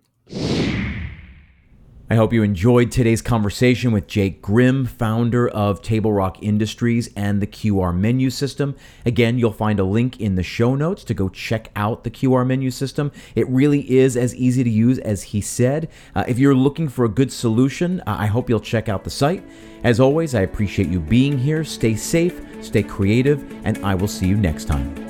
I 2.11 2.15
hope 2.15 2.33
you 2.33 2.41
enjoyed 2.41 2.91
today's 2.91 3.21
conversation 3.21 3.91
with 3.91 4.07
Jake 4.07 4.41
Grimm, 4.41 4.87
founder 4.87 5.47
of 5.47 5.83
Table 5.83 6.11
Rock 6.11 6.41
Industries 6.41 7.07
and 7.15 7.39
the 7.39 7.45
QR 7.45 7.95
menu 7.95 8.31
system. 8.31 8.75
Again, 9.05 9.37
you'll 9.37 9.51
find 9.51 9.79
a 9.79 9.83
link 9.83 10.19
in 10.19 10.33
the 10.33 10.41
show 10.41 10.73
notes 10.73 11.03
to 11.03 11.13
go 11.13 11.29
check 11.29 11.69
out 11.75 12.03
the 12.03 12.09
QR 12.09 12.47
menu 12.47 12.71
system. 12.71 13.11
It 13.35 13.47
really 13.47 13.87
is 13.95 14.17
as 14.17 14.33
easy 14.33 14.63
to 14.63 14.69
use 14.71 14.97
as 14.97 15.21
he 15.21 15.39
said. 15.39 15.87
Uh, 16.15 16.23
if 16.27 16.39
you're 16.39 16.55
looking 16.55 16.89
for 16.89 17.05
a 17.05 17.09
good 17.09 17.31
solution, 17.31 17.99
uh, 18.01 18.15
I 18.17 18.25
hope 18.25 18.49
you'll 18.49 18.59
check 18.59 18.89
out 18.89 19.03
the 19.03 19.11
site. 19.11 19.43
As 19.83 19.99
always, 19.99 20.33
I 20.33 20.41
appreciate 20.41 20.89
you 20.89 20.99
being 20.99 21.37
here. 21.37 21.63
Stay 21.63 21.95
safe, 21.95 22.41
stay 22.61 22.81
creative, 22.81 23.43
and 23.63 23.77
I 23.85 23.93
will 23.93 24.07
see 24.07 24.25
you 24.25 24.35
next 24.35 24.65
time. 24.65 25.08